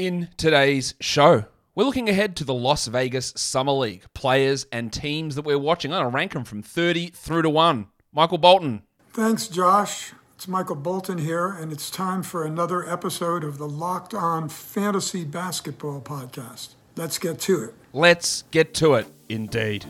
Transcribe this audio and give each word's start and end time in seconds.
In 0.00 0.28
today's 0.38 0.94
show, 0.98 1.44
we're 1.74 1.84
looking 1.84 2.08
ahead 2.08 2.34
to 2.36 2.44
the 2.44 2.54
Las 2.54 2.86
Vegas 2.86 3.34
Summer 3.36 3.72
League 3.72 4.04
players 4.14 4.66
and 4.72 4.90
teams 4.90 5.34
that 5.34 5.44
we're 5.44 5.58
watching. 5.58 5.92
I'm 5.92 6.00
going 6.00 6.10
to 6.10 6.16
rank 6.16 6.32
them 6.32 6.44
from 6.44 6.62
30 6.62 7.08
through 7.08 7.42
to 7.42 7.50
1. 7.50 7.86
Michael 8.10 8.38
Bolton. 8.38 8.80
Thanks, 9.12 9.46
Josh. 9.46 10.14
It's 10.36 10.48
Michael 10.48 10.76
Bolton 10.76 11.18
here, 11.18 11.48
and 11.48 11.70
it's 11.70 11.90
time 11.90 12.22
for 12.22 12.46
another 12.46 12.88
episode 12.88 13.44
of 13.44 13.58
the 13.58 13.68
Locked 13.68 14.14
On 14.14 14.48
Fantasy 14.48 15.22
Basketball 15.22 16.00
Podcast. 16.00 16.68
Let's 16.96 17.18
get 17.18 17.38
to 17.40 17.64
it. 17.64 17.74
Let's 17.92 18.44
get 18.50 18.72
to 18.76 18.94
it, 18.94 19.06
indeed. 19.28 19.84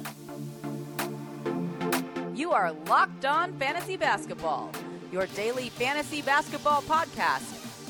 You 2.34 2.50
are 2.50 2.72
Locked 2.88 3.26
On 3.26 3.52
Fantasy 3.60 3.96
Basketball, 3.96 4.72
your 5.12 5.26
daily 5.36 5.68
fantasy 5.68 6.20
basketball 6.20 6.82
podcast, 6.82 7.59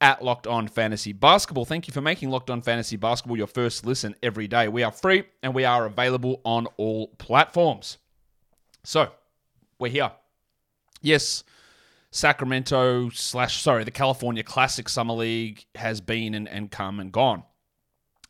at 0.00 0.24
Locked 0.24 0.46
On 0.46 0.66
Fantasy 0.66 1.12
Basketball. 1.12 1.64
Thank 1.64 1.86
you 1.86 1.92
for 1.92 2.00
making 2.00 2.30
Locked 2.30 2.50
On 2.50 2.62
Fantasy 2.62 2.96
Basketball 2.96 3.36
your 3.36 3.46
first 3.46 3.84
listen 3.84 4.14
every 4.22 4.48
day. 4.48 4.68
We 4.68 4.82
are 4.82 4.92
free 4.92 5.24
and 5.42 5.54
we 5.54 5.64
are 5.64 5.86
available 5.86 6.40
on 6.44 6.66
all 6.76 7.08
platforms. 7.18 7.98
So, 8.82 9.10
we're 9.78 9.90
here. 9.90 10.12
Yes, 11.02 11.44
Sacramento 12.10 13.10
slash 13.10 13.62
sorry, 13.62 13.84
the 13.84 13.90
California 13.90 14.42
Classic 14.42 14.88
Summer 14.88 15.14
League 15.14 15.64
has 15.74 16.00
been 16.00 16.34
and, 16.34 16.48
and 16.48 16.70
come 16.70 16.98
and 16.98 17.12
gone. 17.12 17.44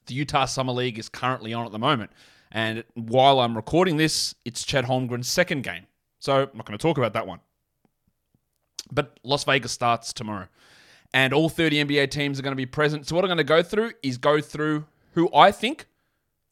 The 0.06 0.14
Utah 0.14 0.44
Summer 0.44 0.72
League 0.72 0.98
is 0.98 1.08
currently 1.08 1.54
on 1.54 1.66
at 1.66 1.72
the 1.72 1.78
moment. 1.78 2.10
And 2.52 2.84
while 2.94 3.40
I'm 3.40 3.54
recording 3.54 3.96
this, 3.96 4.34
it's 4.44 4.64
Chet 4.64 4.84
Holmgren's 4.84 5.28
second 5.28 5.62
game. 5.62 5.86
So 6.18 6.42
I'm 6.42 6.50
not 6.54 6.66
going 6.66 6.76
to 6.76 6.82
talk 6.82 6.98
about 6.98 7.12
that 7.12 7.26
one. 7.26 7.40
But 8.92 9.18
Las 9.22 9.44
Vegas 9.44 9.72
starts 9.72 10.12
tomorrow. 10.12 10.48
And 11.12 11.32
all 11.32 11.48
30 11.48 11.84
NBA 11.84 12.10
teams 12.10 12.38
are 12.38 12.42
going 12.42 12.52
to 12.52 12.56
be 12.56 12.66
present. 12.66 13.06
So 13.06 13.16
what 13.16 13.24
I'm 13.24 13.28
going 13.28 13.38
to 13.38 13.44
go 13.44 13.62
through 13.62 13.92
is 14.02 14.16
go 14.16 14.40
through 14.40 14.86
who 15.12 15.28
I 15.34 15.50
think 15.50 15.86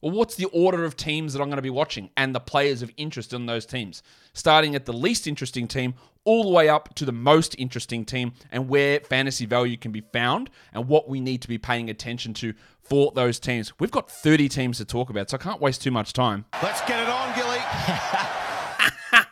well, 0.01 0.13
what's 0.13 0.35
the 0.35 0.45
order 0.45 0.85
of 0.85 0.95
teams 0.95 1.33
that 1.33 1.41
I'm 1.41 1.49
going 1.49 1.57
to 1.57 1.61
be 1.61 1.69
watching 1.69 2.09
and 2.15 2.33
the 2.33 2.39
players 2.39 2.81
of 2.81 2.89
interest 2.95 3.33
in 3.33 3.47
those 3.47 3.65
teams? 3.65 4.01
Starting 4.33 4.73
at 4.73 4.85
the 4.85 4.93
least 4.93 5.27
interesting 5.27 5.67
team 5.67 5.93
all 6.23 6.43
the 6.43 6.49
way 6.49 6.69
up 6.69 6.95
to 6.95 7.03
the 7.05 7.11
most 7.11 7.53
interesting 7.57 8.05
team 8.05 8.31
and 8.51 8.69
where 8.69 9.01
fantasy 9.01 9.45
value 9.45 9.75
can 9.75 9.91
be 9.91 9.99
found 9.99 10.49
and 10.73 10.87
what 10.87 11.09
we 11.09 11.19
need 11.19 11.41
to 11.41 11.49
be 11.49 11.57
paying 11.57 11.89
attention 11.89 12.33
to 12.35 12.53
for 12.81 13.11
those 13.13 13.39
teams. 13.39 13.77
We've 13.77 13.91
got 13.91 14.09
30 14.09 14.47
teams 14.47 14.77
to 14.77 14.85
talk 14.85 15.09
about, 15.09 15.29
so 15.29 15.37
I 15.37 15.39
can't 15.39 15.59
waste 15.59 15.81
too 15.81 15.91
much 15.91 16.13
time. 16.13 16.45
Let's 16.63 16.81
get 16.81 17.01
it 17.01 17.09
on, 17.09 17.35
Gilly. 17.35 17.57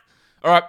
All 0.44 0.52
right, 0.52 0.64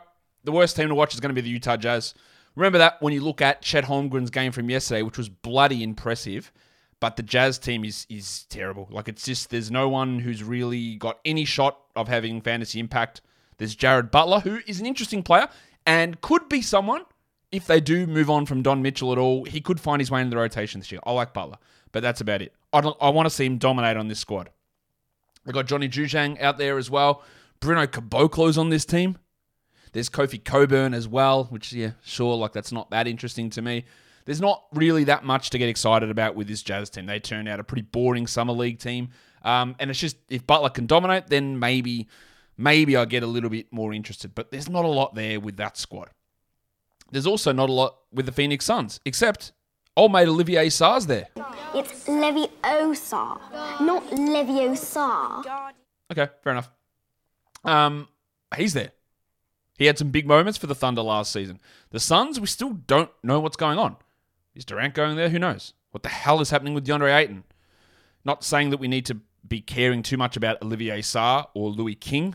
the 0.44 0.52
worst 0.52 0.76
team 0.76 0.88
to 0.88 0.94
watch 0.94 1.14
is 1.14 1.20
going 1.20 1.30
to 1.30 1.34
be 1.34 1.40
the 1.40 1.50
Utah 1.50 1.76
Jazz. 1.76 2.14
Remember 2.58 2.78
that 2.78 3.00
when 3.00 3.12
you 3.12 3.20
look 3.22 3.40
at 3.40 3.62
Chet 3.62 3.84
Holmgren's 3.84 4.30
game 4.30 4.50
from 4.50 4.68
yesterday, 4.68 5.02
which 5.02 5.16
was 5.16 5.28
bloody 5.28 5.84
impressive. 5.84 6.52
But 6.98 7.14
the 7.14 7.22
Jazz 7.22 7.56
team 7.56 7.84
is 7.84 8.04
is 8.10 8.46
terrible. 8.50 8.88
Like 8.90 9.06
it's 9.06 9.24
just 9.24 9.50
there's 9.50 9.70
no 9.70 9.88
one 9.88 10.18
who's 10.18 10.42
really 10.42 10.96
got 10.96 11.20
any 11.24 11.44
shot 11.44 11.78
of 11.94 12.08
having 12.08 12.40
fantasy 12.40 12.80
impact. 12.80 13.20
There's 13.58 13.76
Jared 13.76 14.10
Butler, 14.10 14.40
who 14.40 14.58
is 14.66 14.80
an 14.80 14.86
interesting 14.86 15.22
player 15.22 15.48
and 15.86 16.20
could 16.20 16.48
be 16.48 16.60
someone 16.60 17.04
if 17.52 17.68
they 17.68 17.80
do 17.80 18.08
move 18.08 18.28
on 18.28 18.44
from 18.44 18.62
Don 18.62 18.82
Mitchell 18.82 19.12
at 19.12 19.18
all. 19.18 19.44
He 19.44 19.60
could 19.60 19.78
find 19.78 20.00
his 20.00 20.10
way 20.10 20.20
into 20.20 20.30
the 20.30 20.40
rotation 20.40 20.80
this 20.80 20.90
year. 20.90 21.00
I 21.06 21.12
like 21.12 21.32
Butler, 21.32 21.58
but 21.92 22.02
that's 22.02 22.20
about 22.20 22.42
it. 22.42 22.52
I, 22.72 22.80
I 22.80 23.10
want 23.10 23.26
to 23.26 23.30
see 23.30 23.46
him 23.46 23.58
dominate 23.58 23.96
on 23.96 24.08
this 24.08 24.18
squad. 24.18 24.50
They 25.46 25.52
got 25.52 25.66
Johnny 25.66 25.88
Juzang 25.88 26.42
out 26.42 26.58
there 26.58 26.76
as 26.76 26.90
well. 26.90 27.22
Bruno 27.60 27.86
Caboclo's 27.86 28.58
on 28.58 28.70
this 28.70 28.84
team. 28.84 29.16
There's 29.92 30.08
Kofi 30.08 30.42
Cockburn 30.44 30.94
as 30.94 31.08
well, 31.08 31.44
which 31.44 31.72
yeah, 31.72 31.92
sure, 32.04 32.36
like 32.36 32.52
that's 32.52 32.72
not 32.72 32.90
that 32.90 33.06
interesting 33.06 33.50
to 33.50 33.62
me 33.62 33.84
there's 34.28 34.42
not 34.42 34.66
really 34.74 35.04
that 35.04 35.24
much 35.24 35.48
to 35.48 35.56
get 35.56 35.70
excited 35.70 36.10
about 36.10 36.36
with 36.36 36.48
this 36.48 36.62
Jazz 36.62 36.90
team. 36.90 37.06
They 37.06 37.18
turned 37.18 37.48
out 37.48 37.60
a 37.60 37.64
pretty 37.64 37.80
boring 37.80 38.26
summer 38.26 38.52
league 38.52 38.78
team, 38.78 39.08
um, 39.42 39.74
and 39.78 39.88
it's 39.88 39.98
just 39.98 40.18
if 40.28 40.46
Butler 40.46 40.68
can 40.68 40.86
dominate, 40.86 41.28
then 41.28 41.58
maybe 41.58 42.08
maybe 42.58 42.94
I 42.94 43.06
get 43.06 43.22
a 43.22 43.26
little 43.26 43.48
bit 43.48 43.72
more 43.72 43.94
interested. 43.94 44.34
But 44.34 44.50
there's 44.50 44.68
not 44.68 44.84
a 44.84 44.88
lot 44.88 45.14
there 45.14 45.40
with 45.40 45.56
that 45.56 45.78
squad. 45.78 46.10
There's 47.10 47.26
also 47.26 47.52
not 47.52 47.70
a 47.70 47.72
lot 47.72 47.96
with 48.12 48.26
the 48.26 48.32
Phoenix 48.32 48.66
Suns, 48.66 49.00
except 49.06 49.52
old 49.96 50.12
mate 50.12 50.28
Olivier 50.28 50.68
Sarr's 50.68 51.06
there. 51.06 51.28
It's 51.74 52.04
Leviosa, 52.04 53.40
not 53.80 54.04
Leviosa. 54.10 55.72
Okay, 56.12 56.28
fair 56.44 56.52
enough. 56.52 56.70
Um, 57.64 58.08
he's 58.54 58.74
there. 58.74 58.92
He 59.78 59.86
had 59.86 59.96
some 59.96 60.10
big 60.10 60.26
moments 60.26 60.58
for 60.58 60.66
the 60.66 60.74
Thunder 60.74 61.02
last 61.02 61.32
season. 61.32 61.60
The 61.90 62.00
Suns, 62.00 62.40
we 62.40 62.48
still 62.48 62.72
don't 62.72 63.10
know 63.22 63.38
what's 63.38 63.56
going 63.56 63.78
on. 63.78 63.96
Is 64.54 64.64
Durant 64.64 64.92
going 64.92 65.16
there? 65.16 65.28
Who 65.28 65.38
knows? 65.38 65.72
What 65.92 66.02
the 66.02 66.08
hell 66.08 66.40
is 66.40 66.50
happening 66.50 66.74
with 66.74 66.84
DeAndre 66.84 67.16
Ayton? 67.16 67.44
Not 68.24 68.42
saying 68.42 68.70
that 68.70 68.80
we 68.80 68.88
need 68.88 69.06
to 69.06 69.18
be 69.46 69.60
caring 69.60 70.02
too 70.02 70.16
much 70.16 70.36
about 70.36 70.60
Olivier 70.62 71.00
Sarr 71.00 71.46
or 71.54 71.70
Louis 71.70 71.94
King 71.94 72.34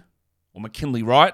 or 0.53 0.61
McKinley 0.61 1.03
Wright, 1.03 1.33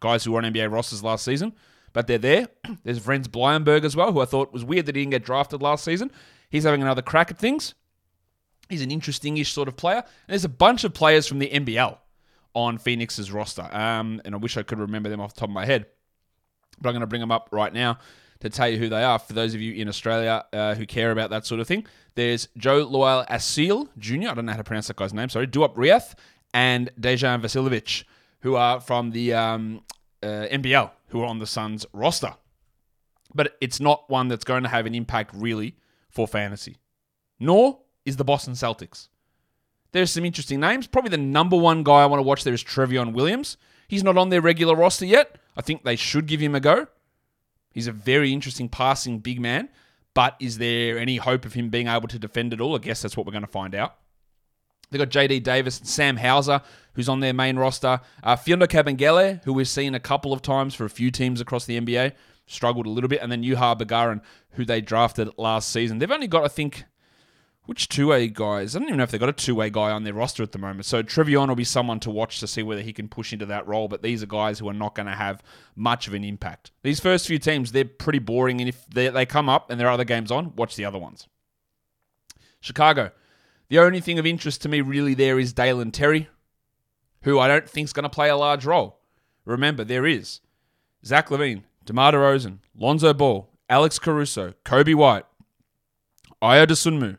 guys 0.00 0.22
who 0.22 0.30
were 0.30 0.38
on 0.38 0.44
NBA 0.44 0.70
rosters 0.70 1.02
last 1.02 1.24
season, 1.24 1.52
but 1.92 2.06
they're 2.06 2.18
there. 2.18 2.48
There's 2.84 3.00
Vrenz 3.00 3.26
Bleijenbergh 3.26 3.84
as 3.84 3.96
well, 3.96 4.12
who 4.12 4.20
I 4.20 4.26
thought 4.26 4.52
was 4.52 4.64
weird 4.64 4.86
that 4.86 4.94
he 4.94 5.02
didn't 5.02 5.10
get 5.10 5.24
drafted 5.24 5.60
last 5.60 5.84
season. 5.84 6.12
He's 6.50 6.64
having 6.64 6.82
another 6.82 7.02
crack 7.02 7.32
at 7.32 7.38
things. 7.38 7.74
He's 8.68 8.82
an 8.82 8.92
interesting-ish 8.92 9.52
sort 9.52 9.66
of 9.66 9.76
player. 9.76 9.98
And 9.98 10.28
there's 10.28 10.44
a 10.44 10.48
bunch 10.48 10.84
of 10.84 10.94
players 10.94 11.26
from 11.26 11.40
the 11.40 11.50
NBL 11.50 11.98
on 12.54 12.78
Phoenix's 12.78 13.32
roster, 13.32 13.68
um, 13.72 14.20
and 14.24 14.34
I 14.34 14.38
wish 14.38 14.56
I 14.56 14.62
could 14.62 14.78
remember 14.78 15.08
them 15.08 15.20
off 15.20 15.34
the 15.34 15.40
top 15.40 15.48
of 15.48 15.54
my 15.54 15.64
head, 15.64 15.86
but 16.80 16.90
I'm 16.90 16.94
going 16.94 17.00
to 17.00 17.06
bring 17.06 17.20
them 17.20 17.32
up 17.32 17.48
right 17.52 17.72
now 17.72 17.98
to 18.40 18.50
tell 18.50 18.68
you 18.68 18.78
who 18.78 18.88
they 18.88 19.02
are. 19.02 19.18
For 19.18 19.32
those 19.32 19.54
of 19.54 19.60
you 19.60 19.72
in 19.74 19.88
Australia 19.88 20.44
uh, 20.52 20.74
who 20.74 20.84
care 20.84 21.12
about 21.12 21.30
that 21.30 21.46
sort 21.46 21.60
of 21.60 21.66
thing, 21.66 21.86
there's 22.14 22.48
Jo 22.58 22.84
Lual-Acuil 22.86 23.88
Jr. 23.98 24.28
I 24.28 24.34
don't 24.34 24.46
know 24.46 24.52
how 24.52 24.58
to 24.58 24.64
pronounce 24.64 24.88
that 24.88 24.96
guy's 24.96 25.14
name. 25.14 25.28
Sorry, 25.28 25.46
Duop 25.46 25.74
Reath 25.76 26.14
and 26.52 26.90
Dejan 27.00 27.40
Vasiljevic, 27.40 28.04
who 28.40 28.56
are 28.56 28.80
from 28.80 29.12
the 29.12 29.32
um, 29.32 29.82
uh, 30.22 30.46
NBL, 30.50 30.90
who 31.08 31.22
are 31.22 31.26
on 31.26 31.38
the 31.38 31.46
Suns 31.46 31.86
roster. 31.92 32.34
But 33.34 33.56
it's 33.60 33.80
not 33.80 34.10
one 34.10 34.28
that's 34.28 34.44
going 34.44 34.64
to 34.64 34.68
have 34.68 34.86
an 34.86 34.94
impact 34.94 35.30
really 35.34 35.76
for 36.10 36.26
fantasy. 36.26 36.76
Nor 37.40 37.78
is 38.04 38.16
the 38.16 38.24
Boston 38.24 38.54
Celtics. 38.54 39.08
There's 39.92 40.10
some 40.10 40.24
interesting 40.24 40.60
names. 40.60 40.86
Probably 40.86 41.10
the 41.10 41.18
number 41.18 41.56
one 41.56 41.82
guy 41.82 42.02
I 42.02 42.06
want 42.06 42.18
to 42.18 42.24
watch 42.24 42.44
there 42.44 42.54
is 42.54 42.64
Trevion 42.64 43.12
Williams. 43.12 43.56
He's 43.88 44.02
not 44.02 44.16
on 44.16 44.30
their 44.30 44.40
regular 44.40 44.74
roster 44.74 45.04
yet. 45.04 45.36
I 45.56 45.60
think 45.60 45.84
they 45.84 45.96
should 45.96 46.26
give 46.26 46.40
him 46.40 46.54
a 46.54 46.60
go. 46.60 46.86
He's 47.70 47.86
a 47.86 47.92
very 47.92 48.32
interesting 48.32 48.68
passing 48.68 49.18
big 49.18 49.40
man, 49.40 49.68
but 50.14 50.36
is 50.40 50.58
there 50.58 50.98
any 50.98 51.16
hope 51.16 51.44
of 51.44 51.54
him 51.54 51.68
being 51.68 51.88
able 51.88 52.08
to 52.08 52.18
defend 52.18 52.52
at 52.52 52.60
all? 52.60 52.74
I 52.74 52.78
guess 52.78 53.02
that's 53.02 53.16
what 53.16 53.26
we're 53.26 53.32
going 53.32 53.44
to 53.44 53.50
find 53.50 53.74
out. 53.74 53.96
They've 54.90 54.98
got 54.98 55.08
JD 55.08 55.42
Davis 55.42 55.78
and 55.78 55.88
Sam 55.88 56.18
Hauser, 56.18 56.60
who's 56.94 57.08
on 57.08 57.20
their 57.20 57.32
main 57.32 57.56
roster. 57.56 58.00
Uh, 58.22 58.36
Mfiondu 58.36 58.68
Kabengele, 58.68 59.42
who 59.44 59.54
we've 59.54 59.68
seen 59.68 59.94
a 59.94 60.00
couple 60.00 60.34
of 60.34 60.42
times 60.42 60.74
for 60.74 60.84
a 60.84 60.90
few 60.90 61.10
teams 61.10 61.40
across 61.40 61.64
the 61.64 61.80
NBA, 61.80 62.12
struggled 62.46 62.86
a 62.86 62.90
little 62.90 63.08
bit. 63.08 63.22
And 63.22 63.32
then 63.32 63.42
Juhann 63.42 63.80
Begarin, 63.80 64.20
who 64.50 64.66
they 64.66 64.82
drafted 64.82 65.30
last 65.38 65.70
season. 65.70 65.98
They've 65.98 66.10
only 66.10 66.26
got, 66.26 66.44
I 66.44 66.48
think, 66.48 66.84
which 67.66 67.88
two 67.88 68.08
way 68.08 68.28
guys? 68.28 68.74
I 68.74 68.80
don't 68.80 68.88
even 68.88 68.98
know 68.98 69.04
if 69.04 69.10
they've 69.10 69.20
got 69.20 69.28
a 69.28 69.32
two 69.32 69.54
way 69.54 69.70
guy 69.70 69.90
on 69.90 70.04
their 70.04 70.14
roster 70.14 70.42
at 70.42 70.52
the 70.52 70.58
moment. 70.58 70.84
So 70.84 71.02
Trevion 71.02 71.48
will 71.48 71.54
be 71.54 71.64
someone 71.64 72.00
to 72.00 72.10
watch 72.10 72.40
to 72.40 72.46
see 72.46 72.62
whether 72.62 72.82
he 72.82 72.92
can 72.92 73.08
push 73.08 73.32
into 73.32 73.46
that 73.46 73.66
role. 73.66 73.88
But 73.88 74.02
these 74.02 74.22
are 74.22 74.26
guys 74.26 74.58
who 74.58 74.68
are 74.68 74.74
not 74.74 74.94
going 74.94 75.06
to 75.06 75.12
have 75.12 75.42
much 75.76 76.08
of 76.08 76.14
an 76.14 76.24
impact. 76.24 76.72
These 76.82 77.00
first 77.00 77.26
few 77.26 77.38
teams, 77.38 77.72
they're 77.72 77.84
pretty 77.84 78.18
boring. 78.18 78.60
And 78.60 78.68
if 78.68 78.84
they, 78.86 79.08
they 79.08 79.26
come 79.26 79.48
up 79.48 79.70
and 79.70 79.78
there 79.78 79.86
are 79.86 79.92
other 79.92 80.04
games 80.04 80.30
on, 80.30 80.56
watch 80.56 80.76
the 80.76 80.84
other 80.84 80.98
ones. 80.98 81.28
Chicago. 82.60 83.12
The 83.68 83.78
only 83.78 84.00
thing 84.00 84.18
of 84.18 84.26
interest 84.26 84.60
to 84.62 84.68
me 84.68 84.80
really 84.80 85.14
there 85.14 85.38
is 85.38 85.52
Dalen 85.52 85.92
Terry, 85.92 86.28
who 87.22 87.38
I 87.38 87.48
don't 87.48 87.68
think 87.68 87.86
is 87.86 87.92
going 87.92 88.02
to 88.02 88.10
play 88.10 88.28
a 88.28 88.36
large 88.36 88.66
role. 88.66 88.98
Remember, 89.44 89.82
there 89.82 90.04
is 90.04 90.40
Zach 91.04 91.28
LaVine, 91.28 91.62
DeMar 91.86 92.12
DeRozan, 92.12 92.58
Lonzo 92.76 93.14
Ball, 93.14 93.48
Alex 93.70 93.98
Caruso, 93.98 94.52
Coby 94.64 94.94
White, 94.94 95.24
Ayo 96.42 96.66
Dosunmu, 96.66 97.18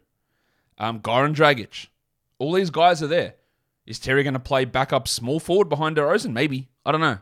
um, 0.78 1.00
Goran 1.00 1.36
Dragic. 1.36 1.88
All 2.40 2.54
these 2.54 2.70
guys 2.70 3.02
are 3.04 3.08
there. 3.08 3.36
Is 3.86 4.00
Terry 4.00 4.24
going 4.24 4.34
to 4.34 4.40
play 4.40 4.66
backup 4.66 5.08
small 5.08 5.40
forward 5.40 5.70
behind 5.70 5.98
DeRozan? 5.98 6.32
Maybe. 6.34 6.70
I 6.86 6.92
don't 6.92 7.02
know. 7.02 7.18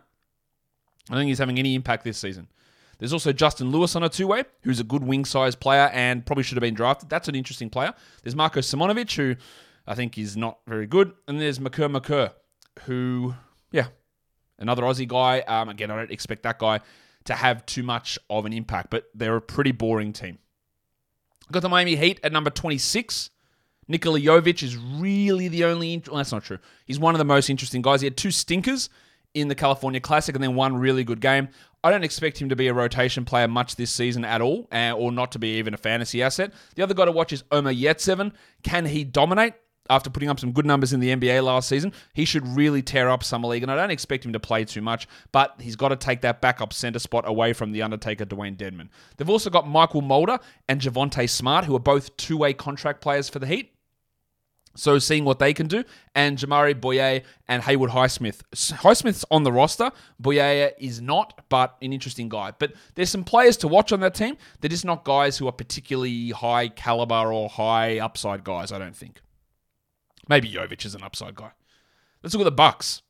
I 1.09 1.13
don't 1.13 1.17
think 1.17 1.29
he's 1.29 1.39
having 1.39 1.59
any 1.59 1.75
impact 1.75 2.03
this 2.03 2.17
season. 2.17 2.47
There's 2.99 3.13
also 3.13 3.33
Justin 3.33 3.71
Lewis 3.71 3.95
on 3.95 4.03
a 4.03 4.09
two 4.09 4.27
way, 4.27 4.43
who's 4.61 4.79
a 4.79 4.83
good 4.83 5.03
wing 5.03 5.25
size 5.25 5.55
player 5.55 5.89
and 5.91 6.23
probably 6.23 6.43
should 6.43 6.57
have 6.57 6.61
been 6.61 6.75
drafted. 6.75 7.09
That's 7.09 7.27
an 7.27 7.33
interesting 7.33 7.69
player. 7.69 7.93
There's 8.21 8.35
Marko 8.35 8.59
Simonovic, 8.59 9.15
who 9.15 9.35
I 9.87 9.95
think 9.95 10.19
is 10.19 10.37
not 10.37 10.59
very 10.67 10.85
good. 10.85 11.11
And 11.27 11.41
there's 11.41 11.57
Makur 11.57 11.89
Maker. 11.89 12.33
who, 12.83 13.33
yeah, 13.71 13.87
another 14.59 14.83
Aussie 14.83 15.07
guy. 15.07 15.39
Um, 15.41 15.69
again, 15.69 15.89
I 15.89 15.95
don't 15.95 16.11
expect 16.11 16.43
that 16.43 16.59
guy 16.59 16.79
to 17.25 17.33
have 17.33 17.65
too 17.65 17.81
much 17.81 18.19
of 18.29 18.45
an 18.45 18.53
impact, 18.53 18.91
but 18.91 19.09
they're 19.15 19.35
a 19.35 19.41
pretty 19.41 19.71
boring 19.71 20.13
team. 20.13 20.37
Got 21.51 21.63
the 21.63 21.69
Miami 21.69 21.95
Heat 21.95 22.19
at 22.23 22.31
number 22.31 22.51
26. 22.51 23.31
Nikola 23.87 24.19
Jovic 24.19 24.63
is 24.63 24.77
really 24.77 25.47
the 25.47 25.65
only. 25.65 26.01
Well, 26.07 26.17
that's 26.17 26.31
not 26.31 26.43
true. 26.43 26.59
He's 26.85 26.99
one 26.99 27.13
of 27.15 27.19
the 27.19 27.25
most 27.25 27.49
interesting 27.49 27.81
guys. 27.81 28.01
He 28.01 28.05
had 28.05 28.17
two 28.17 28.31
stinkers 28.31 28.89
in 29.33 29.47
the 29.47 29.55
California 29.55 29.99
Classic 29.99 30.35
and 30.35 30.43
then 30.43 30.55
one 30.55 30.77
really 30.77 31.03
good 31.03 31.21
game. 31.21 31.49
I 31.83 31.89
don't 31.89 32.03
expect 32.03 32.39
him 32.39 32.49
to 32.49 32.55
be 32.55 32.67
a 32.67 32.73
rotation 32.73 33.25
player 33.25 33.47
much 33.47 33.75
this 33.75 33.89
season 33.89 34.23
at 34.23 34.39
all, 34.39 34.67
or 34.71 35.11
not 35.11 35.31
to 35.31 35.39
be 35.39 35.57
even 35.57 35.73
a 35.73 35.77
fantasy 35.77 36.21
asset. 36.21 36.53
The 36.75 36.83
other 36.83 36.93
guy 36.93 37.05
to 37.05 37.11
watch 37.11 37.33
is 37.33 37.43
Omer 37.51 37.73
Yurtseven. 37.73 38.33
Can 38.61 38.85
he 38.85 39.03
dominate? 39.03 39.53
After 39.89 40.09
putting 40.09 40.29
up 40.29 40.39
some 40.39 40.51
good 40.51 40.65
numbers 40.65 40.93
in 40.93 40.99
the 40.99 41.09
NBA 41.09 41.43
last 41.43 41.67
season, 41.67 41.91
he 42.13 42.23
should 42.23 42.47
really 42.47 42.81
tear 42.81 43.09
up 43.09 43.23
Summer 43.23 43.47
League, 43.49 43.63
and 43.63 43.71
I 43.71 43.75
don't 43.75 43.91
expect 43.91 44.25
him 44.25 44.33
to 44.33 44.39
play 44.39 44.63
too 44.63 44.81
much, 44.81 45.07
but 45.31 45.55
he's 45.59 45.75
got 45.75 45.89
to 45.89 45.95
take 45.95 46.21
that 46.21 46.39
backup 46.39 46.71
center 46.71 46.99
spot 46.99 47.27
away 47.27 47.51
from 47.53 47.71
the 47.71 47.81
Undertaker, 47.81 48.25
Dewayne 48.25 48.55
Dedmon. 48.55 48.89
They've 49.17 49.29
also 49.29 49.49
got 49.49 49.65
Mychal 49.65 50.03
Mulder 50.03 50.39
and 50.69 50.79
Javonte 50.79 51.29
Smart, 51.29 51.65
who 51.65 51.75
are 51.75 51.79
both 51.79 52.15
two 52.15 52.37
way 52.37 52.53
contract 52.53 53.01
players 53.01 53.27
for 53.27 53.39
the 53.39 53.47
Heat. 53.47 53.73
So 54.75 54.99
seeing 54.99 55.25
what 55.25 55.39
they 55.39 55.53
can 55.53 55.67
do, 55.67 55.83
and 56.15 56.37
Jamaree 56.37 56.79
Bouyea 56.79 57.23
and 57.47 57.61
Haywood 57.63 57.89
Highsmith. 57.89 58.41
Highsmith's 58.53 59.25
on 59.29 59.43
the 59.43 59.51
roster. 59.51 59.91
Bouyea 60.21 60.71
is 60.79 61.01
not, 61.01 61.41
but 61.49 61.75
an 61.81 61.91
interesting 61.91 62.29
guy. 62.29 62.51
But 62.57 62.73
there's 62.95 63.09
some 63.09 63.25
players 63.25 63.57
to 63.57 63.67
watch 63.67 63.91
on 63.91 63.99
that 63.99 64.15
team. 64.15 64.37
They're 64.61 64.69
just 64.69 64.85
not 64.85 65.03
guys 65.03 65.37
who 65.37 65.47
are 65.47 65.51
particularly 65.51 66.29
high 66.29 66.69
caliber 66.69 67.33
or 67.33 67.49
high 67.49 67.99
upside 67.99 68.45
guys, 68.45 68.71
I 68.71 68.79
don't 68.79 68.95
think. 68.95 69.21
Maybe 70.27 70.51
Jovic 70.51 70.85
is 70.85 70.95
an 70.95 71.03
upside 71.03 71.35
guy. 71.35 71.51
Let's 72.23 72.33
look 72.33 72.41
at 72.41 72.45
the 72.45 72.51
Bucks. 72.51 73.01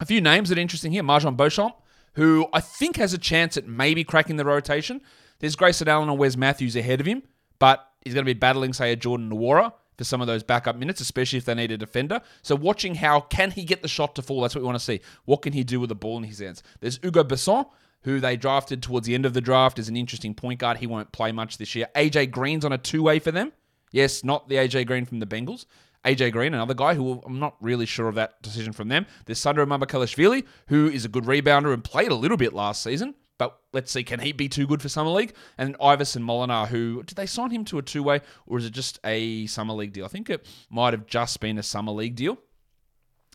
A 0.00 0.06
few 0.06 0.20
names 0.20 0.48
that 0.48 0.58
are 0.58 0.60
interesting 0.60 0.92
here. 0.92 1.02
MarJon 1.02 1.36
Beauchamp, 1.36 1.74
who 2.14 2.46
I 2.52 2.60
think 2.60 2.96
has 2.96 3.12
a 3.12 3.18
chance 3.18 3.56
at 3.56 3.66
maybe 3.66 4.04
cracking 4.04 4.36
the 4.36 4.44
rotation. 4.44 5.00
There's 5.38 5.56
Grayson 5.56 5.88
Allen 5.88 6.08
or 6.08 6.16
Wes 6.16 6.36
Matthews 6.36 6.76
ahead 6.76 7.00
of 7.00 7.06
him, 7.06 7.22
but 7.58 7.86
he's 8.04 8.14
going 8.14 8.24
to 8.24 8.34
be 8.34 8.38
battling, 8.38 8.72
say, 8.72 8.92
a 8.92 8.96
Jordan 8.96 9.30
Nwora 9.30 9.72
for 9.96 10.04
some 10.04 10.20
of 10.20 10.26
those 10.26 10.42
backup 10.42 10.76
minutes, 10.76 11.00
especially 11.00 11.38
if 11.38 11.44
they 11.44 11.54
need 11.54 11.72
a 11.72 11.78
defender. 11.78 12.20
So 12.42 12.54
watching 12.54 12.94
how 12.96 13.20
can 13.20 13.50
he 13.50 13.64
get 13.64 13.82
the 13.82 13.88
shot 13.88 14.14
to 14.16 14.22
fall, 14.22 14.42
that's 14.42 14.54
what 14.54 14.60
we 14.62 14.66
want 14.66 14.78
to 14.78 14.84
see. 14.84 15.00
What 15.24 15.42
can 15.42 15.52
he 15.52 15.64
do 15.64 15.80
with 15.80 15.88
the 15.88 15.94
ball 15.94 16.18
in 16.18 16.24
his 16.24 16.38
hands? 16.38 16.62
There's 16.80 16.98
Hugo 16.98 17.24
Besson, 17.24 17.66
who 18.02 18.20
they 18.20 18.36
drafted 18.36 18.82
towards 18.82 19.06
the 19.06 19.14
end 19.14 19.26
of 19.26 19.34
the 19.34 19.40
draft 19.40 19.78
as 19.78 19.88
an 19.88 19.96
interesting 19.96 20.34
point 20.34 20.60
guard. 20.60 20.78
He 20.78 20.86
won't 20.86 21.12
play 21.12 21.32
much 21.32 21.58
this 21.58 21.74
year. 21.74 21.88
AJ 21.96 22.30
Green's 22.30 22.64
on 22.64 22.72
a 22.72 22.78
two-way 22.78 23.18
for 23.18 23.32
them. 23.32 23.52
Yes, 23.90 24.22
not 24.22 24.48
the 24.48 24.56
AJ 24.56 24.86
Green 24.86 25.04
from 25.04 25.20
the 25.20 25.26
Bengals. 25.26 25.66
AJ 26.06 26.32
Green, 26.32 26.54
another 26.54 26.74
guy 26.74 26.94
who 26.94 27.20
I'm 27.26 27.40
not 27.40 27.56
really 27.60 27.84
sure 27.84 28.08
of 28.08 28.14
that 28.14 28.40
decision 28.40 28.72
from 28.72 28.88
them. 28.88 29.06
There's 29.24 29.40
Sandro 29.40 29.66
Mamukelashvili, 29.66 30.44
who 30.68 30.88
is 30.88 31.04
a 31.04 31.08
good 31.08 31.24
rebounder 31.24 31.74
and 31.74 31.82
played 31.82 32.12
a 32.12 32.14
little 32.14 32.36
bit 32.36 32.52
last 32.52 32.82
season. 32.82 33.14
But 33.38 33.58
let's 33.72 33.90
see, 33.90 34.04
can 34.04 34.20
he 34.20 34.32
be 34.32 34.48
too 34.48 34.66
good 34.66 34.80
for 34.80 34.88
Summer 34.88 35.10
League? 35.10 35.34
And 35.58 35.76
Iverson 35.80 36.22
Molinar, 36.22 36.68
who 36.68 37.02
did 37.02 37.16
they 37.16 37.26
sign 37.26 37.50
him 37.50 37.64
to 37.66 37.78
a 37.78 37.82
two 37.82 38.02
way 38.02 38.20
or 38.46 38.58
is 38.58 38.64
it 38.64 38.72
just 38.72 38.98
a 39.04 39.46
Summer 39.46 39.74
League 39.74 39.92
deal? 39.92 40.04
I 40.04 40.08
think 40.08 40.30
it 40.30 40.46
might 40.70 40.94
have 40.94 41.06
just 41.06 41.40
been 41.40 41.58
a 41.58 41.62
Summer 41.62 41.92
League 41.92 42.14
deal 42.14 42.38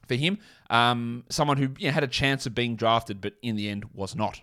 for 0.07 0.15
him. 0.15 0.39
Um, 0.69 1.25
someone 1.29 1.57
who 1.57 1.69
you 1.77 1.87
know, 1.87 1.93
had 1.93 2.03
a 2.03 2.07
chance 2.07 2.45
of 2.45 2.55
being 2.55 2.75
drafted, 2.75 3.21
but 3.21 3.33
in 3.43 3.57
the 3.57 3.69
end 3.69 3.85
was 3.93 4.15
not. 4.15 4.41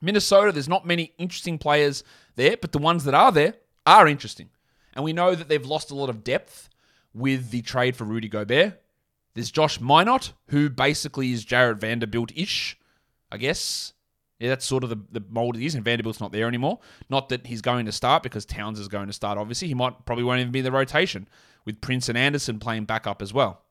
Minnesota, 0.00 0.50
there's 0.50 0.68
not 0.68 0.86
many 0.86 1.12
interesting 1.18 1.58
players 1.58 2.02
there, 2.34 2.56
but 2.56 2.72
the 2.72 2.78
ones 2.78 3.04
that 3.04 3.14
are 3.14 3.30
there 3.30 3.54
are 3.86 4.08
interesting. 4.08 4.48
And 4.94 5.04
we 5.04 5.12
know 5.12 5.34
that 5.34 5.48
they've 5.48 5.64
lost 5.64 5.90
a 5.90 5.94
lot 5.94 6.10
of 6.10 6.24
depth 6.24 6.68
with 7.14 7.50
the 7.50 7.62
trade 7.62 7.96
for 7.96 8.04
Rudy 8.04 8.28
Gobert. 8.28 8.80
There's 9.34 9.50
Josh 9.50 9.78
Minott, 9.78 10.32
who 10.48 10.68
basically 10.68 11.32
is 11.32 11.44
Jarred 11.44 11.80
Vanderbilt 11.80 12.32
ish, 12.34 12.78
I 13.30 13.38
guess. 13.38 13.92
Yeah, 14.38 14.48
that's 14.48 14.64
sort 14.64 14.82
of 14.84 14.90
the, 14.90 14.98
the 15.12 15.24
mold 15.30 15.56
he 15.56 15.66
is, 15.66 15.74
and 15.74 15.84
Vanderbilt's 15.84 16.20
not 16.20 16.32
there 16.32 16.48
anymore. 16.48 16.80
Not 17.08 17.28
that 17.28 17.46
he's 17.46 17.62
going 17.62 17.86
to 17.86 17.92
start 17.92 18.22
because 18.22 18.44
Towns 18.44 18.78
is 18.78 18.88
going 18.88 19.06
to 19.06 19.12
start, 19.12 19.38
obviously. 19.38 19.68
He 19.68 19.74
might 19.74 20.04
probably 20.04 20.24
won't 20.24 20.40
even 20.40 20.52
be 20.52 20.58
in 20.58 20.64
the 20.64 20.72
rotation 20.72 21.28
with 21.64 21.80
Prince 21.80 22.08
and 22.08 22.18
Anderson 22.18 22.58
playing 22.58 22.84
backup 22.84 23.22
as 23.22 23.32
well. 23.32 23.62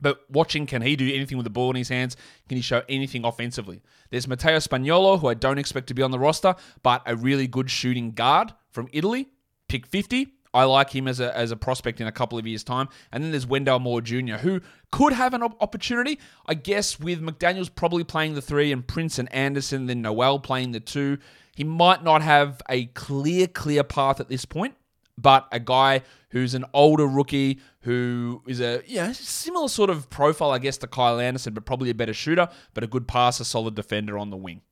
But 0.00 0.20
watching, 0.30 0.66
can 0.66 0.82
he 0.82 0.96
do 0.96 1.12
anything 1.12 1.38
with 1.38 1.44
the 1.44 1.50
ball 1.50 1.70
in 1.70 1.76
his 1.76 1.88
hands? 1.88 2.16
Can 2.48 2.56
he 2.56 2.62
show 2.62 2.82
anything 2.88 3.24
offensively? 3.24 3.82
There's 4.10 4.28
Matteo 4.28 4.56
Spagnolo, 4.56 5.20
who 5.20 5.28
I 5.28 5.34
don't 5.34 5.58
expect 5.58 5.86
to 5.88 5.94
be 5.94 6.02
on 6.02 6.10
the 6.10 6.18
roster, 6.18 6.54
but 6.82 7.02
a 7.06 7.16
really 7.16 7.46
good 7.46 7.70
shooting 7.70 8.12
guard 8.12 8.52
from 8.70 8.88
Italy, 8.92 9.28
pick 9.68 9.86
50. 9.86 10.34
I 10.52 10.64
like 10.64 10.90
him 10.90 11.08
as 11.08 11.20
a, 11.20 11.36
as 11.36 11.50
a 11.50 11.56
prospect 11.56 12.00
in 12.00 12.06
a 12.06 12.12
couple 12.12 12.38
of 12.38 12.46
years' 12.46 12.64
time. 12.64 12.88
And 13.12 13.22
then 13.22 13.30
there's 13.30 13.46
Wendell 13.46 13.78
Moore 13.80 14.00
Jr., 14.00 14.36
who 14.36 14.60
could 14.90 15.12
have 15.12 15.34
an 15.34 15.42
opportunity. 15.42 16.18
I 16.46 16.54
guess 16.54 16.98
with 16.98 17.20
McDaniels 17.20 17.74
probably 17.74 18.04
playing 18.04 18.34
the 18.34 18.42
three 18.42 18.72
and 18.72 18.86
Prince 18.86 19.18
and 19.18 19.32
Anderson, 19.32 19.86
then 19.86 20.02
Noel 20.02 20.38
playing 20.38 20.72
the 20.72 20.80
two, 20.80 21.18
he 21.54 21.64
might 21.64 22.04
not 22.04 22.22
have 22.22 22.62
a 22.68 22.86
clear, 22.86 23.46
clear 23.46 23.84
path 23.84 24.20
at 24.20 24.28
this 24.28 24.44
point. 24.44 24.74
But 25.20 25.48
a 25.50 25.58
guy 25.58 26.02
who's 26.30 26.54
an 26.54 26.64
older 26.72 27.06
rookie 27.06 27.58
who 27.80 28.42
is 28.46 28.60
a 28.60 28.82
yeah 28.86 29.10
similar 29.12 29.68
sort 29.68 29.90
of 29.90 30.08
profile, 30.10 30.50
I 30.50 30.58
guess, 30.58 30.78
to 30.78 30.86
Kyle 30.86 31.18
Anderson, 31.18 31.54
but 31.54 31.64
probably 31.64 31.90
a 31.90 31.94
better 31.94 32.14
shooter, 32.14 32.48
but 32.74 32.84
a 32.84 32.86
good 32.86 33.08
passer, 33.08 33.42
solid 33.44 33.74
defender 33.74 34.16
on 34.16 34.30
the 34.30 34.36
wing. 34.36 34.62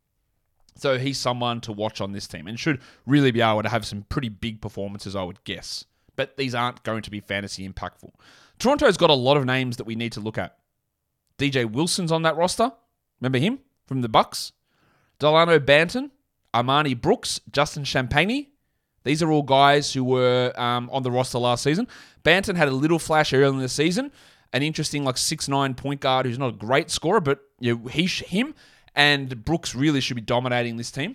So 0.76 0.98
he's 0.98 1.18
someone 1.18 1.60
to 1.62 1.72
watch 1.72 2.00
on 2.00 2.12
this 2.12 2.26
team 2.26 2.46
and 2.46 2.60
should 2.60 2.80
really 3.06 3.30
be 3.30 3.40
able 3.40 3.62
to 3.62 3.68
have 3.68 3.86
some 3.86 4.02
pretty 4.08 4.28
big 4.28 4.60
performances, 4.60 5.16
I 5.16 5.22
would 5.22 5.42
guess. 5.44 5.84
But 6.16 6.36
these 6.36 6.54
aren't 6.54 6.82
going 6.82 7.02
to 7.02 7.10
be 7.10 7.20
fantasy 7.20 7.68
impactful. 7.68 8.12
Toronto's 8.58 8.96
got 8.96 9.10
a 9.10 9.14
lot 9.14 9.36
of 9.36 9.44
names 9.44 9.78
that 9.78 9.86
we 9.86 9.94
need 9.94 10.12
to 10.12 10.20
look 10.20 10.38
at. 10.38 10.56
DJ 11.38 11.70
Wilson's 11.70 12.12
on 12.12 12.22
that 12.22 12.36
roster. 12.36 12.72
Remember 13.20 13.38
him 13.38 13.58
from 13.86 14.02
the 14.02 14.08
Bucks? 14.08 14.52
Delano 15.18 15.58
Banton, 15.58 16.10
Armoni 16.54 16.98
Brooks, 16.98 17.40
Justin 17.50 17.84
Champagnie. 17.84 18.48
These 19.04 19.22
are 19.22 19.30
all 19.30 19.42
guys 19.42 19.92
who 19.92 20.04
were 20.04 20.52
um, 20.56 20.90
on 20.92 21.02
the 21.02 21.10
roster 21.10 21.38
last 21.38 21.62
season. 21.62 21.86
Banton 22.24 22.56
had 22.56 22.68
a 22.68 22.72
little 22.72 22.98
flash 22.98 23.32
early 23.32 23.54
in 23.54 23.60
the 23.60 23.68
season, 23.68 24.10
an 24.52 24.62
interesting 24.62 25.04
like 25.04 25.16
six 25.16 25.48
nine 25.48 25.74
point 25.74 26.00
guard 26.00 26.26
who's 26.26 26.38
not 26.38 26.48
a 26.48 26.56
great 26.56 26.90
scorer, 26.90 27.20
but 27.20 27.40
you 27.60 27.76
know, 27.76 27.86
he 27.88 28.06
him 28.06 28.54
and 28.96 29.44
Brooks 29.44 29.74
really 29.74 30.00
should 30.00 30.16
be 30.16 30.22
dominating 30.22 30.76
this 30.76 30.90
team. 30.90 31.14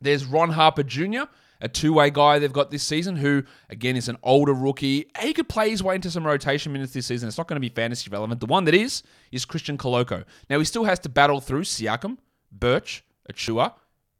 There's 0.00 0.24
Ron 0.24 0.50
Harper 0.50 0.82
Jr., 0.82 1.24
a 1.60 1.68
two 1.68 1.92
way 1.92 2.10
guy 2.10 2.38
they've 2.38 2.52
got 2.52 2.70
this 2.70 2.84
season, 2.84 3.16
who, 3.16 3.42
again, 3.68 3.96
is 3.96 4.08
an 4.08 4.16
older 4.22 4.54
rookie. 4.54 5.10
He 5.20 5.32
could 5.32 5.48
play 5.48 5.70
his 5.70 5.82
way 5.82 5.96
into 5.96 6.10
some 6.10 6.26
rotation 6.26 6.72
minutes 6.72 6.92
this 6.92 7.06
season. 7.06 7.28
It's 7.28 7.36
not 7.36 7.48
going 7.48 7.56
to 7.56 7.60
be 7.60 7.68
fantasy 7.68 8.08
relevant. 8.10 8.40
The 8.40 8.46
one 8.46 8.64
that 8.64 8.74
is, 8.74 9.02
is 9.32 9.44
Christian 9.44 9.76
Koloko. 9.76 10.24
Now, 10.48 10.58
he 10.58 10.64
still 10.64 10.84
has 10.84 11.00
to 11.00 11.08
battle 11.08 11.40
through 11.40 11.62
Siakam, 11.62 12.18
Birch, 12.50 13.04
Achiuwa, 13.30 13.74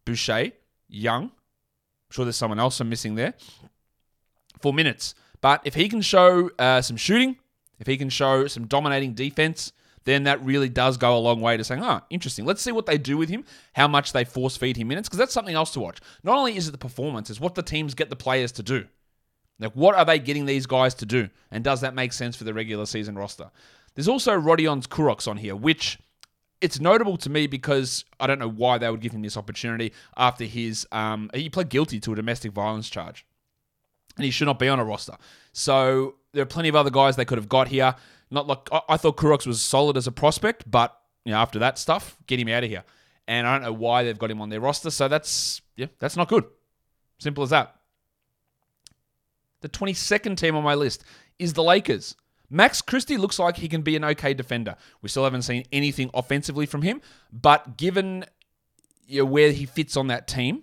Boucher, 0.05 0.53
Young. 0.89 1.25
I'm 1.25 1.31
sure 2.11 2.25
there's 2.25 2.37
someone 2.37 2.59
else 2.59 2.81
I'm 2.81 2.89
missing 2.89 3.15
there 3.15 3.35
for 4.61 4.75
minutes. 4.75 5.15
But 5.41 5.61
if 5.65 5.75
he 5.75 5.89
can 5.89 6.01
show 6.01 6.51
uh, 6.59 6.83
some 6.83 6.97
shooting, 6.97 7.37
if 7.79 7.87
he 7.87 7.97
can 7.97 8.09
show 8.09 8.49
some 8.49 8.67
dominating 8.67 9.15
defense, 9.15 9.73
then 10.09 10.25
that 10.25 10.43
really 10.45 10.69
does 10.69 10.97
go 10.97 11.17
a 11.17 11.19
long 11.19 11.41
way 11.41 11.57
to 11.57 11.65
saying, 11.65 11.83
oh, 11.83 12.01
interesting. 12.11 12.45
Let's 12.45 12.63
see 12.63 12.73
what 12.73 12.87
they 12.87 12.99
do 12.99 13.19
with 13.19 13.29
him, 13.29 13.45
how 13.75 13.89
much 13.89 14.13
they 14.13 14.25
force 14.25 14.57
feed 14.57 14.77
him 14.77 14.89
minutes, 14.89 15.09
because 15.09 15.19
that's 15.19 15.33
something 15.33 15.55
else 15.55 15.73
to 15.73 15.81
watch. 15.81 15.99
Not 16.23 16.37
only 16.37 16.57
is 16.57 16.69
it 16.69 16.73
the 16.73 16.79
performance, 16.79 17.31
it's 17.31 17.41
what 17.41 17.55
the 17.55 17.63
teams 17.63 17.95
get 17.95 18.09
the 18.09 18.17
players 18.17 18.53
to 18.53 18.63
do. 18.63 18.87
Like, 19.61 19.73
what 19.73 19.97
are 19.97 20.05
they 20.05 20.19
getting 20.19 20.47
these 20.47 20.67
guys 20.67 20.95
to 20.95 21.07
do? 21.07 21.29
And 21.51 21.65
does 21.65 21.81
that 21.81 21.95
make 21.95 22.13
sense 22.13 22.37
for 22.37 22.45
the 22.45 22.55
regular 22.55 22.87
season 22.87 23.17
roster? 23.17 23.51
There's 23.95 24.09
also 24.09 24.33
Rodions 24.33 24.87
Kurucs 24.87 25.27
on 25.27 25.37
here, 25.37 25.57
which 25.57 25.99
it's 26.61 26.81
notable 26.81 27.17
to 27.19 27.31
me 27.31 27.47
because 27.47 28.05
I 28.21 28.27
don't 28.27 28.39
know 28.39 28.49
why 28.49 28.79
they 28.79 28.91
would 28.91 29.01
give 29.01 29.13
him 29.13 29.23
this 29.23 29.37
opportunity 29.37 29.93
after 30.17 30.45
his 30.45 30.87
um, 30.93 31.31
he 31.35 31.51
pled 31.51 31.69
guilty 31.69 32.01
to 32.01 32.13
a 32.13 32.17
domestic 32.17 32.53
violence 32.53 32.89
charge, 32.89 33.27
and 34.17 34.25
he 34.25 34.31
should 34.31 34.47
not 34.47 34.59
be 34.59 34.69
on 34.69 34.79
a 34.79 34.85
roster. 34.85 35.17
So 35.53 36.15
there 36.33 36.43
are 36.43 36.47
plenty 36.47 36.69
of 36.69 36.77
other 36.77 36.91
guys 36.91 37.17
they 37.17 37.25
could 37.25 37.39
have 37.39 37.49
got 37.49 37.69
here. 37.69 37.95
Not 38.31 38.47
like 38.47 38.69
I, 38.73 38.81
I 38.91 38.97
thought 38.97 39.17
Kurucs 39.17 39.47
was 39.47 39.61
solid 39.63 39.97
as 39.97 40.07
a 40.07 40.13
prospect, 40.13 40.71
but 40.71 40.97
you 41.25 41.33
know 41.33 41.39
after 41.39 41.59
that 41.61 41.79
stuff, 41.79 42.17
get 42.27 42.39
him 42.39 42.49
out 42.49 42.65
of 42.65 42.71
here. 42.71 42.85
And 43.27 43.47
I 43.47 43.55
don't 43.55 43.63
know 43.63 43.73
why 43.73 44.05
they've 44.05 44.19
got 44.19 44.31
him 44.31 44.41
on 44.41 44.49
their 44.49 44.61
roster. 44.61 44.91
So 44.91 45.09
that's 45.09 45.61
yeah, 45.77 45.87
that's 45.99 46.17
not 46.17 46.29
good. 46.29 46.45
Simple 47.19 47.45
as 47.45 47.51
that. 47.51 47.75
The 49.61 49.69
22nd 49.69 50.37
team 50.37 50.55
on 50.55 50.63
my 50.63 50.75
list 50.75 51.05
is 51.39 51.53
the 51.53 51.63
Lakers. 51.65 52.15
Max 52.51 52.81
Christie 52.81 53.17
looks 53.17 53.39
like 53.39 53.57
he 53.57 53.69
can 53.69 53.83
be 53.83 53.97
an 53.97 54.05
okay 54.05 54.33
defender. 54.33 54.77
We 55.03 55.09
still 55.09 55.25
haven't 55.25 55.43
seen 55.43 55.65
anything 55.73 56.11
offensively 56.15 56.65
from 56.65 56.83
him, 56.83 57.03
but 57.33 57.77
given 57.77 58.25
you 59.07 59.21
know, 59.21 59.25
where 59.27 59.53
he 59.53 59.67
fits 59.67 59.97
on 59.97 60.07
that 60.07 60.29
team, 60.29 60.63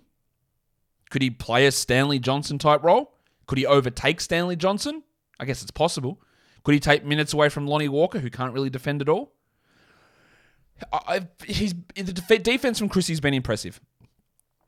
could 1.10 1.22
he 1.22 1.30
play 1.30 1.66
a 1.66 1.72
Stanley 1.72 2.18
Johnson 2.18 2.58
type 2.58 2.82
role? 2.82 3.14
Could 3.46 3.58
he 3.58 3.66
overtake 3.66 4.20
Stanley 4.20 4.56
Johnson? 4.56 5.04
I 5.38 5.44
guess 5.44 5.62
it's 5.62 5.70
possible. 5.70 6.20
Could 6.66 6.74
he 6.74 6.80
take 6.80 7.04
minutes 7.04 7.32
away 7.32 7.48
from 7.48 7.68
Lonnie 7.68 7.88
Walker, 7.88 8.18
who 8.18 8.28
can't 8.28 8.52
really 8.52 8.70
defend 8.70 9.00
at 9.00 9.08
all? 9.08 9.32
I've, 11.06 11.28
he's 11.46 11.76
the 11.94 12.40
defense 12.42 12.80
from 12.80 12.88
Christie's 12.88 13.20
been 13.20 13.34
impressive. 13.34 13.80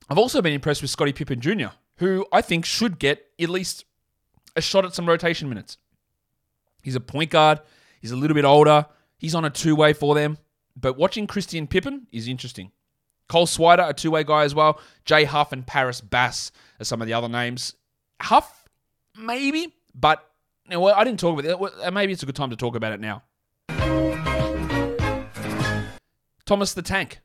I've 0.08 0.16
also 0.16 0.40
been 0.40 0.52
impressed 0.52 0.80
with 0.80 0.92
Scottie 0.92 1.12
Pippen 1.12 1.40
Jr., 1.40 1.70
who 1.96 2.24
I 2.32 2.40
think 2.40 2.64
should 2.64 3.00
get 3.00 3.26
at 3.40 3.48
least 3.48 3.84
a 4.54 4.60
shot 4.60 4.84
at 4.84 4.94
some 4.94 5.08
rotation 5.08 5.48
minutes. 5.48 5.76
He's 6.84 6.94
a 6.94 7.00
point 7.00 7.30
guard. 7.30 7.62
He's 8.00 8.12
a 8.12 8.16
little 8.16 8.36
bit 8.36 8.44
older. 8.44 8.86
He's 9.16 9.34
on 9.34 9.44
a 9.44 9.50
two 9.50 9.74
way 9.74 9.92
for 9.92 10.14
them. 10.14 10.38
But 10.76 10.96
watching 10.96 11.26
Christian 11.26 11.66
Pippen 11.66 12.06
is 12.12 12.28
interesting. 12.28 12.70
Cole 13.28 13.48
Swider, 13.48 13.88
a 13.88 13.92
two 13.92 14.12
way 14.12 14.22
guy 14.22 14.44
as 14.44 14.54
well. 14.54 14.80
Jay 15.04 15.24
Huff 15.24 15.50
and 15.50 15.66
Paris 15.66 16.00
Bass 16.00 16.52
are 16.80 16.84
some 16.84 17.02
of 17.02 17.08
the 17.08 17.14
other 17.14 17.28
names. 17.28 17.74
Huff, 18.20 18.68
maybe, 19.16 19.74
but 19.96 20.24
you 20.68 20.76
know, 20.76 20.86
I 20.86 21.04
didn't 21.04 21.20
talk 21.20 21.38
about 21.38 21.44
it. 21.44 21.72
Uh, 21.82 21.90
maybe 21.90 22.12
it's 22.12 22.22
a 22.22 22.26
good 22.26 22.36
time 22.36 22.50
to 22.50 22.56
talk 22.56 22.76
about 22.76 22.92
it 22.92 23.00
now. 23.00 23.22
Thomas 26.44 26.72
the 26.74 26.82
Tank. 26.82 27.20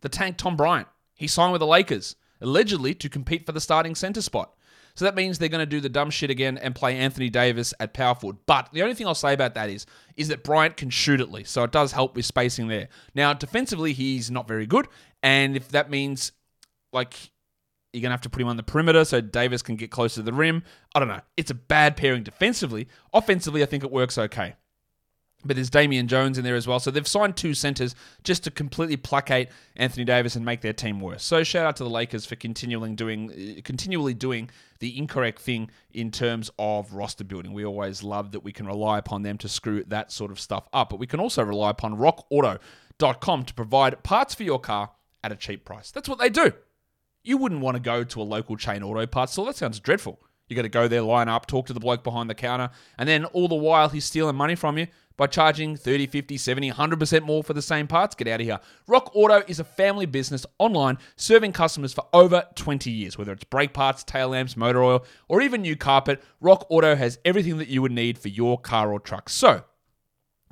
The 0.00 0.08
Tank 0.08 0.36
Tom 0.36 0.56
Bryant. 0.56 0.88
He 1.14 1.26
signed 1.26 1.52
with 1.52 1.60
the 1.60 1.66
Lakers, 1.66 2.16
allegedly 2.40 2.94
to 2.94 3.08
compete 3.08 3.46
for 3.46 3.52
the 3.52 3.60
starting 3.60 3.94
center 3.94 4.20
spot. 4.20 4.52
So 4.94 5.04
that 5.04 5.14
means 5.14 5.38
they're 5.38 5.50
going 5.50 5.60
to 5.60 5.66
do 5.66 5.80
the 5.80 5.90
dumb 5.90 6.08
shit 6.08 6.30
again 6.30 6.56
and 6.56 6.74
play 6.74 6.96
Anthony 6.96 7.28
Davis 7.28 7.74
at 7.78 7.92
power 7.92 8.14
forward. 8.14 8.38
But 8.46 8.70
the 8.72 8.82
only 8.82 8.94
thing 8.94 9.06
I'll 9.06 9.14
say 9.14 9.34
about 9.34 9.54
that 9.54 9.68
is, 9.68 9.84
is 10.16 10.28
that 10.28 10.42
Bryant 10.42 10.78
can 10.78 10.88
shoot 10.88 11.20
at 11.20 11.30
least, 11.30 11.52
so 11.52 11.64
it 11.64 11.72
does 11.72 11.92
help 11.92 12.16
with 12.16 12.24
spacing 12.24 12.68
there. 12.68 12.88
Now 13.14 13.34
defensively, 13.34 13.92
he's 13.92 14.30
not 14.30 14.48
very 14.48 14.66
good, 14.66 14.88
and 15.22 15.54
if 15.54 15.68
that 15.68 15.90
means 15.90 16.32
like 16.94 17.30
you're 17.96 18.02
gonna 18.02 18.12
have 18.12 18.20
to 18.20 18.30
put 18.30 18.42
him 18.42 18.48
on 18.48 18.56
the 18.56 18.62
perimeter 18.62 19.04
so 19.04 19.20
Davis 19.20 19.62
can 19.62 19.76
get 19.76 19.90
closer 19.90 20.16
to 20.16 20.22
the 20.22 20.32
rim, 20.32 20.62
I 20.94 20.98
don't 20.98 21.08
know. 21.08 21.22
It's 21.36 21.50
a 21.50 21.54
bad 21.54 21.96
pairing 21.96 22.22
defensively. 22.22 22.88
Offensively, 23.12 23.62
I 23.62 23.66
think 23.66 23.82
it 23.82 23.90
works 23.90 24.18
okay. 24.18 24.54
But 25.44 25.56
there's 25.56 25.70
Damian 25.70 26.08
Jones 26.08 26.38
in 26.38 26.44
there 26.44 26.56
as 26.56 26.66
well. 26.66 26.80
So 26.80 26.90
they've 26.90 27.06
signed 27.06 27.36
two 27.36 27.54
centers 27.54 27.94
just 28.24 28.44
to 28.44 28.50
completely 28.50 28.96
placate 28.96 29.48
Anthony 29.76 30.04
Davis 30.04 30.34
and 30.34 30.44
make 30.44 30.60
their 30.60 30.72
team 30.72 31.00
worse. 31.00 31.22
So 31.22 31.44
shout 31.44 31.66
out 31.66 31.76
to 31.76 31.84
the 31.84 31.90
Lakers 31.90 32.26
for 32.26 32.36
continually 32.36 32.92
doing 32.94 33.30
uh, 33.30 33.60
continually 33.62 34.14
doing 34.14 34.50
the 34.80 34.98
incorrect 34.98 35.40
thing 35.40 35.70
in 35.92 36.10
terms 36.10 36.50
of 36.58 36.92
roster 36.92 37.24
building. 37.24 37.52
We 37.52 37.64
always 37.64 38.02
love 38.02 38.32
that 38.32 38.40
we 38.40 38.52
can 38.52 38.66
rely 38.66 38.98
upon 38.98 39.22
them 39.22 39.38
to 39.38 39.48
screw 39.48 39.84
that 39.84 40.10
sort 40.10 40.30
of 40.30 40.40
stuff 40.40 40.68
up. 40.72 40.90
But 40.90 40.98
we 40.98 41.06
can 41.06 41.20
also 41.20 41.42
rely 41.42 41.70
upon 41.70 41.96
rockauto.com 41.96 43.44
to 43.44 43.54
provide 43.54 44.02
parts 44.02 44.34
for 44.34 44.42
your 44.42 44.58
car 44.58 44.90
at 45.22 45.32
a 45.32 45.36
cheap 45.36 45.64
price. 45.64 45.90
That's 45.90 46.08
what 46.08 46.18
they 46.18 46.30
do. 46.30 46.52
You 47.26 47.36
wouldn't 47.38 47.60
want 47.60 47.74
to 47.74 47.80
go 47.80 48.04
to 48.04 48.22
a 48.22 48.24
local 48.24 48.56
chain 48.56 48.84
auto 48.84 49.04
parts 49.04 49.32
store. 49.32 49.46
That 49.46 49.56
sounds 49.56 49.80
dreadful. 49.80 50.20
You 50.48 50.54
got 50.54 50.62
to 50.62 50.68
go 50.68 50.86
there, 50.86 51.02
line 51.02 51.28
up, 51.28 51.46
talk 51.46 51.66
to 51.66 51.72
the 51.72 51.80
bloke 51.80 52.04
behind 52.04 52.30
the 52.30 52.36
counter, 52.36 52.70
and 52.96 53.08
then 53.08 53.24
all 53.26 53.48
the 53.48 53.56
while 53.56 53.88
he's 53.88 54.04
stealing 54.04 54.36
money 54.36 54.54
from 54.54 54.78
you 54.78 54.86
by 55.16 55.26
charging 55.26 55.76
30, 55.76 56.06
50, 56.06 56.36
70, 56.36 56.70
100% 56.70 57.22
more 57.22 57.42
for 57.42 57.52
the 57.52 57.62
same 57.62 57.88
parts. 57.88 58.14
Get 58.14 58.28
out 58.28 58.40
of 58.40 58.46
here. 58.46 58.60
Rock 58.86 59.10
Auto 59.12 59.42
is 59.48 59.58
a 59.58 59.64
family 59.64 60.06
business 60.06 60.46
online 60.60 60.98
serving 61.16 61.52
customers 61.52 61.92
for 61.92 62.06
over 62.12 62.44
20 62.54 62.92
years. 62.92 63.18
Whether 63.18 63.32
it's 63.32 63.42
brake 63.42 63.72
parts, 63.72 64.04
tail 64.04 64.28
lamps, 64.28 64.56
motor 64.56 64.84
oil, 64.84 65.04
or 65.28 65.42
even 65.42 65.62
new 65.62 65.74
carpet, 65.74 66.22
Rock 66.40 66.64
Auto 66.68 66.94
has 66.94 67.18
everything 67.24 67.58
that 67.58 67.68
you 67.68 67.82
would 67.82 67.92
need 67.92 68.18
for 68.18 68.28
your 68.28 68.56
car 68.56 68.92
or 68.92 69.00
truck. 69.00 69.28
So, 69.28 69.64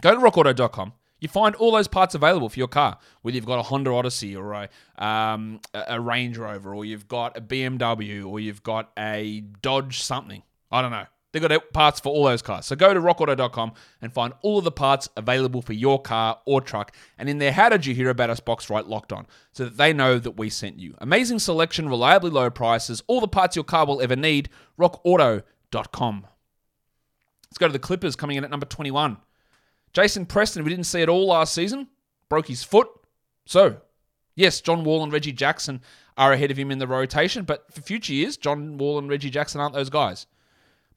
go 0.01 0.13
to 0.13 0.21
rockauto.com. 0.21 0.95
You 1.25 1.29
find 1.29 1.55
all 1.57 1.73
those 1.73 1.89
parts 1.89 2.15
available 2.15 2.51
for 2.51 2.59
your 2.59 2.69
car, 2.69 2.99
whether 3.23 3.35
you've 3.35 3.47
got 3.47 3.59
a 3.59 3.63
Honda 3.63 3.91
Odyssey 3.91 4.37
or 4.37 4.53
a, 4.53 4.69
um, 5.03 5.59
a 5.73 5.99
Range 5.99 6.37
Rover, 6.37 6.75
or 6.75 6.85
you've 6.85 7.09
got 7.09 7.35
a 7.39 7.41
BMW, 7.41 8.27
or 8.27 8.41
you've 8.41 8.63
got 8.63 8.93
a 8.99 9.41
Dodge 9.63 10.03
something. 10.03 10.43
I 10.71 10.83
don't 10.83 10.91
know. 10.91 11.07
They've 11.33 11.41
got 11.41 11.73
parts 11.73 11.99
for 11.99 12.11
all 12.11 12.25
those 12.25 12.43
cars. 12.43 12.67
So 12.67 12.77
go 12.77 12.93
to 12.93 13.01
rockauto.com 13.01 13.73
and 14.03 14.13
find 14.13 14.35
all 14.43 14.59
of 14.59 14.65
the 14.65 14.71
parts 14.71 15.09
available 15.17 15.63
for 15.63 15.73
your 15.73 15.99
car 15.99 16.41
or 16.45 16.61
truck. 16.61 16.95
And 17.17 17.27
in 17.31 17.39
there, 17.39 17.53
how 17.53 17.71
did 17.71 17.87
you 17.87 17.95
hear 17.95 18.11
about 18.11 18.29
us 18.29 18.41
box 18.41 18.69
right 18.69 18.87
locked 18.87 19.11
on? 19.11 19.27
So 19.53 19.65
that 19.65 19.79
they 19.79 19.95
know 19.95 20.19
that 20.19 20.33
we 20.33 20.51
sent 20.51 20.79
you. 20.79 20.95
Amazing 20.99 21.39
selection, 21.39 21.89
reliably 21.89 22.31
low 22.31 22.51
prices, 22.51 23.03
all 23.07 23.23
the 23.23 23.29
parts 23.29 23.57
your 23.57 23.65
car 23.65 23.87
will 23.87 24.03
ever 24.03 24.15
need. 24.15 24.51
rockauto.com. 24.79 26.27
Let's 27.47 27.59
go 27.59 27.67
to 27.67 27.73
the 27.73 27.79
Clippers 27.79 28.15
coming 28.15 28.37
in 28.37 28.45
at 28.45 28.51
number 28.51 28.67
21. 28.67 29.17
Jason 29.95 30.27
Preston, 30.27 30.65
we 30.65 30.71
didn't 30.71 30.85
see 30.85 31.01
it 31.01 31.09
all 31.09 31.29
last 31.29 31.55
season, 31.55 31.89
broke 32.29 32.49
his 32.49 32.65
foot. 32.65 32.89
So, 33.47 33.77
yes, 34.35 34.61
John 34.61 34.85
Wall 34.85 35.03
and 35.03 35.13
Reggie 35.13 35.33
Jackson 35.33 35.81
are 36.17 36.33
ahead 36.33 36.51
of 36.51 36.57
him 36.57 36.71
in 36.71 36.79
the 36.79 36.87
rotation, 36.87 37.45
but 37.45 37.73
for 37.73 37.81
future 37.81 38.13
years, 38.13 38.37
John 38.37 38.77
Wall 38.77 38.99
and 38.99 39.09
Reggie 39.09 39.31
Jackson 39.31 39.61
aren't 39.61 39.75
those 39.75 39.91
guys. 39.91 40.27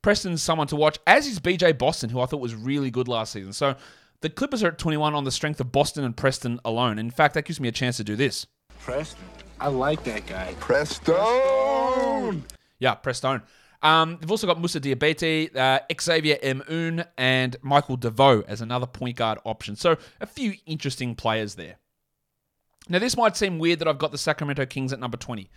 Preston's 0.01 0.41
someone 0.41 0.67
to 0.67 0.75
watch, 0.75 0.97
as 1.07 1.27
is 1.27 1.39
BJ 1.39 1.77
Boston, 1.77 2.09
who 2.09 2.19
I 2.19 2.25
thought 2.25 2.39
was 2.39 2.55
really 2.55 2.91
good 2.91 3.07
last 3.07 3.33
season. 3.33 3.53
So 3.53 3.75
the 4.21 4.29
Clippers 4.29 4.63
are 4.63 4.69
at 4.69 4.77
21 4.77 5.13
on 5.13 5.23
the 5.23 5.31
strength 5.31 5.59
of 5.59 5.71
Boston 5.71 6.03
and 6.03 6.15
Preston 6.15 6.59
alone. 6.65 6.97
In 6.97 7.11
fact, 7.11 7.33
that 7.35 7.45
gives 7.45 7.59
me 7.59 7.67
a 7.67 7.71
chance 7.71 7.97
to 7.97 8.03
do 8.03 8.15
this. 8.15 8.47
Preston. 8.79 9.23
I 9.59 9.69
like 9.69 10.03
that 10.03 10.27
guy. 10.27 10.53
Preston! 10.59 12.43
Yeah, 12.79 12.93
Preston. 12.95 13.41
Um, 13.81 14.17
they've 14.19 14.31
also 14.31 14.47
got 14.47 14.59
Moussa 14.59 14.79
Diabaté, 14.79 15.55
uh, 15.55 15.79
Xavier 15.99 16.37
M. 16.41 17.03
And 17.17 17.55
Michael 17.61 17.97
DeVoe 17.97 18.43
as 18.47 18.61
another 18.61 18.87
point 18.87 19.17
guard 19.17 19.39
option. 19.45 19.75
So 19.75 19.97
a 20.19 20.25
few 20.25 20.53
interesting 20.65 21.15
players 21.15 21.55
there. 21.55 21.77
Now, 22.89 22.99
this 22.99 23.17
might 23.17 23.35
seem 23.35 23.59
weird 23.59 23.79
that 23.79 23.87
I've 23.87 23.97
got 23.97 24.11
the 24.11 24.17
Sacramento 24.17 24.65
Kings 24.65 24.93
at 24.93 24.99
number 24.99 25.17
20. 25.17 25.49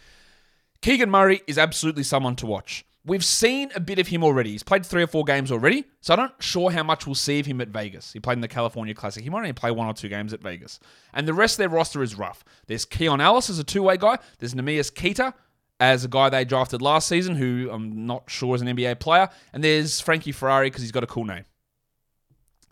Keegan 0.83 1.11
Murray 1.11 1.43
is 1.47 1.59
absolutely 1.59 2.03
someone 2.03 2.37
to 2.37 2.47
watch. 2.47 2.85
We've 3.05 3.25
seen 3.25 3.71
a 3.75 3.81
bit 3.81 3.99
of 3.99 4.09
him 4.09 4.23
already. 4.23 4.51
He's 4.51 4.63
played 4.63 4.85
three 4.85 5.03
or 5.03 5.07
four 5.07 5.25
games 5.25 5.51
already, 5.51 5.85
so 6.03 6.13
I'm 6.13 6.21
not 6.21 6.43
sure 6.43 6.71
how 6.71 6.83
much 6.83 7.07
we'll 7.07 7.15
see 7.15 7.41
of 7.41 7.47
him 7.47 7.61
at 7.63 7.69
Vegas. 7.69 8.13
He 8.13 8.21
played 8.21 8.35
in 8.35 8.43
the 8.43 8.49
California 8.49 8.95
Classic. 8.95 9.25
He 9.25 9.31
might 9.31 9.39
only 9.39 9.55
play 9.55 9.71
one 9.71 9.87
or 9.87 9.95
two 9.95 10.11
games 10.11 10.35
at 10.35 10.43
Vegas. 10.43 10.81
And 11.15 11.27
the 11.27 11.33
rest 11.33 11.55
of 11.55 11.59
their 11.59 11.71
roster 11.71 12.03
is 12.03 12.15
rough. 12.15 12.45
There's 12.67 12.85
Keon 12.85 13.23
Ellis 13.23 13.49
as 13.49 13.59
a 13.59 13.65
two-way 13.65 13.97
guy. 13.97 14.19
There's 14.39 14.55
Neemias 14.55 14.95
Queta 14.95 15.33
as 15.81 16.05
a 16.05 16.09
guy 16.09 16.29
they 16.29 16.45
drafted 16.45 16.83
last 16.83 17.09
season, 17.09 17.35
who 17.35 17.71
I'm 17.73 18.07
not 18.07 18.25
sure 18.29 18.55
is 18.55 18.61
an 18.61 18.69
NBA 18.69 19.01
player. 19.01 19.29
And 19.53 19.65
there's 19.65 20.01
Frankie 20.01 20.33
Ferrari 20.33 20.69
because 20.69 20.83
he's 20.83 20.93
got 20.93 21.03
a 21.03 21.07
cool 21.07 21.25
name. 21.25 21.45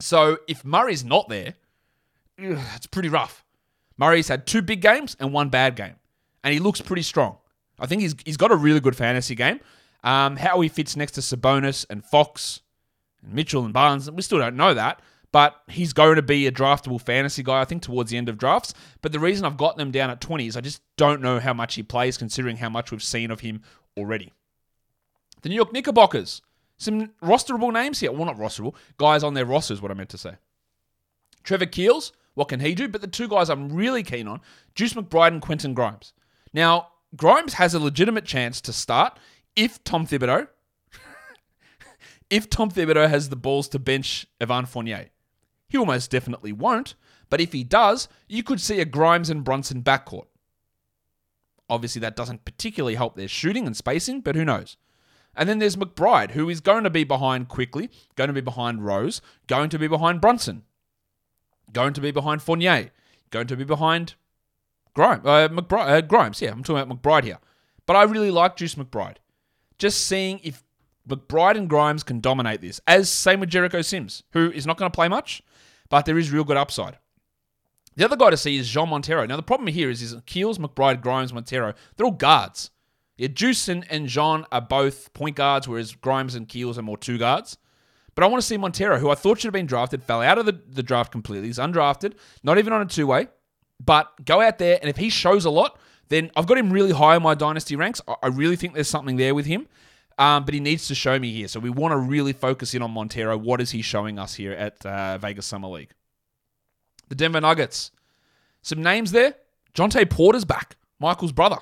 So 0.00 0.38
if 0.46 0.64
Murray's 0.64 1.04
not 1.04 1.28
there, 1.28 1.54
it's 2.36 2.86
pretty 2.86 3.08
rough. 3.08 3.44
Murray's 3.96 4.28
had 4.28 4.46
two 4.46 4.62
big 4.62 4.80
games 4.80 5.16
and 5.18 5.32
one 5.32 5.48
bad 5.48 5.74
game, 5.74 5.96
and 6.44 6.54
he 6.54 6.60
looks 6.60 6.80
pretty 6.80 7.02
strong. 7.02 7.38
I 7.80 7.86
think 7.86 8.02
he's 8.02 8.14
he's 8.24 8.36
got 8.36 8.52
a 8.52 8.56
really 8.56 8.78
good 8.78 8.94
fantasy 8.94 9.34
game. 9.34 9.58
Um, 10.04 10.36
how 10.36 10.60
he 10.60 10.68
fits 10.68 10.94
next 10.94 11.12
to 11.12 11.20
Sabonis 11.20 11.84
and 11.90 12.04
Fox 12.04 12.60
and 13.22 13.32
Mitchell 13.32 13.64
and 13.64 13.74
Barnes, 13.74 14.08
we 14.08 14.22
still 14.22 14.38
don't 14.38 14.56
know 14.56 14.74
that. 14.74 15.00
But 15.30 15.60
he's 15.68 15.92
going 15.92 16.16
to 16.16 16.22
be 16.22 16.46
a 16.46 16.52
draftable 16.52 17.00
fantasy 17.00 17.42
guy, 17.42 17.60
I 17.60 17.64
think, 17.66 17.82
towards 17.82 18.10
the 18.10 18.16
end 18.16 18.28
of 18.28 18.38
drafts. 18.38 18.72
But 19.02 19.12
the 19.12 19.20
reason 19.20 19.44
I've 19.44 19.58
got 19.58 19.76
them 19.76 19.90
down 19.90 20.10
at 20.10 20.20
20 20.20 20.46
is 20.46 20.56
I 20.56 20.62
just 20.62 20.80
don't 20.96 21.20
know 21.20 21.38
how 21.38 21.52
much 21.52 21.74
he 21.74 21.82
plays, 21.82 22.16
considering 22.16 22.56
how 22.56 22.70
much 22.70 22.90
we've 22.90 23.02
seen 23.02 23.30
of 23.30 23.40
him 23.40 23.62
already. 23.96 24.32
The 25.42 25.50
New 25.50 25.54
York 25.54 25.72
Knickerbockers. 25.72 26.40
Some 26.78 27.08
rosterable 27.22 27.72
names 27.72 28.00
here. 28.00 28.12
Well, 28.12 28.24
not 28.24 28.38
rosterable. 28.38 28.74
Guys 28.96 29.22
on 29.22 29.34
their 29.34 29.44
rosters, 29.44 29.82
what 29.82 29.90
I 29.90 29.94
meant 29.94 30.10
to 30.10 30.18
say. 30.18 30.36
Trevor 31.42 31.66
Keels, 31.66 32.12
what 32.34 32.48
can 32.48 32.60
he 32.60 32.74
do? 32.74 32.88
But 32.88 33.00
the 33.00 33.06
two 33.06 33.28
guys 33.28 33.50
I'm 33.50 33.70
really 33.70 34.02
keen 34.02 34.28
on, 34.28 34.40
Deuce 34.74 34.94
McBride 34.94 35.28
and 35.28 35.42
Quentin 35.42 35.74
Grimes. 35.74 36.12
Now, 36.52 36.88
Grimes 37.16 37.54
has 37.54 37.74
a 37.74 37.80
legitimate 37.80 38.24
chance 38.24 38.60
to 38.62 38.72
start 38.72 39.18
if 39.56 39.82
Tom 39.82 40.06
Thibodeau, 40.06 40.46
if 42.30 42.48
Tom 42.48 42.70
Thibodeau 42.70 43.08
has 43.08 43.28
the 43.28 43.36
balls 43.36 43.68
to 43.68 43.78
bench 43.78 44.26
Evan 44.40 44.66
Fournier. 44.66 45.10
He 45.68 45.78
almost 45.78 46.10
definitely 46.10 46.52
won't, 46.52 46.94
but 47.30 47.40
if 47.40 47.52
he 47.52 47.64
does, 47.64 48.08
you 48.28 48.42
could 48.42 48.60
see 48.60 48.80
a 48.80 48.84
Grimes 48.84 49.30
and 49.30 49.44
Brunson 49.44 49.82
backcourt. 49.82 50.26
Obviously, 51.70 52.00
that 52.00 52.16
doesn't 52.16 52.44
particularly 52.44 52.94
help 52.94 53.16
their 53.16 53.28
shooting 53.28 53.66
and 53.66 53.76
spacing, 53.76 54.20
but 54.22 54.34
who 54.34 54.44
knows? 54.44 54.76
And 55.36 55.48
then 55.48 55.58
there's 55.58 55.76
McBride, 55.76 56.30
who 56.30 56.48
is 56.48 56.60
going 56.60 56.84
to 56.84 56.90
be 56.90 57.04
behind 57.04 57.48
quickly, 57.48 57.90
going 58.16 58.28
to 58.28 58.34
be 58.34 58.40
behind 58.40 58.84
Rose, 58.84 59.20
going 59.46 59.68
to 59.70 59.78
be 59.78 59.86
behind 59.86 60.20
Brunson, 60.20 60.62
going 61.72 61.92
to 61.92 62.00
be 62.00 62.10
behind 62.10 62.42
Fournier, 62.42 62.90
going 63.30 63.46
to 63.46 63.56
be 63.56 63.64
behind 63.64 64.14
Grimes. 64.94 65.24
Uh, 65.24 65.48
McBride, 65.48 65.88
uh, 65.88 66.00
Grimes, 66.00 66.40
yeah, 66.40 66.50
I'm 66.50 66.62
talking 66.62 66.80
about 66.80 67.02
McBride 67.02 67.24
here. 67.24 67.38
But 67.84 67.96
I 67.96 68.04
really 68.04 68.30
like 68.30 68.56
Juice 68.56 68.74
McBride 68.74 69.16
just 69.78 70.06
seeing 70.06 70.40
if 70.42 70.62
McBride 71.08 71.56
and 71.56 71.70
Grimes 71.70 72.02
can 72.02 72.20
dominate 72.20 72.60
this. 72.60 72.80
As 72.86 73.08
same 73.08 73.40
with 73.40 73.48
Jericho 73.48 73.80
Sims, 73.80 74.24
who 74.32 74.50
is 74.50 74.66
not 74.66 74.76
going 74.76 74.90
to 74.90 74.94
play 74.94 75.08
much, 75.08 75.42
but 75.88 76.04
there 76.06 76.18
is 76.18 76.30
real 76.30 76.44
good 76.44 76.56
upside. 76.56 76.98
The 77.96 78.04
other 78.04 78.16
guy 78.16 78.30
to 78.30 78.36
see 78.36 78.56
is 78.56 78.68
Jean 78.68 78.88
Montero. 78.88 79.26
Now 79.26 79.36
the 79.36 79.42
problem 79.42 79.66
here 79.68 79.90
is, 79.90 80.02
is 80.02 80.14
Keels, 80.26 80.58
McBride, 80.58 81.00
Grimes, 81.00 81.32
Montero, 81.32 81.74
they're 81.96 82.06
all 82.06 82.12
guards. 82.12 82.70
Yeah, 83.16 83.28
Juice 83.28 83.68
and, 83.68 83.84
and 83.90 84.06
Jean 84.06 84.46
are 84.52 84.60
both 84.60 85.12
point 85.12 85.34
guards, 85.34 85.66
whereas 85.66 85.94
Grimes 85.96 86.36
and 86.36 86.48
Keels 86.48 86.78
are 86.78 86.82
more 86.82 86.96
two 86.96 87.18
guards. 87.18 87.58
But 88.14 88.24
I 88.24 88.28
want 88.28 88.40
to 88.40 88.46
see 88.46 88.56
Montero, 88.56 88.98
who 88.98 89.10
I 89.10 89.14
thought 89.16 89.38
should 89.38 89.48
have 89.48 89.52
been 89.52 89.66
drafted, 89.66 90.02
fell 90.02 90.22
out 90.22 90.38
of 90.38 90.46
the, 90.46 90.60
the 90.68 90.82
draft 90.82 91.10
completely. 91.12 91.48
He's 91.48 91.58
undrafted, 91.58 92.14
not 92.42 92.58
even 92.58 92.72
on 92.72 92.82
a 92.82 92.86
two 92.86 93.06
way. 93.06 93.28
But 93.84 94.24
go 94.24 94.40
out 94.40 94.58
there, 94.58 94.78
and 94.80 94.88
if 94.88 94.96
he 94.96 95.08
shows 95.08 95.44
a 95.44 95.50
lot, 95.50 95.78
then 96.08 96.30
I've 96.36 96.46
got 96.46 96.58
him 96.58 96.72
really 96.72 96.92
high 96.92 97.16
in 97.16 97.22
my 97.22 97.34
dynasty 97.34 97.76
ranks. 97.76 98.00
I 98.22 98.28
really 98.28 98.56
think 98.56 98.74
there's 98.74 98.88
something 98.88 99.16
there 99.16 99.34
with 99.34 99.46
him. 99.46 99.68
Um, 100.18 100.44
but 100.44 100.52
he 100.52 100.60
needs 100.60 100.88
to 100.88 100.94
show 100.94 101.18
me 101.18 101.32
here. 101.32 101.46
So 101.46 101.60
we 101.60 101.70
want 101.70 101.92
to 101.92 101.96
really 101.96 102.32
focus 102.32 102.74
in 102.74 102.82
on 102.82 102.90
Montero. 102.90 103.38
What 103.38 103.60
is 103.60 103.70
he 103.70 103.82
showing 103.82 104.18
us 104.18 104.34
here 104.34 104.52
at 104.52 104.84
uh, 104.84 105.16
Vegas 105.18 105.46
Summer 105.46 105.68
League? 105.68 105.92
The 107.08 107.14
Denver 107.14 107.40
Nuggets. 107.40 107.92
Some 108.62 108.82
names 108.82 109.12
there. 109.12 109.36
Jontay 109.74 110.10
Porter's 110.10 110.44
back. 110.44 110.76
Michael's 110.98 111.32
brother. 111.32 111.58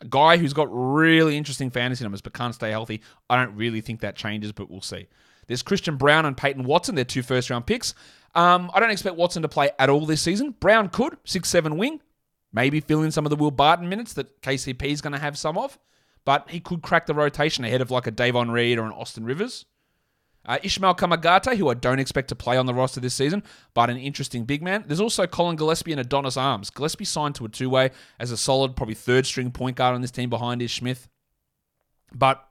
A 0.00 0.06
guy 0.06 0.38
who's 0.38 0.52
got 0.52 0.68
really 0.70 1.36
interesting 1.36 1.70
fantasy 1.70 2.02
numbers 2.02 2.20
but 2.20 2.32
can't 2.32 2.54
stay 2.54 2.70
healthy. 2.70 3.02
I 3.28 3.36
don't 3.36 3.54
really 3.54 3.80
think 3.80 4.00
that 4.00 4.16
changes, 4.16 4.50
but 4.50 4.70
we'll 4.70 4.80
see. 4.80 5.06
There's 5.46 5.62
Christian 5.62 5.96
Braun 5.96 6.26
and 6.26 6.36
Peyton 6.36 6.64
Watson, 6.64 6.94
their 6.94 7.04
two 7.04 7.22
first 7.22 7.50
round 7.50 7.66
picks. 7.66 7.94
Um, 8.34 8.70
I 8.72 8.80
don't 8.80 8.90
expect 8.90 9.16
Watson 9.16 9.42
to 9.42 9.48
play 9.48 9.70
at 9.78 9.90
all 9.90 10.06
this 10.06 10.22
season. 10.22 10.54
Brown 10.58 10.88
could, 10.88 11.16
6 11.24 11.48
7 11.48 11.76
wing, 11.76 12.00
maybe 12.52 12.80
fill 12.80 13.02
in 13.02 13.10
some 13.10 13.26
of 13.26 13.30
the 13.30 13.36
Will 13.36 13.50
Barton 13.50 13.88
minutes 13.88 14.12
that 14.14 14.40
KCP 14.42 14.84
is 14.84 15.00
going 15.00 15.12
to 15.12 15.18
have 15.18 15.36
some 15.36 15.58
of, 15.58 15.78
but 16.24 16.50
he 16.50 16.60
could 16.60 16.82
crack 16.82 17.06
the 17.06 17.14
rotation 17.14 17.64
ahead 17.64 17.80
of 17.80 17.90
like 17.90 18.06
a 18.06 18.10
Davon 18.10 18.50
Reed 18.50 18.78
or 18.78 18.84
an 18.84 18.92
Austin 18.92 19.24
Rivers. 19.24 19.64
Uh, 20.46 20.58
Ismael 20.62 20.94
Kamagate, 20.94 21.56
who 21.56 21.68
I 21.68 21.74
don't 21.74 21.98
expect 21.98 22.28
to 22.28 22.34
play 22.34 22.56
on 22.56 22.64
the 22.64 22.72
roster 22.72 22.98
this 22.98 23.14
season, 23.14 23.42
but 23.74 23.90
an 23.90 23.98
interesting 23.98 24.44
big 24.44 24.62
man. 24.62 24.84
There's 24.86 25.00
also 25.00 25.26
Collin 25.26 25.56
Gillespie 25.56 25.92
and 25.92 26.00
Adonis 26.00 26.36
Arms. 26.36 26.70
Gillespie 26.70 27.04
signed 27.04 27.34
to 27.34 27.44
a 27.44 27.48
two 27.48 27.68
way 27.68 27.90
as 28.18 28.30
a 28.30 28.36
solid, 28.36 28.74
probably 28.74 28.94
third 28.94 29.26
string 29.26 29.50
point 29.50 29.76
guard 29.76 29.94
on 29.94 30.00
this 30.00 30.10
team 30.10 30.30
behind 30.30 30.62
Ish 30.62 30.78
Smith. 30.78 31.08
But 32.14 32.42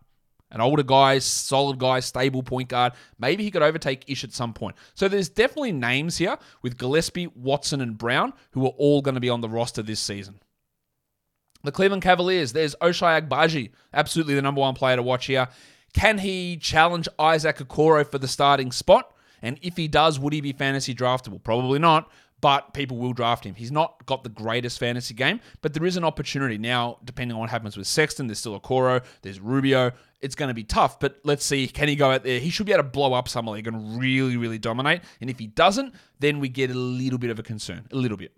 an 0.52 0.62
older 0.62 0.84
guy, 0.84 1.18
solid 1.20 1.80
guy, 1.80 2.00
stable 2.00 2.44
point 2.44 2.70
guard. 2.70 2.94
Maybe 3.18 3.44
he 3.44 3.52
could 3.52 3.64
overtake 3.64 4.06
Ish 4.08 4.24
at 4.24 4.34
some 4.34 4.54
point. 4.54 4.76
So 4.94 5.08
there's 5.08 5.30
definitely 5.30 5.72
names 5.72 6.18
here 6.18 6.38
with 6.62 6.78
Gillespie, 6.78 7.28
Watson, 7.28 7.82
and 7.82 7.98
Brown 7.98 8.34
who 8.52 8.66
are 8.66 8.74
all 8.78 9.02
going 9.02 9.16
to 9.16 9.22
be 9.22 9.30
on 9.30 9.42
the 9.42 9.50
roster 9.50 9.82
this 9.82 10.00
season. 10.00 10.40
The 11.64 11.72
Cleveland 11.72 12.04
Cavaliers, 12.04 12.54
there's 12.54 12.74
Ochai 12.76 13.22
Agbaji, 13.22 13.72
absolutely 13.94 14.36
the 14.36 14.42
number 14.42 14.62
one 14.62 14.76
player 14.76 14.96
to 14.96 15.04
watch 15.04 15.26
here. 15.26 15.50
Can 15.94 16.20
he 16.20 16.56
challenge 16.56 17.10
Isaac 17.18 17.58
Okoro 17.58 18.10
for 18.10 18.18
the 18.18 18.28
starting 18.28 18.72
spot? 18.72 19.14
And 19.42 19.60
if 19.62 19.76
he 19.76 19.88
does, 19.88 20.20
would 20.20 20.34
he 20.34 20.42
be 20.42 20.54
fantasy 20.54 20.96
draftable? 20.96 21.44
Probably 21.44 21.80
not, 21.80 22.10
but 22.42 22.74
people 22.74 22.98
will 22.98 23.14
draft 23.14 23.46
him. 23.46 23.56
He's 23.56 23.72
not 23.72 24.06
got 24.06 24.24
the 24.24 24.30
greatest 24.30 24.80
fantasy 24.80 25.14
game, 25.14 25.42
but 25.62 25.74
there 25.74 25.86
is 25.86 25.98
an 25.98 26.04
opportunity. 26.04 26.58
Now, 26.58 27.00
depending 27.04 27.36
on 27.36 27.42
what 27.42 27.50
happens 27.50 27.76
with 27.76 27.88
Sexton, 27.88 28.28
there's 28.28 28.40
still 28.40 28.60
Okoro, 28.60 29.04
there's 29.22 29.40
Rubio. 29.40 29.92
It's 30.22 30.36
going 30.36 30.50
to 30.50 30.54
be 30.54 30.64
tough, 30.64 31.00
but 31.00 31.20
let's 31.24 31.46
see. 31.46 31.68
Can 31.68 31.88
he 31.88 31.96
go 31.96 32.12
out 32.12 32.24
there? 32.24 32.40
He 32.40 32.50
should 32.50 32.66
be 32.66 32.74
able 32.74 32.84
to 32.84 32.90
blow 32.90 33.14
up 33.14 33.28
Summer 33.28 33.52
League 33.54 33.68
and 33.68 34.00
really, 34.00 34.38
really 34.38 34.60
dominate. 34.60 35.02
And 35.22 35.30
if 35.30 35.40
he 35.40 35.48
doesn't, 35.48 35.94
then 36.20 36.40
we 36.40 36.50
get 36.50 36.70
a 36.70 36.74
little 36.74 37.20
bit 37.20 37.30
of 37.30 37.40
a 37.40 37.44
concern. 37.44 37.86
A 37.92 37.96
little 37.96 38.18
bit. 38.18 38.34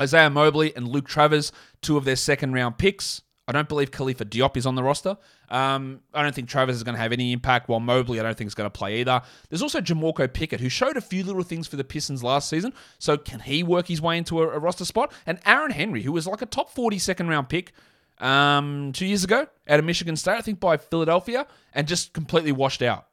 Isaiah 0.00 0.30
Mobley 0.30 0.74
and 0.76 0.88
Luke 0.88 1.08
Travers, 1.08 1.52
two 1.82 1.96
of 1.96 2.04
their 2.04 2.16
second 2.16 2.52
round 2.52 2.78
picks. 2.78 3.22
I 3.48 3.52
don't 3.52 3.68
believe 3.68 3.92
Khalifa 3.92 4.24
Diop 4.24 4.56
is 4.56 4.66
on 4.66 4.74
the 4.74 4.82
roster. 4.82 5.16
Um, 5.48 6.00
I 6.12 6.24
don't 6.24 6.34
think 6.34 6.48
Travers 6.48 6.74
is 6.74 6.82
going 6.82 6.96
to 6.96 7.00
have 7.00 7.12
any 7.12 7.32
impact, 7.32 7.68
while 7.68 7.78
Mobley 7.78 8.18
I 8.18 8.24
don't 8.24 8.36
think 8.36 8.48
is 8.48 8.56
going 8.56 8.66
to 8.66 8.76
play 8.76 9.00
either. 9.00 9.22
There's 9.48 9.62
also 9.62 9.80
Jamorko 9.80 10.32
Pickett, 10.32 10.60
who 10.60 10.68
showed 10.68 10.96
a 10.96 11.00
few 11.00 11.22
little 11.22 11.44
things 11.44 11.68
for 11.68 11.76
the 11.76 11.84
Pistons 11.84 12.24
last 12.24 12.48
season. 12.48 12.72
So 12.98 13.16
can 13.16 13.38
he 13.40 13.62
work 13.62 13.86
his 13.86 14.00
way 14.00 14.18
into 14.18 14.42
a, 14.42 14.48
a 14.48 14.58
roster 14.58 14.84
spot? 14.84 15.12
And 15.26 15.38
Aaron 15.46 15.70
Henry, 15.70 16.02
who 16.02 16.10
was 16.10 16.26
like 16.26 16.42
a 16.42 16.46
top 16.46 16.70
40 16.70 16.98
second 16.98 17.28
round 17.28 17.48
pick 17.48 17.72
um, 18.18 18.90
two 18.92 19.06
years 19.06 19.22
ago 19.22 19.46
out 19.68 19.78
of 19.78 19.84
Michigan 19.84 20.16
State, 20.16 20.38
I 20.38 20.40
think 20.40 20.58
by 20.58 20.76
Philadelphia, 20.76 21.46
and 21.72 21.86
just 21.86 22.12
completely 22.12 22.52
washed 22.52 22.82
out. 22.82 23.06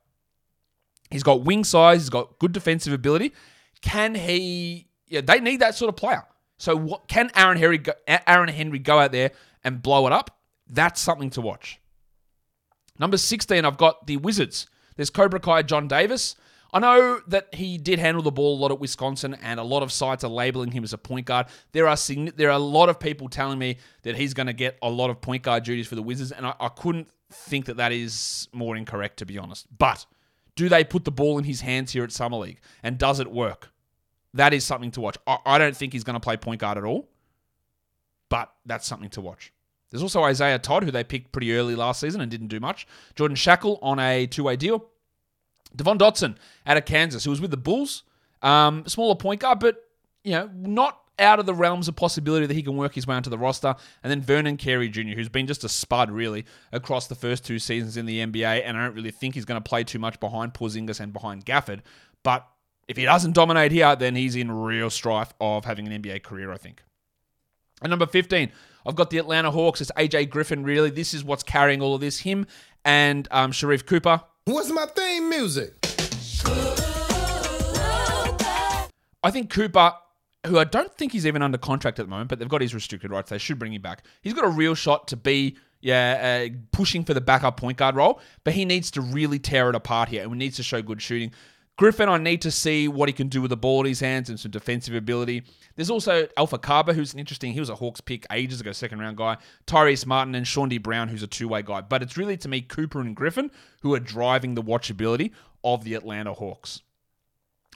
He's 1.12 1.24
got 1.24 1.44
wing 1.44 1.64
size, 1.64 2.02
he's 2.02 2.10
got 2.10 2.40
good 2.40 2.54
defensive 2.54 2.92
ability. 2.92 3.34
Can 3.82 4.16
he? 4.16 4.88
Yeah, 5.08 5.22
they 5.22 5.40
need 5.40 5.60
that 5.60 5.76
sort 5.76 5.90
of 5.90 5.96
player. 5.96 6.24
So 6.64 6.78
what, 6.78 7.10
can 7.10 7.30
Aaron 7.36 7.58
Henry 7.58 7.78
go, 7.78 7.92
Aaron 8.08 8.48
Henry 8.48 8.80
go 8.80 8.98
out 8.98 9.12
there 9.12 9.32
and 9.66 9.84
blow 9.84 10.08
it 10.08 10.14
up? 10.14 10.40
That's 10.66 11.02
something 11.02 11.30
to 11.32 11.42
watch. 11.42 11.82
Number 12.98 13.18
16, 13.18 13.66
I've 13.66 13.76
got 13.76 14.08
the 14.08 14.16
Wizards. 14.16 14.68
There's 14.96 15.10
Cobra 15.10 15.42
Kai 15.42 15.64
John 15.64 15.90
Davis. 15.90 16.38
I 16.72 16.80
know 16.80 17.20
that 17.28 17.54
he 17.54 17.78
did 17.78 18.00
handle 18.00 18.24
the 18.24 18.32
ball 18.32 18.58
a 18.58 18.60
lot 18.62 18.72
at 18.72 18.80
Wisconsin, 18.80 19.36
and 19.44 19.60
a 19.60 19.64
lot 19.64 19.84
of 19.84 19.92
sites 19.92 20.24
are 20.24 20.30
labeling 20.30 20.72
him 20.72 20.86
as 20.86 20.94
a 20.94 20.98
point 20.98 21.26
guard. 21.26 21.48
There 21.74 21.86
are 21.86 21.98
there 22.38 22.48
are 22.48 22.56
a 22.56 22.60
lot 22.60 22.88
of 22.88 22.98
people 22.98 23.28
telling 23.28 23.60
me 23.60 23.76
that 24.04 24.16
he's 24.16 24.34
going 24.34 24.48
to 24.48 24.54
get 24.54 24.78
a 24.82 24.90
lot 24.90 25.10
of 25.10 25.20
point 25.20 25.44
guard 25.44 25.66
duties 25.66 25.88
for 25.88 25.96
the 25.96 26.02
Wizards, 26.02 26.32
and 26.32 26.48
I, 26.48 26.54
I 26.62 26.70
couldn't 26.70 27.10
think 27.30 27.66
that 27.66 27.76
that 27.76 27.92
is 27.92 28.48
more 28.54 28.78
incorrect, 28.78 29.18
to 29.18 29.26
be 29.26 29.38
honest. 29.38 29.68
But 29.78 30.06
do 30.56 30.70
they 30.70 30.86
put 30.86 31.04
the 31.04 31.12
ball 31.12 31.38
in 31.38 31.44
his 31.44 31.60
hands 31.60 31.92
here 31.92 32.06
at 32.06 32.14
Summer 32.14 32.38
League, 32.38 32.62
and 32.82 32.98
does 32.98 33.20
it 33.20 33.30
work? 33.30 33.73
That 34.34 34.54
is 34.54 34.64
something 34.64 34.92
to 34.92 35.02
watch. 35.02 35.18
I, 35.28 35.38
I 35.46 35.58
don't 35.58 35.76
think 35.76 35.94
he's 35.94 36.04
going 36.04 36.16
to 36.16 36.20
play 36.20 36.38
point 36.38 36.62
guard 36.62 36.78
at 36.78 36.84
all, 36.84 37.10
but 38.30 38.52
that's 38.66 38.88
something 38.88 39.10
to 39.12 39.22
watch. 39.22 39.54
There's 39.92 40.02
also 40.02 40.24
Isaiah 40.24 40.58
Todd, 40.58 40.84
who 40.84 40.92
they 40.92 41.04
picked 41.04 41.32
pretty 41.32 41.54
early 41.54 41.76
last 41.76 42.00
season 42.00 42.20
and 42.20 42.32
didn't 42.32 42.48
do 42.48 42.60
much. 42.60 42.88
Jordan 43.16 43.38
Schakel 43.38 43.78
on 43.84 44.00
a 44.00 44.26
two 44.26 44.44
way 44.44 44.56
deal. 44.56 44.86
Devon 45.76 45.98
Dotson 45.98 46.36
out 46.66 46.78
of 46.78 46.86
Kansas, 46.86 47.24
who 47.24 47.30
was 47.30 47.42
with 47.42 47.52
the 47.52 47.58
Bulls. 47.58 48.04
Um, 48.42 48.84
smaller 48.88 49.16
point 49.16 49.42
guard, 49.42 49.60
but 49.60 49.88
you 50.24 50.32
know, 50.32 50.50
not 50.54 51.00
out 51.20 51.40
of 51.40 51.46
the 51.46 51.54
realms 51.54 51.88
of 51.88 51.96
possibility 51.96 52.46
that 52.46 52.54
he 52.54 52.64
can 52.64 52.76
work 52.76 52.96
his 52.96 53.06
way 53.06 53.16
onto 53.16 53.30
the 53.30 53.38
roster. 53.38 53.76
And 54.02 54.10
then 54.10 54.22
Vernon 54.22 54.58
Carey 54.58 54.90
Jr., 54.90 55.12
who's 55.16 55.30
been 55.30 55.48
just 55.48 55.64
a 55.64 55.70
spud 55.70 56.12
really 56.12 56.46
across 56.72 57.08
the 57.08 57.16
first 57.16 57.46
two 57.46 57.60
seasons 57.60 57.98
in 57.98 58.06
the 58.06 58.20
NBA, 58.26 58.64
and 58.66 58.78
I 58.78 58.86
don't 58.86 58.96
really 58.96 59.12
think 59.12 59.36
he's 59.36 59.46
going 59.46 59.62
to 59.62 59.70
play 59.70 59.84
too 59.84 60.00
much 60.00 60.20
behind 60.20 60.54
Porzingis 60.54 61.00
and 61.00 61.14
behind 61.14 61.46
Gafford. 61.46 61.82
But 62.24 62.48
if 62.88 62.98
he 62.98 63.06
doesn't 63.06 63.34
dominate 63.34 63.72
here, 63.72 63.96
then 63.96 64.16
he's 64.16 64.36
in 64.36 64.52
real 64.52 64.90
strife 64.90 65.34
of 65.40 65.66
having 65.66 65.88
an 65.88 66.02
NBA 66.02 66.24
career, 66.24 66.52
I 66.52 66.58
think. 66.58 66.84
And 67.82 67.90
number 67.90 68.06
15, 68.06 68.52
I've 68.86 68.96
got 68.96 69.10
the 69.10 69.18
Atlanta 69.18 69.52
Hawks. 69.52 69.82
It's 69.82 69.92
AJ 69.98 70.30
Griffin, 70.30 70.64
really. 70.64 70.90
This 70.90 71.14
is 71.14 71.24
what's 71.24 71.44
carrying 71.44 71.82
all 71.82 71.96
of 71.96 72.02
this. 72.02 72.20
Him 72.20 72.46
and 72.84 73.28
um, 73.32 73.52
Sharife 73.52 73.86
Cooper. 73.86 74.22
What's 74.46 74.70
my 74.72 74.86
theme 74.86 75.30
music? 75.30 75.76
I 79.26 79.32
think 79.32 79.50
Cooper, 79.50 79.94
who 80.46 80.60
I 80.60 80.66
don't 80.66 80.94
think 80.96 81.14
he's 81.14 81.26
even 81.26 81.42
under 81.42 81.58
contract 81.58 82.00
at 82.00 82.06
the 82.06 82.10
moment, 82.10 82.30
but 82.30 82.40
they've 82.40 82.50
got 82.50 82.62
his 82.62 82.76
restricted 82.76 83.12
rights. 83.12 83.30
They 83.30 83.38
should 83.38 83.58
bring 83.58 83.74
him 83.74 83.82
back. 83.82 84.06
He's 84.22 84.34
got 84.34 84.44
a 84.44 84.50
real 84.50 84.76
shot 84.76 85.08
to 85.10 85.18
be 85.18 85.56
yeah, 85.84 86.48
uh, 86.50 86.56
pushing 86.72 87.04
for 87.04 87.14
the 87.14 87.22
backup 87.22 87.58
point 87.58 87.78
guard 87.78 87.96
role, 87.96 88.22
but 88.46 88.54
he 88.54 88.64
needs 88.64 88.90
to 88.92 89.02
really 89.02 89.38
tear 89.38 89.70
it 89.70 89.76
apart 89.76 90.08
here 90.08 90.24
and 90.24 90.34
needs 90.34 90.56
to 90.56 90.64
show 90.64 90.82
good 90.82 91.02
shooting. 91.02 91.34
Griffin, 91.76 92.08
I 92.08 92.18
need 92.18 92.42
to 92.44 92.52
see 92.52 92.88
what 92.88 93.10
he 93.10 93.14
can 93.14 93.30
do 93.30 93.42
with 93.42 93.50
the 93.50 93.58
ball 93.58 93.80
in 93.82 93.88
his 93.88 94.00
hands 94.00 94.30
and 94.30 94.40
some 94.40 94.52
defensive 94.52 94.94
ability. 94.94 95.44
There's 95.76 95.90
also 95.90 96.28
Alpha 96.38 96.60
Kaba, 96.60 96.94
who's 96.94 97.14
an 97.14 97.20
interesting. 97.20 97.52
He 97.52 97.60
was 97.60 97.70
a 97.70 97.76
Hawks 97.76 98.00
pick 98.00 98.28
ages 98.32 98.62
ago, 98.62 98.72
second 98.72 99.00
round 99.00 99.18
guy. 99.18 99.38
Tyrese 99.66 100.06
Martin 100.06 100.36
and 100.36 100.48
Sean 100.48 100.70
D. 100.70 100.78
Brown, 100.78 101.08
who's 101.08 101.24
a 101.24 101.28
two 101.28 101.48
way 101.48 101.64
guy. 101.64 101.82
But 101.82 102.04
it's 102.04 102.16
really 102.16 102.38
to 102.38 102.48
me 102.48 102.62
Cooper 102.62 103.02
and 103.02 103.16
Griffin 103.16 103.50
who 103.82 103.96
are 103.96 104.00
driving 104.00 104.54
the 104.54 104.62
watchability 104.62 105.32
of 105.64 105.84
the 105.84 105.96
Atlanta 105.96 106.34
Hawks. 106.34 106.82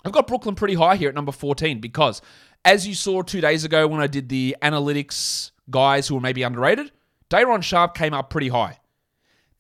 I've 0.06 0.12
got 0.12 0.28
Brooklyn 0.28 0.54
pretty 0.54 0.76
high 0.76 0.96
here 0.96 1.10
at 1.10 1.16
number 1.16 1.32
14 1.32 1.82
because, 1.82 2.22
as 2.64 2.88
you 2.88 2.94
saw 2.94 3.24
two 3.24 3.42
days 3.42 3.64
ago 3.64 3.88
when 3.88 4.00
I 4.00 4.08
did 4.08 4.30
the 4.30 4.56
analytics 4.62 5.52
guys 5.72 6.08
who 6.08 6.16
were 6.16 6.22
maybe 6.22 6.44
underrated, 6.44 6.92
Day'Ron 7.30 7.62
Sharpe 7.62 7.96
came 7.96 8.14
up 8.14 8.30
pretty 8.30 8.50
high. 8.50 8.80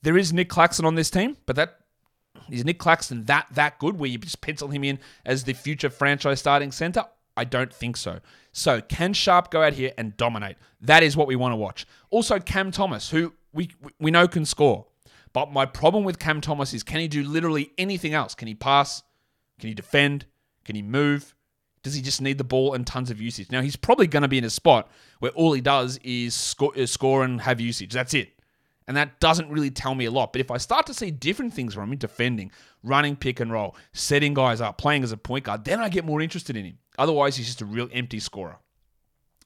There 0.03 0.17
is 0.17 0.31
Nic 0.31 0.47
Claxton 0.47 0.85
on 0.85 0.93
this 0.93 1.09
team, 1.09 1.37
but 1.47 1.55
that 1.55 1.79
is 2.49 2.65
Nic 2.65 2.79
Claxton 2.79 3.25
that 3.25 3.47
that 3.51 3.79
good 3.79 3.99
where 3.99 4.09
you 4.09 4.17
just 4.17 4.41
pencil 4.41 4.69
him 4.69 4.83
in 4.83 4.99
as 5.25 5.43
the 5.43 5.53
future 5.53 5.89
franchise 5.89 6.39
starting 6.39 6.71
center? 6.71 7.05
I 7.35 7.43
don't 7.43 7.73
think 7.73 7.97
so. 7.97 8.19
So 8.51 8.81
can 8.81 9.13
Sharpe 9.13 9.51
go 9.51 9.61
out 9.61 9.73
here 9.73 9.91
and 9.97 10.17
dominate? 10.17 10.57
That 10.81 11.03
is 11.03 11.15
what 11.15 11.27
we 11.27 11.35
want 11.35 11.51
to 11.51 11.57
watch. 11.57 11.85
Also 12.09 12.39
Cam 12.39 12.71
Thomas, 12.71 13.09
who 13.11 13.33
we 13.53 13.69
we 13.99 14.11
know 14.11 14.27
can 14.27 14.45
score. 14.45 14.87
But 15.33 15.51
my 15.51 15.65
problem 15.65 16.03
with 16.03 16.17
Cam 16.17 16.41
Thomas 16.41 16.73
is 16.73 16.83
can 16.83 16.99
he 16.99 17.07
do 17.07 17.23
literally 17.23 17.71
anything 17.77 18.13
else? 18.13 18.33
Can 18.33 18.47
he 18.47 18.55
pass? 18.55 19.03
Can 19.59 19.69
he 19.69 19.75
defend? 19.75 20.25
Can 20.65 20.75
he 20.75 20.81
move? 20.81 21.35
Does 21.83 21.93
he 21.93 22.01
just 22.01 22.21
need 22.21 22.37
the 22.37 22.43
ball 22.43 22.73
and 22.73 22.85
tons 22.85 23.11
of 23.11 23.21
usage? 23.21 23.51
Now 23.51 23.61
he's 23.61 23.75
probably 23.75 24.07
going 24.07 24.23
to 24.23 24.27
be 24.27 24.37
in 24.37 24.43
a 24.43 24.49
spot 24.49 24.89
where 25.19 25.31
all 25.31 25.53
he 25.53 25.61
does 25.61 25.99
is 26.03 26.33
score, 26.33 26.75
is 26.75 26.91
score 26.91 27.23
and 27.23 27.39
have 27.41 27.61
usage. 27.61 27.93
That's 27.93 28.13
it. 28.13 28.36
And 28.87 28.95
that 28.95 29.19
doesn't 29.19 29.49
really 29.49 29.69
tell 29.69 29.95
me 29.95 30.05
a 30.05 30.11
lot. 30.11 30.31
But 30.31 30.39
if 30.39 30.49
I 30.49 30.57
start 30.57 30.85
to 30.85 30.93
see 30.93 31.11
different 31.11 31.53
things 31.53 31.73
from 31.73 31.91
him, 31.91 31.97
defending, 31.97 32.51
running 32.83 33.15
pick 33.15 33.39
and 33.39 33.51
roll, 33.51 33.75
setting 33.93 34.33
guys 34.33 34.61
up, 34.61 34.77
playing 34.77 35.03
as 35.03 35.11
a 35.11 35.17
point 35.17 35.43
guard, 35.43 35.65
then 35.65 35.79
I 35.79 35.89
get 35.89 36.05
more 36.05 36.21
interested 36.21 36.55
in 36.55 36.65
him. 36.65 36.77
Otherwise, 36.97 37.35
he's 37.35 37.47
just 37.47 37.61
a 37.61 37.65
real 37.65 37.89
empty 37.91 38.19
scorer. 38.19 38.57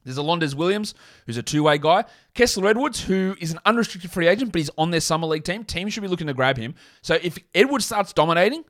There's 0.03 0.17
Alondes 0.17 0.55
Williams, 0.55 0.93
who's 1.25 1.37
a 1.37 1.43
two 1.43 1.63
way 1.63 1.77
guy. 1.77 2.05
Kessler 2.33 2.67
Edwards, 2.67 3.03
who 3.03 3.35
is 3.39 3.51
an 3.51 3.59
unrestricted 3.65 4.11
free 4.11 4.27
agent, 4.27 4.51
but 4.51 4.59
he's 4.59 4.71
on 4.77 4.91
their 4.91 5.01
summer 5.01 5.27
league 5.27 5.43
team. 5.43 5.63
Team 5.63 5.89
should 5.89 6.01
be 6.01 6.07
looking 6.07 6.27
to 6.27 6.33
grab 6.33 6.57
him. 6.57 6.75
So 7.01 7.17
if 7.21 7.37
Edwards 7.53 7.85
starts 7.85 8.13
dominating, 8.13 8.63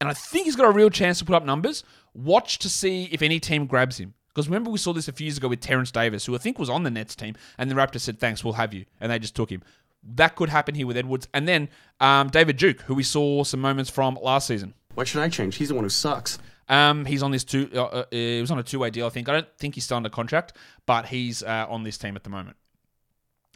and 0.00 0.08
I 0.08 0.14
think 0.14 0.46
he's 0.46 0.56
got 0.56 0.66
a 0.66 0.72
real 0.72 0.90
chance 0.90 1.18
to 1.18 1.24
put 1.24 1.34
up 1.34 1.44
numbers, 1.44 1.84
watch 2.14 2.58
to 2.60 2.68
see 2.68 3.04
if 3.12 3.20
any 3.20 3.40
team 3.40 3.66
grabs 3.66 3.98
him. 3.98 4.14
Because 4.28 4.48
remember, 4.48 4.70
we 4.70 4.78
saw 4.78 4.92
this 4.92 5.08
a 5.08 5.12
few 5.12 5.26
years 5.26 5.38
ago 5.38 5.48
with 5.48 5.60
Terence 5.60 5.90
Davis, 5.90 6.24
who 6.24 6.34
I 6.34 6.38
think 6.38 6.58
was 6.58 6.70
on 6.70 6.84
the 6.84 6.90
Nets 6.90 7.16
team, 7.16 7.34
and 7.58 7.70
the 7.70 7.74
Raptors 7.74 8.00
said, 8.00 8.18
Thanks, 8.18 8.44
we'll 8.44 8.54
have 8.54 8.72
you. 8.72 8.84
And 9.00 9.10
they 9.10 9.18
just 9.18 9.34
took 9.34 9.50
him. 9.50 9.62
That 10.02 10.36
could 10.36 10.48
happen 10.48 10.74
here 10.74 10.86
with 10.86 10.96
Edwards. 10.96 11.28
And 11.34 11.46
then 11.46 11.68
um, 12.00 12.28
David 12.28 12.56
Duke, 12.56 12.80
who 12.82 12.94
we 12.94 13.02
saw 13.02 13.44
some 13.44 13.60
moments 13.60 13.90
from 13.90 14.18
last 14.20 14.46
season. 14.46 14.74
Why 14.94 15.04
should 15.04 15.22
I 15.22 15.28
change? 15.28 15.56
He's 15.56 15.68
the 15.68 15.74
one 15.74 15.84
who 15.84 15.90
sucks. 15.90 16.38
Um, 16.68 17.04
he's 17.04 17.22
on 17.22 17.32
this 17.32 17.44
two. 17.44 17.68
Uh, 17.74 17.82
uh, 17.82 18.04
he 18.10 18.40
was 18.40 18.50
on 18.50 18.58
a 18.58 18.62
two-way 18.62 18.90
deal, 18.90 19.06
I 19.06 19.10
think. 19.10 19.28
I 19.28 19.32
don't 19.32 19.58
think 19.58 19.74
he's 19.74 19.84
still 19.84 19.96
under 19.96 20.08
contract, 20.08 20.52
but 20.86 21.06
he's 21.06 21.42
uh, 21.42 21.66
on 21.68 21.82
this 21.82 21.98
team 21.98 22.16
at 22.16 22.24
the 22.24 22.30
moment. 22.30 22.56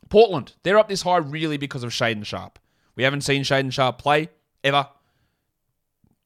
Portland, 0.09 0.53
they're 0.63 0.79
up 0.79 0.89
this 0.89 1.03
high 1.03 1.19
really 1.19 1.57
because 1.57 1.83
of 1.83 1.91
Shaedon 1.91 2.25
Sharpe. 2.25 2.59
We 2.97 3.05
haven't 3.05 3.23
seen 3.23 3.43
Shaedon 3.43 3.73
Sharpe 3.73 3.99
play 3.99 4.31
ever. 4.63 4.89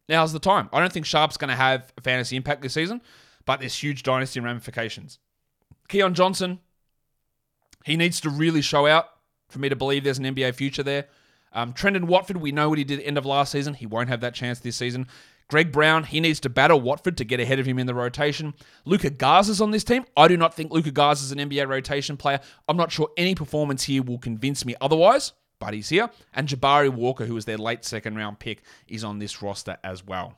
Now's 0.08 0.32
the 0.32 0.38
time. 0.38 0.70
I 0.72 0.80
don't 0.80 0.92
think 0.92 1.06
Sharpe's 1.06 1.36
going 1.36 1.50
to 1.50 1.56
have 1.56 1.92
a 1.96 2.00
fantasy 2.00 2.36
impact 2.36 2.62
this 2.62 2.72
season, 2.72 3.02
but 3.44 3.60
there's 3.60 3.74
huge 3.74 4.02
dynasty 4.02 4.40
ramifications. 4.40 5.18
Keon 5.88 6.14
Johnson, 6.14 6.60
he 7.84 7.96
needs 7.96 8.20
to 8.22 8.30
really 8.30 8.62
show 8.62 8.86
out 8.86 9.10
for 9.48 9.58
me 9.58 9.68
to 9.68 9.76
believe 9.76 10.04
there's 10.04 10.18
an 10.18 10.24
NBA 10.24 10.54
future 10.54 10.82
there. 10.82 11.06
Um, 11.52 11.72
Trendon 11.72 12.04
Watford, 12.04 12.36
we 12.36 12.52
know 12.52 12.68
what 12.68 12.78
he 12.78 12.84
did 12.84 12.98
at 12.98 13.02
the 13.02 13.06
end 13.06 13.18
of 13.18 13.26
last 13.26 13.52
season. 13.52 13.74
He 13.74 13.86
won't 13.86 14.08
have 14.08 14.20
that 14.20 14.34
chance 14.34 14.60
this 14.60 14.76
season. 14.76 15.06
Greg 15.48 15.72
Brown, 15.72 16.04
he 16.04 16.20
needs 16.20 16.40
to 16.40 16.50
battle 16.50 16.78
Watford 16.78 17.16
to 17.16 17.24
get 17.24 17.40
ahead 17.40 17.58
of 17.58 17.64
him 17.64 17.78
in 17.78 17.86
the 17.86 17.94
rotation. 17.94 18.52
Luka 18.84 19.08
Garza's 19.08 19.62
on 19.62 19.70
this 19.70 19.82
team. 19.82 20.04
I 20.14 20.28
do 20.28 20.36
not 20.36 20.52
think 20.52 20.70
Luka 20.70 20.90
Garza 20.90 21.24
is 21.24 21.32
an 21.32 21.38
NBA 21.38 21.66
rotation 21.66 22.18
player. 22.18 22.40
I'm 22.68 22.76
not 22.76 22.92
sure 22.92 23.10
any 23.16 23.34
performance 23.34 23.84
here 23.84 24.02
will 24.02 24.18
convince 24.18 24.66
me 24.66 24.74
otherwise, 24.82 25.32
but 25.58 25.72
he's 25.72 25.88
here. 25.88 26.10
And 26.34 26.46
Jabari 26.46 26.90
Walker, 26.90 27.24
who 27.24 27.34
was 27.34 27.46
their 27.46 27.56
late 27.56 27.82
second 27.86 28.16
round 28.16 28.40
pick, 28.40 28.62
is 28.88 29.02
on 29.02 29.20
this 29.20 29.40
roster 29.40 29.78
as 29.82 30.04
well. 30.04 30.34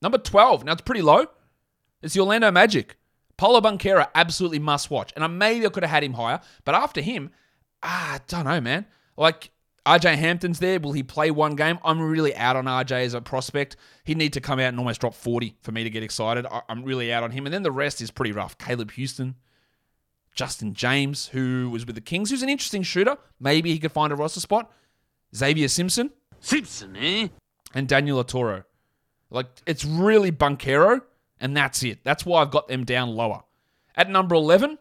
Number 0.00 0.18
12. 0.18 0.64
Now 0.64 0.72
it's 0.72 0.82
pretty 0.82 1.02
low. 1.02 1.26
It's 2.00 2.14
the 2.14 2.20
Orlando 2.20 2.50
Magic. 2.50 2.96
Paolo 3.36 3.60
Banchero, 3.60 4.08
absolutely 4.14 4.58
must 4.58 4.90
watch. 4.90 5.12
And 5.14 5.22
I 5.22 5.26
maybe 5.26 5.66
I 5.66 5.68
could 5.68 5.82
have 5.82 5.90
had 5.90 6.02
him 6.04 6.14
higher, 6.14 6.40
but 6.64 6.74
after 6.74 7.00
him, 7.00 7.30
ah, 7.82 8.14
I 8.14 8.20
don't 8.26 8.44
know, 8.44 8.60
man. 8.60 8.86
Like 9.16 9.50
RJ 9.86 10.16
Hampton's 10.16 10.58
there. 10.58 10.78
Will 10.80 10.92
he 10.92 11.02
play 11.02 11.30
one 11.30 11.56
game? 11.56 11.78
I'm 11.84 12.00
really 12.00 12.36
out 12.36 12.56
on 12.56 12.66
RJ 12.66 13.04
as 13.06 13.14
a 13.14 13.20
prospect. 13.20 13.76
He'd 14.04 14.18
need 14.18 14.34
to 14.34 14.40
come 14.40 14.58
out 14.58 14.68
and 14.68 14.78
almost 14.78 15.00
drop 15.00 15.14
40 15.14 15.56
for 15.62 15.72
me 15.72 15.84
to 15.84 15.90
get 15.90 16.02
excited. 16.02 16.46
I- 16.46 16.62
I'm 16.68 16.84
really 16.84 17.12
out 17.12 17.22
on 17.22 17.30
him. 17.30 17.46
And 17.46 17.54
then 17.54 17.62
the 17.62 17.72
rest 17.72 18.00
is 18.00 18.10
pretty 18.10 18.32
rough. 18.32 18.58
Caleb 18.58 18.90
Houston, 18.92 19.36
Justin 20.34 20.74
James, 20.74 21.28
who 21.28 21.70
was 21.70 21.86
with 21.86 21.94
the 21.94 22.00
Kings, 22.00 22.30
who's 22.30 22.42
an 22.42 22.48
interesting 22.48 22.82
shooter. 22.82 23.16
Maybe 23.40 23.72
he 23.72 23.78
could 23.78 23.92
find 23.92 24.12
a 24.12 24.16
roster 24.16 24.40
spot. 24.40 24.70
Xavier 25.34 25.68
Simpson. 25.68 26.10
Simpson, 26.40 26.96
eh? 26.96 27.28
And 27.74 27.88
Daniel 27.88 28.22
Oturu. 28.22 28.64
Like, 29.30 29.46
it's 29.66 29.84
really 29.84 30.32
Banchero, 30.32 31.00
and 31.40 31.56
that's 31.56 31.82
it. 31.82 32.04
That's 32.04 32.24
why 32.24 32.40
I've 32.42 32.50
got 32.50 32.68
them 32.68 32.84
down 32.84 33.10
lower. 33.10 33.42
At 33.96 34.08
number 34.08 34.34
11, 34.34 34.78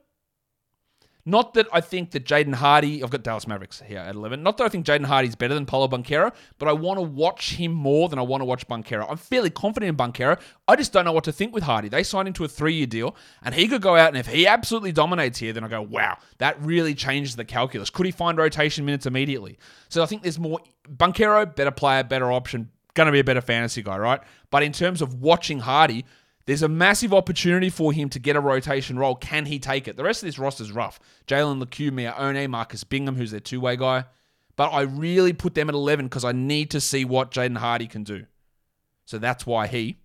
not 1.27 1.55
that 1.55 1.67
I 1.73 1.81
think 1.81 2.11
that 2.11 2.23
Jaden 2.23 2.55
Hardy, 2.55 3.03
I've 3.03 3.09
got 3.09 3.21
Dallas 3.21 3.47
Mavericks 3.47 3.81
here 3.85 3.99
at 3.99 4.15
11. 4.15 4.41
Not 4.41 4.55
that 4.57 4.63
I 4.63 4.69
think 4.69 4.85
Jaden 4.85 5.05
Hardy's 5.05 5.35
better 5.35 5.53
than 5.53 5.65
Paolo 5.65 5.89
Banchero, 5.89 6.33
but 6.57 6.69
I 6.69 6.71
want 6.71 6.99
to 6.99 7.01
watch 7.01 7.55
him 7.55 7.73
more 7.73 8.07
than 8.07 8.17
I 8.17 8.21
want 8.21 8.39
to 8.39 8.45
watch 8.45 8.65
Banchero. 8.65 9.05
I'm 9.09 9.17
fairly 9.17 9.49
confident 9.49 9.89
in 9.89 9.97
Banchero. 9.97 10.39
I 10.69 10.77
just 10.77 10.93
don't 10.93 11.03
know 11.03 11.11
what 11.11 11.25
to 11.25 11.33
think 11.33 11.53
with 11.53 11.63
Hardy. 11.63 11.89
They 11.89 12.03
signed 12.03 12.29
him 12.29 12.33
to 12.35 12.45
a 12.45 12.47
three 12.47 12.75
year 12.75 12.87
deal, 12.87 13.13
and 13.43 13.53
he 13.53 13.67
could 13.67 13.81
go 13.81 13.97
out, 13.97 14.07
and 14.07 14.15
if 14.15 14.27
he 14.27 14.47
absolutely 14.47 14.93
dominates 14.93 15.37
here, 15.37 15.51
then 15.51 15.65
I 15.65 15.67
go, 15.67 15.81
wow, 15.81 16.17
that 16.37 16.61
really 16.61 16.95
changes 16.95 17.35
the 17.35 17.43
calculus. 17.43 17.89
Could 17.89 18.05
he 18.05 18.13
find 18.13 18.37
rotation 18.37 18.85
minutes 18.85 19.05
immediately? 19.05 19.59
So 19.89 20.01
I 20.01 20.05
think 20.05 20.21
there's 20.21 20.39
more. 20.39 20.61
Banquero, 20.89 21.53
better 21.53 21.71
player, 21.71 22.05
better 22.05 22.31
option, 22.31 22.69
going 22.93 23.07
to 23.07 23.11
be 23.11 23.19
a 23.19 23.25
better 23.25 23.41
fantasy 23.41 23.81
guy, 23.81 23.97
right? 23.97 24.21
But 24.49 24.63
in 24.63 24.71
terms 24.71 25.01
of 25.01 25.15
watching 25.15 25.59
Hardy, 25.59 26.05
there's 26.47 26.63
a 26.63 26.69
massive 26.69 27.13
opportunity 27.13 27.69
for 27.69 27.91
him 27.91 28.07
to 28.09 28.19
get 28.19 28.37
a 28.37 28.39
rotation 28.39 28.97
role. 28.97 29.15
Can 29.15 29.45
he 29.45 29.59
take 29.59 29.87
it? 29.87 29.97
The 29.97 30.03
rest 30.03 30.23
of 30.23 30.27
this 30.27 30.39
roster's 30.39 30.71
rough. 30.71 30.97
Jalen 31.27 31.59
Lecque, 31.59 31.91
Miye 31.93 32.17
Oni, 32.17 32.47
Marcus 32.47 32.85
Bingham, 32.85 33.15
who's 33.17 33.31
their 33.31 33.41
two 33.41 33.59
way 33.59 33.75
guy. 33.75 34.05
But 34.55 34.69
I 34.69 34.81
really 34.83 35.33
put 35.33 35.55
them 35.55 35.67
at 35.67 35.75
11 35.75 36.05
because 36.05 36.23
I 36.23 36.31
need 36.31 36.71
to 36.71 36.79
see 36.81 37.03
what 37.03 37.31
Jaden 37.31 37.57
Hardy 37.57 37.85
can 37.85 38.03
do. 38.03 38.25
So 39.05 39.19
that's 39.19 39.45
why 39.45 39.67
he 39.67 39.97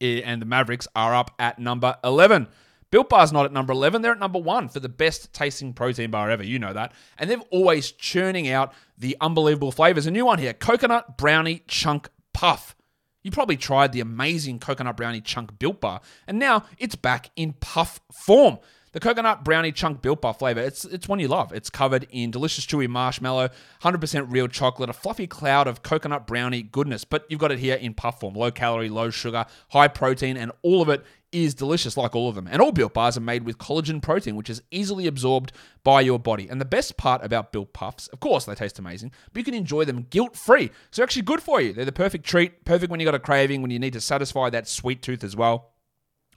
eh, 0.00 0.22
and 0.24 0.40
the 0.40 0.46
Mavericks 0.46 0.86
are 0.94 1.14
up 1.16 1.32
at 1.40 1.58
number 1.58 1.96
11. 2.04 2.46
Built 2.92 3.08
Bar's 3.08 3.32
not 3.32 3.44
at 3.44 3.52
number 3.52 3.72
11. 3.72 4.02
They're 4.02 4.12
at 4.12 4.20
number 4.20 4.38
one 4.38 4.68
for 4.68 4.78
the 4.78 4.88
best 4.88 5.32
tasting 5.32 5.72
protein 5.72 6.12
bar 6.12 6.30
ever. 6.30 6.44
You 6.44 6.60
know 6.60 6.72
that. 6.72 6.92
And 7.18 7.28
they're 7.28 7.38
always 7.50 7.90
churning 7.90 8.48
out 8.48 8.72
the 8.96 9.16
unbelievable 9.20 9.72
flavors. 9.72 10.06
A 10.06 10.12
new 10.12 10.26
one 10.26 10.38
here 10.38 10.54
coconut 10.54 11.18
brownie 11.18 11.64
chunk 11.66 12.08
puff. 12.32 12.76
You 13.22 13.30
probably 13.30 13.56
tried 13.56 13.92
the 13.92 14.00
amazing 14.00 14.58
coconut 14.58 14.96
brownie 14.96 15.20
chunk 15.20 15.58
built 15.58 15.80
bar, 15.80 16.00
and 16.26 16.38
now 16.38 16.64
it's 16.78 16.94
back 16.94 17.30
in 17.36 17.54
puff 17.54 18.00
form. 18.12 18.58
The 18.92 18.98
coconut 18.98 19.44
brownie 19.44 19.70
chunk 19.70 20.02
built 20.02 20.20
bar 20.20 20.34
flavor, 20.34 20.60
it's, 20.60 20.84
it's 20.84 21.06
one 21.06 21.20
you 21.20 21.28
love. 21.28 21.52
It's 21.52 21.70
covered 21.70 22.08
in 22.10 22.32
delicious 22.32 22.66
chewy 22.66 22.88
marshmallow, 22.88 23.50
100% 23.82 24.26
real 24.32 24.48
chocolate, 24.48 24.90
a 24.90 24.92
fluffy 24.92 25.28
cloud 25.28 25.68
of 25.68 25.84
coconut 25.84 26.26
brownie 26.26 26.62
goodness. 26.62 27.04
But 27.04 27.24
you've 27.28 27.38
got 27.38 27.52
it 27.52 27.60
here 27.60 27.76
in 27.76 27.94
puff 27.94 28.18
form 28.18 28.34
low 28.34 28.50
calorie, 28.50 28.88
low 28.88 29.10
sugar, 29.10 29.46
high 29.68 29.86
protein, 29.86 30.36
and 30.36 30.50
all 30.62 30.82
of 30.82 30.88
it 30.88 31.04
is 31.32 31.54
delicious, 31.54 31.96
like 31.96 32.14
all 32.14 32.28
of 32.28 32.34
them. 32.34 32.48
And 32.50 32.60
all 32.60 32.72
Built 32.72 32.94
Bars 32.94 33.16
are 33.16 33.20
made 33.20 33.44
with 33.44 33.58
collagen 33.58 34.02
protein, 34.02 34.36
which 34.36 34.50
is 34.50 34.62
easily 34.70 35.06
absorbed 35.06 35.52
by 35.84 36.00
your 36.00 36.18
body. 36.18 36.48
And 36.48 36.60
the 36.60 36.64
best 36.64 36.96
part 36.96 37.24
about 37.24 37.52
Built 37.52 37.72
Puffs, 37.72 38.08
of 38.08 38.20
course, 38.20 38.44
they 38.44 38.54
taste 38.54 38.78
amazing, 38.78 39.12
but 39.32 39.40
you 39.40 39.44
can 39.44 39.54
enjoy 39.54 39.84
them 39.84 40.06
guilt 40.10 40.36
free. 40.36 40.70
So 40.90 41.02
actually 41.02 41.22
good 41.22 41.42
for 41.42 41.60
you. 41.60 41.72
They're 41.72 41.84
the 41.84 41.92
perfect 41.92 42.24
treat, 42.24 42.64
perfect 42.64 42.90
when 42.90 43.00
you 43.00 43.06
got 43.06 43.14
a 43.14 43.20
craving, 43.20 43.62
when 43.62 43.70
you 43.70 43.78
need 43.78 43.92
to 43.94 44.00
satisfy 44.00 44.50
that 44.50 44.68
sweet 44.68 45.02
tooth 45.02 45.24
as 45.24 45.36
well. 45.36 45.69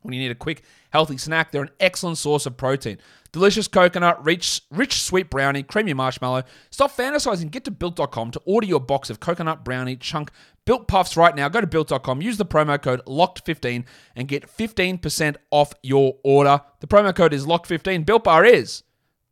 When 0.03 0.13
you 0.13 0.19
need 0.19 0.31
a 0.31 0.35
quick, 0.35 0.63
healthy 0.91 1.17
snack, 1.17 1.51
they're 1.51 1.63
an 1.63 1.69
excellent 1.79 2.17
source 2.17 2.45
of 2.45 2.55
protein. 2.55 2.99
Delicious 3.31 3.67
coconut, 3.67 4.23
rich, 4.23 4.61
rich 4.69 5.01
sweet 5.01 5.29
brownie, 5.29 5.63
creamy 5.63 5.93
marshmallow. 5.93 6.43
Stop 6.69 6.95
fantasizing. 6.95 7.49
Get 7.49 7.63
to 7.65 7.71
built.com 7.71 8.31
to 8.31 8.41
order 8.45 8.67
your 8.67 8.79
box 8.79 9.09
of 9.09 9.19
coconut 9.19 9.65
brownie 9.65 9.95
chunk 9.95 10.31
built 10.65 10.87
puffs 10.87 11.17
right 11.17 11.35
now. 11.35 11.49
Go 11.49 11.61
to 11.61 11.67
built.com, 11.67 12.21
use 12.21 12.37
the 12.37 12.45
promo 12.45 12.81
code 12.81 13.01
LOCKED15 13.05 13.85
and 14.15 14.27
get 14.27 14.47
15% 14.47 15.35
off 15.51 15.73
your 15.81 16.17
order. 16.23 16.61
The 16.79 16.87
promo 16.87 17.15
code 17.15 17.33
is 17.33 17.45
LOCKED15. 17.45 18.05
Built 18.05 18.23
Bar 18.23 18.45
is 18.45 18.83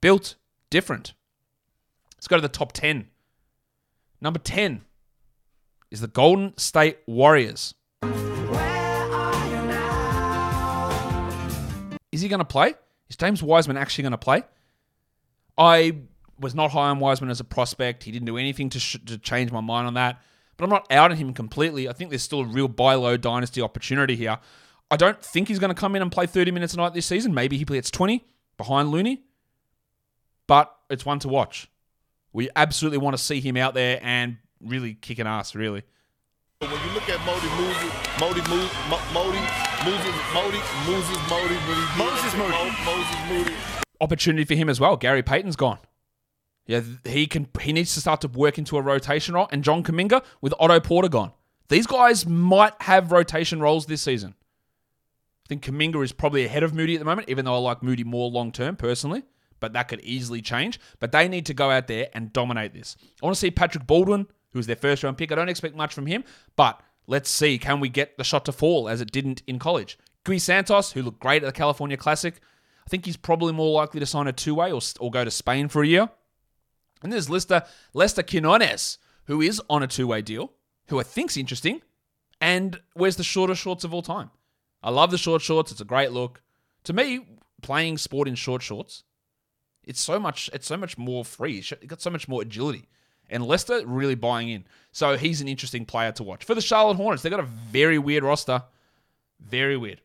built 0.01 0.35
different. 0.69 1.13
Let's 2.15 2.27
go 2.27 2.37
to 2.37 2.41
the 2.41 2.49
top 2.49 2.71
10. 2.73 3.07
Number 4.19 4.39
10 4.39 4.81
is 5.89 6.01
the 6.01 6.07
Golden 6.07 6.57
State 6.57 6.99
Warriors. 7.07 7.73
Is 12.21 12.23
he 12.23 12.29
going 12.29 12.37
to 12.37 12.45
play? 12.45 12.75
Is 13.09 13.15
James 13.15 13.41
Wiseman 13.41 13.77
actually 13.77 14.03
going 14.03 14.11
to 14.11 14.17
play? 14.19 14.43
I 15.57 16.01
was 16.39 16.53
not 16.53 16.69
high 16.69 16.89
on 16.89 16.99
Wiseman 16.99 17.31
as 17.31 17.39
a 17.39 17.43
prospect. 17.43 18.03
He 18.03 18.11
didn't 18.11 18.27
do 18.27 18.37
anything 18.37 18.69
to, 18.69 18.79
sh- 18.79 18.99
to 19.07 19.17
change 19.17 19.51
my 19.51 19.59
mind 19.59 19.87
on 19.87 19.95
that. 19.95 20.21
But 20.55 20.65
I'm 20.65 20.69
not 20.69 20.85
out 20.91 21.09
on 21.09 21.17
him 21.17 21.33
completely. 21.33 21.89
I 21.89 21.93
think 21.93 22.11
there's 22.11 22.21
still 22.21 22.41
a 22.41 22.45
real 22.45 22.67
buy 22.67 22.93
low 22.93 23.17
dynasty 23.17 23.59
opportunity 23.59 24.15
here. 24.15 24.37
I 24.91 24.97
don't 24.97 25.19
think 25.19 25.47
he's 25.47 25.57
going 25.57 25.73
to 25.73 25.79
come 25.79 25.95
in 25.95 26.03
and 26.03 26.11
play 26.11 26.27
30 26.27 26.51
minutes 26.51 26.75
a 26.75 26.77
night 26.77 26.93
this 26.93 27.07
season. 27.07 27.33
Maybe 27.33 27.57
he 27.57 27.65
plays 27.65 27.89
20 27.89 28.23
behind 28.55 28.91
Looney. 28.91 29.23
But 30.45 30.71
it's 30.91 31.03
one 31.03 31.17
to 31.19 31.27
watch. 31.27 31.71
We 32.33 32.51
absolutely 32.55 32.99
want 32.99 33.17
to 33.17 33.23
see 33.23 33.41
him 33.41 33.57
out 33.57 33.73
there 33.73 33.99
and 34.03 34.37
really 34.63 34.93
kicking 34.93 35.25
ass, 35.25 35.55
really. 35.55 35.81
When 36.59 36.69
you 36.69 36.91
look 36.93 37.09
at 37.09 37.19
Modi 37.25 37.47
Moses, 37.47 38.19
Modi 38.19 38.41
Moses, 38.47 39.11
Modi 39.11 39.70
Moses, 39.83 40.15
Modi 40.33 40.59
Moses, 40.85 41.17
Modi 41.27 41.55
Moses, 41.97 42.35
Moses, 42.35 42.85
Moses 42.85 43.15
Moody. 43.29 43.55
Opportunity 43.99 44.45
for 44.45 44.53
him 44.53 44.69
as 44.69 44.79
well. 44.79 44.95
Gary 44.95 45.23
Payton's 45.23 45.55
gone. 45.55 45.79
Yeah, 46.67 46.81
he 47.03 47.25
can. 47.25 47.47
He 47.59 47.73
needs 47.73 47.93
to 47.95 47.99
start 47.99 48.21
to 48.21 48.27
work 48.27 48.59
into 48.59 48.77
a 48.77 48.81
rotation 48.81 49.33
role. 49.33 49.47
And 49.51 49.63
John 49.63 49.83
Kuminga 49.83 50.23
with 50.39 50.53
Otto 50.59 50.79
Porter 50.79 51.09
gone. 51.09 51.31
These 51.69 51.87
guys 51.87 52.27
might 52.27 52.73
have 52.81 53.11
rotation 53.11 53.59
roles 53.59 53.87
this 53.87 54.03
season. 54.03 54.35
I 55.45 55.47
think 55.49 55.63
Kuminga 55.63 56.03
is 56.03 56.11
probably 56.11 56.45
ahead 56.45 56.61
of 56.61 56.75
Moody 56.75 56.93
at 56.93 56.99
the 56.99 57.05
moment, 57.05 57.29
even 57.29 57.45
though 57.45 57.55
I 57.55 57.57
like 57.57 57.81
Moody 57.81 58.03
more 58.03 58.29
long 58.29 58.51
term 58.51 58.75
personally. 58.75 59.23
But 59.59 59.73
that 59.73 59.87
could 59.87 60.01
easily 60.01 60.43
change. 60.43 60.79
But 60.99 61.11
they 61.11 61.27
need 61.27 61.47
to 61.47 61.55
go 61.55 61.71
out 61.71 61.87
there 61.87 62.09
and 62.13 62.31
dominate 62.31 62.73
this. 62.73 62.97
I 63.21 63.25
want 63.25 63.35
to 63.35 63.39
see 63.39 63.49
Patrick 63.49 63.87
Baldwin 63.87 64.27
who's 64.53 64.67
their 64.67 64.75
first 64.75 65.03
round 65.03 65.17
pick. 65.17 65.31
I 65.31 65.35
don't 65.35 65.49
expect 65.49 65.75
much 65.75 65.93
from 65.93 66.05
him, 66.05 66.23
but 66.55 66.81
let's 67.11 67.29
see. 67.29 67.59
Can 67.59 67.81
we 67.81 67.89
get 67.89 68.17
the 68.17 68.23
shot 68.23 68.45
to 68.45 68.53
fall 68.53 68.87
as 68.87 69.01
it 69.01 69.11
didn't 69.11 69.43
in 69.45 69.59
college? 69.59 69.99
Gui 70.23 70.39
Santos, 70.39 70.93
who 70.93 71.01
looked 71.01 71.19
great 71.19 71.43
at 71.43 71.45
the 71.45 71.51
California 71.51 71.97
Classic, 71.97 72.35
I 72.87 72.89
think 72.89 73.05
he's 73.05 73.17
probably 73.17 73.51
more 73.51 73.71
likely 73.73 73.99
to 73.99 74.05
sign 74.05 74.27
a 74.27 74.33
two 74.33 74.55
way 74.55 74.71
or, 74.71 74.79
or 74.99 75.11
go 75.11 75.25
to 75.25 75.29
Spain 75.29 75.67
for 75.67 75.83
a 75.83 75.87
year. 75.87 76.09
And 77.03 77.11
there's 77.11 77.29
Lester, 77.29 77.63
Lester 77.93 78.23
Quinones, 78.23 78.97
who 79.25 79.41
is 79.41 79.61
on 79.69 79.83
a 79.83 79.87
two 79.87 80.07
way 80.07 80.21
deal, 80.21 80.53
who 80.87 80.99
I 80.99 81.03
think's 81.03 81.35
interesting, 81.35 81.81
and 82.39 82.79
wears 82.95 83.17
the 83.17 83.23
shortest 83.23 83.61
shorts 83.61 83.83
of 83.83 83.93
all 83.93 84.01
time. 84.01 84.31
I 84.81 84.89
love 84.89 85.11
the 85.11 85.17
short 85.17 85.41
shorts. 85.41 85.71
It's 85.71 85.81
a 85.81 85.85
great 85.85 86.11
look. 86.11 86.41
To 86.85 86.93
me, 86.93 87.27
playing 87.61 87.97
sport 87.97 88.27
in 88.27 88.35
short 88.35 88.61
shorts, 88.61 89.03
it's 89.83 89.99
so 89.99 90.17
much. 90.17 90.49
It's 90.53 90.67
so 90.67 90.77
much 90.77 90.97
more 90.97 91.25
free. 91.25 91.57
It's 91.57 91.73
got 91.87 92.01
so 92.01 92.09
much 92.09 92.29
more 92.29 92.41
agility 92.41 92.87
and 93.31 93.45
Lester 93.45 93.81
really 93.85 94.15
buying 94.15 94.49
in. 94.49 94.65
So 94.91 95.17
he's 95.17 95.41
an 95.41 95.47
interesting 95.47 95.85
player 95.85 96.11
to 96.13 96.23
watch. 96.23 96.43
For 96.43 96.53
the 96.53 96.61
Charlotte 96.61 96.97
Hornets, 96.97 97.23
they've 97.23 97.31
got 97.31 97.39
a 97.39 97.43
very 97.43 97.97
weird 97.97 98.23
roster. 98.23 98.63
Very 99.39 99.77
weird. 99.77 100.01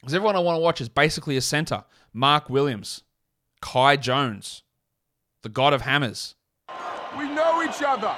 Because 0.00 0.14
everyone 0.14 0.36
I 0.36 0.40
want 0.40 0.56
to 0.56 0.60
watch 0.60 0.80
is 0.80 0.88
basically 0.88 1.36
a 1.36 1.42
center. 1.42 1.84
Mark 2.12 2.48
Williams, 2.48 3.02
Kai 3.60 3.96
Jones, 3.96 4.62
the 5.42 5.48
god 5.48 5.72
of 5.72 5.82
hammers. 5.82 6.36
We 7.18 7.28
know 7.28 7.62
each 7.62 7.82
other. 7.82 8.14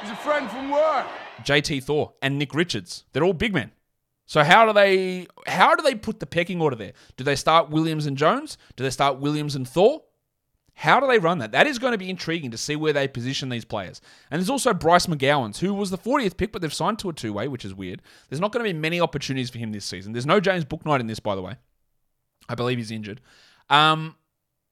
He's 0.00 0.10
a 0.10 0.16
friend 0.16 0.48
from 0.50 0.70
work. 0.70 1.06
JT 1.42 1.84
Thor 1.84 2.12
and 2.22 2.38
Nick 2.38 2.54
Richards. 2.54 3.04
They're 3.12 3.24
all 3.24 3.32
big 3.32 3.52
men. 3.52 3.72
So 4.26 4.44
how 4.44 4.66
do 4.66 4.72
they 4.72 5.26
how 5.46 5.74
do 5.74 5.82
they 5.82 5.94
put 5.94 6.20
the 6.20 6.26
pecking 6.26 6.60
order 6.60 6.76
there? 6.76 6.92
Do 7.16 7.24
they 7.24 7.36
start 7.36 7.70
Williams 7.70 8.06
and 8.06 8.16
Jones? 8.16 8.58
Do 8.76 8.84
they 8.84 8.90
start 8.90 9.18
Williams 9.18 9.54
and 9.54 9.66
Thor? 9.66 10.02
How 10.78 11.00
do 11.00 11.08
they 11.08 11.18
run 11.18 11.38
that? 11.38 11.50
That 11.50 11.66
is 11.66 11.80
going 11.80 11.90
to 11.90 11.98
be 11.98 12.08
intriguing 12.08 12.52
to 12.52 12.56
see 12.56 12.76
where 12.76 12.92
they 12.92 13.08
position 13.08 13.48
these 13.48 13.64
players. 13.64 14.00
And 14.30 14.38
there's 14.38 14.48
also 14.48 14.72
Bryce 14.72 15.06
McGowens, 15.06 15.58
who 15.58 15.74
was 15.74 15.90
the 15.90 15.98
40th 15.98 16.36
pick, 16.36 16.52
but 16.52 16.62
they've 16.62 16.72
signed 16.72 17.00
to 17.00 17.08
a 17.08 17.12
two 17.12 17.32
way, 17.32 17.48
which 17.48 17.64
is 17.64 17.74
weird. 17.74 18.00
There's 18.28 18.38
not 18.38 18.52
going 18.52 18.64
to 18.64 18.72
be 18.72 18.78
many 18.78 19.00
opportunities 19.00 19.50
for 19.50 19.58
him 19.58 19.72
this 19.72 19.84
season. 19.84 20.12
There's 20.12 20.24
no 20.24 20.38
James 20.38 20.64
Bouknight 20.64 21.00
in 21.00 21.08
this, 21.08 21.18
by 21.18 21.34
the 21.34 21.42
way. 21.42 21.56
I 22.48 22.54
believe 22.54 22.78
he's 22.78 22.92
injured. 22.92 23.20
Um, 23.68 24.14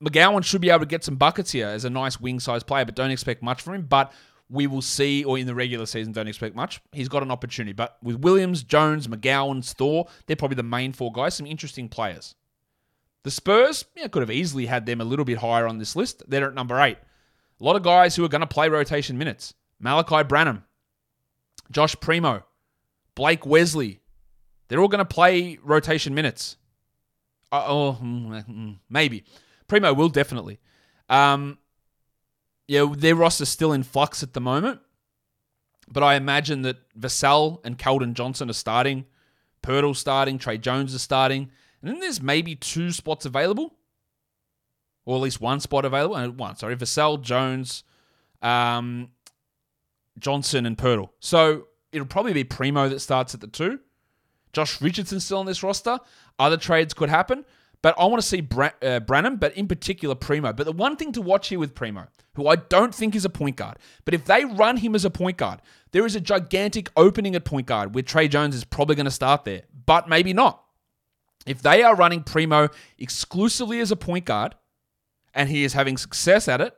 McGowan 0.00 0.44
should 0.44 0.60
be 0.60 0.70
able 0.70 0.78
to 0.80 0.86
get 0.86 1.02
some 1.02 1.16
buckets 1.16 1.50
here 1.50 1.66
as 1.66 1.84
a 1.84 1.90
nice 1.90 2.20
wing 2.20 2.38
size 2.38 2.62
player, 2.62 2.84
but 2.84 2.94
don't 2.94 3.10
expect 3.10 3.42
much 3.42 3.60
from 3.60 3.74
him. 3.74 3.82
But 3.82 4.12
we 4.48 4.68
will 4.68 4.82
see, 4.82 5.24
or 5.24 5.38
in 5.38 5.48
the 5.48 5.56
regular 5.56 5.86
season, 5.86 6.12
don't 6.12 6.28
expect 6.28 6.54
much. 6.54 6.80
He's 6.92 7.08
got 7.08 7.24
an 7.24 7.32
opportunity. 7.32 7.72
But 7.72 7.96
with 8.00 8.20
Williams, 8.20 8.62
Jones, 8.62 9.08
McGowan, 9.08 9.64
Thor, 9.64 10.06
they're 10.26 10.36
probably 10.36 10.54
the 10.54 10.62
main 10.62 10.92
four 10.92 11.10
guys, 11.10 11.34
some 11.34 11.48
interesting 11.48 11.88
players. 11.88 12.36
The 13.26 13.32
Spurs, 13.32 13.86
yeah, 13.96 14.06
could 14.06 14.22
have 14.22 14.30
easily 14.30 14.66
had 14.66 14.86
them 14.86 15.00
a 15.00 15.04
little 15.04 15.24
bit 15.24 15.38
higher 15.38 15.66
on 15.66 15.78
this 15.78 15.96
list. 15.96 16.22
They're 16.28 16.46
at 16.46 16.54
number 16.54 16.80
eight. 16.80 16.98
A 17.60 17.64
lot 17.64 17.74
of 17.74 17.82
guys 17.82 18.14
who 18.14 18.24
are 18.24 18.28
going 18.28 18.42
to 18.42 18.46
play 18.46 18.68
rotation 18.68 19.18
minutes. 19.18 19.52
Malachi 19.80 20.22
Branham, 20.22 20.62
Josh 21.72 21.96
Primo, 22.00 22.44
Blake 23.16 23.44
Wesley. 23.44 23.98
They're 24.68 24.78
all 24.78 24.86
going 24.86 25.04
to 25.04 25.04
play 25.04 25.58
rotation 25.64 26.14
minutes. 26.14 26.56
Uh, 27.50 27.64
oh, 27.66 27.98
mm, 28.00 28.46
mm, 28.46 28.78
maybe. 28.88 29.24
Primo 29.66 29.92
will 29.92 30.08
definitely. 30.08 30.60
Um, 31.08 31.58
yeah, 32.68 32.86
their 32.96 33.16
roster's 33.16 33.48
still 33.48 33.72
in 33.72 33.82
flux 33.82 34.22
at 34.22 34.34
the 34.34 34.40
moment. 34.40 34.78
But 35.88 36.04
I 36.04 36.14
imagine 36.14 36.62
that 36.62 36.76
Vassell 36.96 37.58
and 37.64 37.76
Keldon 37.76 38.14
Johnson 38.14 38.48
are 38.50 38.52
starting. 38.52 39.04
Poeltl 39.64 39.96
starting. 39.96 40.38
Tre 40.38 40.58
Jones 40.58 40.94
is 40.94 41.02
starting. 41.02 41.50
And 41.82 41.90
then 41.90 42.00
there's 42.00 42.20
maybe 42.20 42.54
two 42.54 42.90
spots 42.90 43.24
available. 43.24 43.74
Or 45.04 45.16
at 45.16 45.22
least 45.22 45.40
one 45.40 45.60
spot 45.60 45.84
available. 45.84 46.16
Uh, 46.16 46.28
one, 46.28 46.56
sorry. 46.56 46.76
Vassell, 46.76 47.20
Jones, 47.20 47.84
um, 48.42 49.10
Johnson, 50.18 50.66
and 50.66 50.76
Poeltl. 50.76 51.10
So 51.20 51.68
it'll 51.92 52.06
probably 52.06 52.32
be 52.32 52.44
Primo 52.44 52.88
that 52.88 53.00
starts 53.00 53.34
at 53.34 53.40
the 53.40 53.46
two. 53.46 53.80
Josh 54.52 54.80
Richardson 54.80 55.20
still 55.20 55.38
on 55.38 55.46
this 55.46 55.62
roster. 55.62 55.98
Other 56.38 56.56
trades 56.56 56.94
could 56.94 57.08
happen. 57.08 57.44
But 57.82 57.94
I 57.98 58.06
want 58.06 58.20
to 58.20 58.26
see 58.26 58.40
Bra- 58.40 58.70
uh, 58.82 59.00
Branham, 59.00 59.36
but 59.36 59.56
in 59.56 59.68
particular 59.68 60.14
Primo. 60.14 60.52
But 60.52 60.64
the 60.64 60.72
one 60.72 60.96
thing 60.96 61.12
to 61.12 61.22
watch 61.22 61.48
here 61.48 61.58
with 61.58 61.74
Primo, 61.74 62.06
who 62.34 62.48
I 62.48 62.56
don't 62.56 62.94
think 62.94 63.14
is 63.14 63.24
a 63.24 63.30
point 63.30 63.56
guard, 63.56 63.78
but 64.04 64.14
if 64.14 64.24
they 64.24 64.44
run 64.44 64.78
him 64.78 64.94
as 64.94 65.04
a 65.04 65.10
point 65.10 65.36
guard, 65.36 65.60
there 65.92 66.04
is 66.04 66.16
a 66.16 66.20
gigantic 66.20 66.90
opening 66.96 67.36
at 67.36 67.44
point 67.44 67.66
guard 67.66 67.94
where 67.94 68.02
Tre 68.02 68.26
Jones 68.28 68.56
is 68.56 68.64
probably 68.64 68.96
going 68.96 69.04
to 69.04 69.10
start 69.12 69.44
there, 69.44 69.62
but 69.84 70.08
maybe 70.08 70.32
not. 70.32 70.64
If 71.46 71.62
they 71.62 71.82
are 71.82 71.94
running 71.94 72.22
Primo 72.22 72.68
exclusively 72.98 73.80
as 73.80 73.90
a 73.90 73.96
point 73.96 74.24
guard 74.24 74.54
and 75.32 75.48
he 75.48 75.64
is 75.64 75.72
having 75.72 75.96
success 75.96 76.48
at 76.48 76.60
it, 76.60 76.74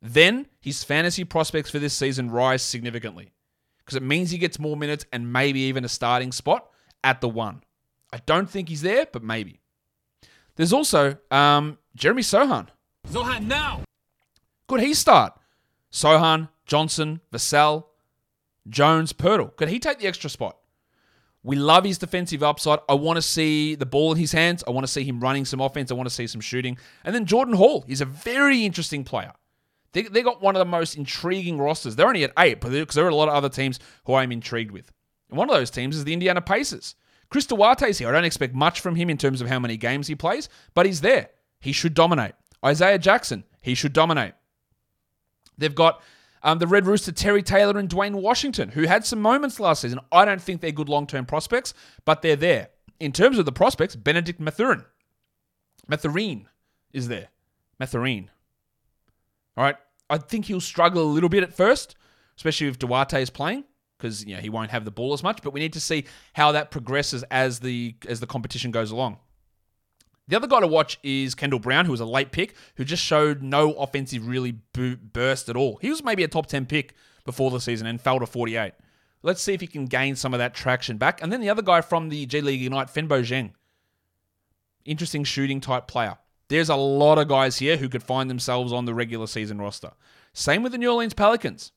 then 0.00 0.46
his 0.60 0.84
fantasy 0.84 1.24
prospects 1.24 1.70
for 1.70 1.78
this 1.78 1.94
season 1.94 2.30
rise 2.30 2.62
significantly 2.62 3.32
because 3.78 3.96
it 3.96 4.02
means 4.02 4.30
he 4.30 4.38
gets 4.38 4.58
more 4.58 4.76
minutes 4.76 5.06
and 5.12 5.32
maybe 5.32 5.60
even 5.60 5.84
a 5.84 5.88
starting 5.88 6.30
spot 6.30 6.68
at 7.02 7.20
the 7.20 7.28
one. 7.28 7.62
I 8.12 8.18
don't 8.26 8.48
think 8.48 8.68
he's 8.68 8.82
there, 8.82 9.06
but 9.10 9.22
maybe. 9.22 9.60
There's 10.56 10.72
also 10.72 11.16
um, 11.30 11.78
Jeremy 11.94 12.22
Sochan. 12.22 12.68
Sochan 13.08 13.46
now. 13.46 13.82
Could 14.66 14.80
he 14.80 14.92
start? 14.92 15.32
Sochan, 15.90 16.48
Johnson, 16.66 17.20
Vassell, 17.32 17.84
Jones, 18.68 19.12
Poeltl. 19.12 19.56
Could 19.56 19.68
he 19.68 19.78
take 19.78 19.98
the 19.98 20.06
extra 20.06 20.28
spot? 20.28 20.58
We 21.48 21.56
love 21.56 21.84
his 21.84 21.96
defensive 21.96 22.42
upside. 22.42 22.80
I 22.90 22.94
want 22.94 23.16
to 23.16 23.22
see 23.22 23.74
the 23.74 23.86
ball 23.86 24.12
in 24.12 24.18
his 24.18 24.32
hands. 24.32 24.62
I 24.68 24.70
want 24.70 24.86
to 24.86 24.92
see 24.92 25.02
him 25.02 25.18
running 25.18 25.46
some 25.46 25.62
offense. 25.62 25.90
I 25.90 25.94
want 25.94 26.06
to 26.06 26.14
see 26.14 26.26
some 26.26 26.42
shooting. 26.42 26.76
And 27.04 27.14
then 27.14 27.24
Jordan 27.24 27.54
Hall. 27.54 27.86
is 27.88 28.02
a 28.02 28.04
very 28.04 28.66
interesting 28.66 29.02
player. 29.02 29.32
They, 29.92 30.02
they 30.02 30.20
got 30.20 30.42
one 30.42 30.56
of 30.56 30.58
the 30.60 30.66
most 30.66 30.98
intriguing 30.98 31.56
rosters. 31.56 31.96
They're 31.96 32.06
only 32.06 32.22
at 32.22 32.34
eight, 32.38 32.60
but 32.60 32.72
because 32.72 32.94
there 32.94 33.06
are 33.06 33.08
a 33.08 33.14
lot 33.14 33.30
of 33.30 33.34
other 33.34 33.48
teams 33.48 33.80
who 34.04 34.12
I'm 34.12 34.30
intrigued 34.30 34.72
with. 34.72 34.92
And 35.30 35.38
one 35.38 35.48
of 35.48 35.56
those 35.56 35.70
teams 35.70 35.96
is 35.96 36.04
the 36.04 36.12
Indiana 36.12 36.42
Pacers. 36.42 36.96
Chris 37.30 37.46
Duarte's 37.46 37.96
here. 37.96 38.10
I 38.10 38.12
don't 38.12 38.24
expect 38.24 38.54
much 38.54 38.80
from 38.80 38.94
him 38.94 39.08
in 39.08 39.16
terms 39.16 39.40
of 39.40 39.48
how 39.48 39.58
many 39.58 39.78
games 39.78 40.06
he 40.06 40.14
plays, 40.14 40.50
but 40.74 40.84
he's 40.84 41.00
there. 41.00 41.30
He 41.60 41.72
should 41.72 41.94
dominate. 41.94 42.34
Isaiah 42.62 42.98
Jackson, 42.98 43.44
he 43.62 43.74
should 43.74 43.94
dominate. 43.94 44.34
They've 45.56 45.74
got 45.74 46.02
um, 46.42 46.58
the 46.58 46.66
Red 46.66 46.86
Rooster, 46.86 47.12
Terry 47.12 47.42
Taylor, 47.42 47.78
and 47.78 47.88
Duane 47.88 48.16
Washington, 48.16 48.70
who 48.70 48.82
had 48.82 49.04
some 49.04 49.20
moments 49.20 49.60
last 49.60 49.82
season. 49.82 50.00
I 50.12 50.24
don't 50.24 50.40
think 50.40 50.60
they're 50.60 50.72
good 50.72 50.88
long 50.88 51.06
term 51.06 51.26
prospects, 51.26 51.74
but 52.04 52.22
they're 52.22 52.36
there. 52.36 52.70
In 53.00 53.12
terms 53.12 53.38
of 53.38 53.44
the 53.44 53.52
prospects, 53.52 53.96
Benedict 53.96 54.40
Mathurin. 54.40 54.84
Mathurin 55.86 56.48
is 56.92 57.08
there. 57.08 57.28
Mathurin. 57.78 58.30
All 59.56 59.64
right. 59.64 59.76
I 60.10 60.18
think 60.18 60.46
he'll 60.46 60.60
struggle 60.60 61.02
a 61.02 61.10
little 61.12 61.28
bit 61.28 61.42
at 61.42 61.52
first, 61.52 61.96
especially 62.36 62.68
if 62.68 62.78
Duarte 62.78 63.20
is 63.20 63.30
playing 63.30 63.64
because 63.98 64.24
you 64.24 64.34
know 64.34 64.40
he 64.40 64.48
won't 64.48 64.70
have 64.70 64.84
the 64.84 64.90
ball 64.90 65.12
as 65.12 65.22
much. 65.22 65.42
But 65.42 65.52
we 65.52 65.60
need 65.60 65.72
to 65.74 65.80
see 65.80 66.04
how 66.32 66.52
that 66.52 66.70
progresses 66.70 67.24
as 67.30 67.60
the 67.60 67.94
as 68.08 68.20
the 68.20 68.26
competition 68.26 68.70
goes 68.70 68.90
along. 68.90 69.18
The 70.28 70.36
other 70.36 70.46
guy 70.46 70.60
to 70.60 70.66
watch 70.66 70.98
is 71.02 71.34
Kendall 71.34 71.58
Brown, 71.58 71.86
who 71.86 71.90
was 71.90 72.00
a 72.00 72.06
late 72.06 72.32
pick, 72.32 72.54
who 72.76 72.84
just 72.84 73.02
showed 73.02 73.42
no 73.42 73.72
offensive 73.72 74.28
really 74.28 74.52
burst 74.52 75.48
at 75.48 75.56
all. 75.56 75.78
He 75.80 75.88
was 75.90 76.04
maybe 76.04 76.22
a 76.22 76.28
top 76.28 76.46
10 76.46 76.66
pick 76.66 76.94
before 77.24 77.50
the 77.50 77.60
season 77.60 77.86
and 77.86 78.00
fell 78.00 78.20
to 78.20 78.26
48. 78.26 78.72
Let's 79.22 79.42
see 79.42 79.54
if 79.54 79.60
he 79.60 79.66
can 79.66 79.86
gain 79.86 80.16
some 80.16 80.34
of 80.34 80.38
that 80.38 80.54
traction 80.54 80.98
back. 80.98 81.22
And 81.22 81.32
then 81.32 81.40
the 81.40 81.50
other 81.50 81.62
guy 81.62 81.80
from 81.80 82.08
the 82.08 82.26
G 82.26 82.40
League 82.40 82.62
Ignite, 82.62 82.88
Fanbo 82.88 83.22
Zeng. 83.22 83.52
Interesting 84.84 85.24
shooting 85.24 85.60
type 85.60 85.88
player. 85.88 86.18
There's 86.48 86.68
a 86.68 86.76
lot 86.76 87.18
of 87.18 87.28
guys 87.28 87.58
here 87.58 87.76
who 87.76 87.88
could 87.88 88.02
find 88.02 88.30
themselves 88.30 88.72
on 88.72 88.84
the 88.84 88.94
regular 88.94 89.26
season 89.26 89.60
roster. 89.60 89.92
Same 90.32 90.62
with 90.62 90.72
the 90.72 90.78
New 90.78 90.90
Orleans 90.90 91.14
Pelicans. 91.14 91.72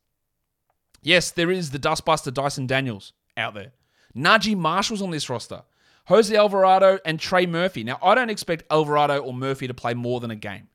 Yes, 1.01 1.31
there 1.31 1.51
is 1.51 1.71
the 1.71 1.79
dustbuster 1.79 2.33
Dyson 2.33 2.67
Daniels 2.67 3.13
out 3.35 3.53
there. 3.53 3.71
Naji 4.15 4.55
Marshall's 4.55 5.01
on 5.01 5.11
this 5.11 5.29
roster. 5.29 5.63
Jose 6.05 6.35
Alvarado 6.35 6.99
and 7.05 7.19
Trey 7.19 7.45
Murphy. 7.45 7.83
Now, 7.83 7.99
I 8.01 8.15
don't 8.15 8.29
expect 8.29 8.63
Alvarado 8.71 9.19
or 9.19 9.33
Murphy 9.33 9.67
to 9.67 9.73
play 9.73 9.93
more 9.93 10.19
than 10.19 10.31
a 10.31 10.35
game, 10.35 10.67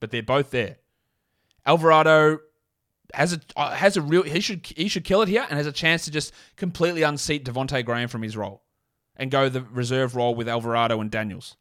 but 0.00 0.10
they're 0.10 0.22
both 0.22 0.50
there. 0.50 0.78
Alvarado 1.66 2.40
has 3.14 3.32
a 3.32 3.40
uh, 3.56 3.70
has 3.74 3.96
a 3.96 4.02
real 4.02 4.22
he 4.22 4.40
should 4.40 4.66
he 4.66 4.88
should 4.88 5.04
kill 5.04 5.22
it 5.22 5.28
here 5.28 5.46
and 5.48 5.56
has 5.56 5.66
a 5.66 5.72
chance 5.72 6.04
to 6.04 6.10
just 6.10 6.32
completely 6.56 7.02
unseat 7.02 7.44
Devonte 7.44 7.84
Graham 7.84 8.08
from 8.08 8.22
his 8.22 8.36
role 8.36 8.62
and 9.16 9.30
go 9.30 9.48
the 9.48 9.62
reserve 9.62 10.16
role 10.16 10.34
with 10.34 10.48
Alvarado 10.48 11.00
and 11.00 11.10
Daniels. 11.10 11.56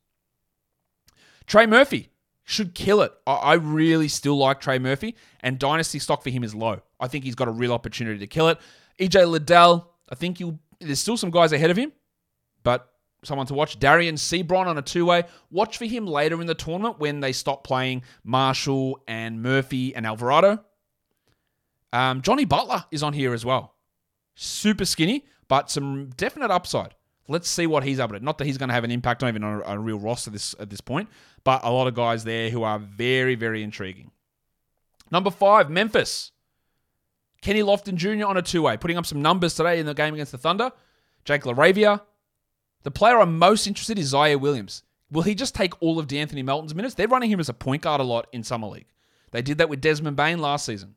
Trey 1.46 1.66
Murphy 1.66 2.10
should 2.44 2.74
kill 2.74 3.02
it. 3.02 3.14
I, 3.28 3.34
I 3.34 3.54
really 3.56 4.08
still 4.08 4.38
like 4.38 4.60
Trey 4.60 4.80
Murphy, 4.80 5.16
and 5.42 5.60
dynasty 5.60 6.00
stock 6.00 6.24
for 6.24 6.30
him 6.30 6.44
is 6.44 6.56
low. 6.56 6.82
I 7.00 7.08
think 7.08 7.24
he's 7.24 7.36
got 7.36 7.48
a 7.48 7.52
real 7.52 7.74
opportunity 7.74 8.20
to 8.20 8.28
kill 8.28 8.50
it. 8.50 8.58
EJ 9.00 9.30
Liddell, 9.30 9.92
I 10.10 10.16
think 10.16 10.40
you 10.40 10.60
there's 10.80 11.00
still 11.00 11.18
some 11.18 11.32
guys 11.32 11.54
ahead 11.54 11.72
of 11.72 11.78
him, 11.78 11.92
but 12.64 12.90
someone 13.24 13.48
to 13.48 13.54
watch. 13.54 13.80
Dereon 13.80 14.14
Seabron 14.14 14.68
on 14.68 14.78
a 14.78 14.82
two 14.82 15.06
way. 15.06 15.24
Watch 15.52 15.78
for 15.78 15.86
him 15.86 16.06
later 16.06 16.40
in 16.42 16.48
the 16.48 16.56
tournament 16.56 17.00
when 17.00 17.20
they 17.20 17.32
stop 17.32 17.64
playing 17.64 18.04
Marshall 18.24 19.02
and 19.08 19.42
Murphy 19.42 19.96
and 19.96 20.06
Alvarado. 20.06 20.64
Um, 21.92 22.22
Johnny 22.22 22.46
Butler 22.46 22.86
is 22.92 23.04
on 23.04 23.14
here 23.14 23.34
as 23.34 23.46
well. 23.46 23.76
Super 24.36 24.86
skinny, 24.86 25.26
but 25.48 25.70
some 25.70 26.10
definite 26.18 26.52
upside. 26.52 26.96
Let's 27.28 27.48
see 27.48 27.68
what 27.68 27.84
he's 27.84 28.00
able 28.00 28.16
to. 28.16 28.20
Not 28.20 28.38
that 28.40 28.46
he's 28.46 28.58
going 28.58 28.70
to 28.70 28.74
have 28.74 28.84
an 28.84 28.92
impact 28.92 29.24
on 29.24 29.30
even 29.30 29.44
on 29.44 29.62
a, 29.62 29.76
a 29.76 29.80
real 29.80 30.00
roster 30.00 30.30
this 30.30 30.56
at 30.60 30.70
this 30.70 30.82
point, 30.82 31.08
but 31.44 31.64
a 31.64 31.72
lot 31.72 31.88
of 31.88 31.94
guys 31.94 32.24
there 32.24 32.50
who 32.50 32.64
are 32.64 32.80
very 32.80 33.36
very 33.36 33.64
intriguing. 33.64 34.12
Number 35.12 35.30
five, 35.30 35.70
Memphis. 35.70 36.32
Kenny 37.42 37.62
Lofton 37.62 37.96
Jr. 37.96 38.26
on 38.26 38.38
a 38.38 38.42
two 38.42 38.64
way, 38.64 38.78
putting 38.78 38.98
up 38.98 39.06
some 39.06 39.22
numbers 39.22 39.54
today 39.54 39.80
in 39.80 39.86
the 39.86 39.94
game 39.94 40.14
against 40.14 40.32
the 40.32 40.38
Thunder. 40.38 40.72
Jake 41.26 41.44
LaRavia. 41.44 42.02
The 42.84 42.92
player 42.92 43.20
I'm 43.20 43.38
most 43.38 43.68
interested 43.68 43.98
in 43.98 44.04
is 44.04 44.14
Ziaire 44.14 44.40
Williams. 44.40 44.84
Will 45.10 45.24
he 45.24 45.36
just 45.36 45.56
take 45.56 45.82
all 45.82 46.00
of 46.00 46.08
D'Anthony 46.08 46.44
Melton's 46.44 46.76
minutes? 46.76 46.96
They're 46.96 47.08
running 47.08 47.32
him 47.32 47.40
as 47.40 47.50
a 47.50 47.54
point 47.54 47.84
guard 47.84 48.02
a 48.02 48.04
lot 48.04 48.28
in 48.32 48.44
Summer 48.44 48.68
League. 48.68 48.88
They 49.32 49.42
did 49.42 49.58
that 49.60 49.70
with 49.70 49.82
Desmond 49.82 50.18
Bane 50.18 50.40
last 50.40 50.66
season. 50.66 50.96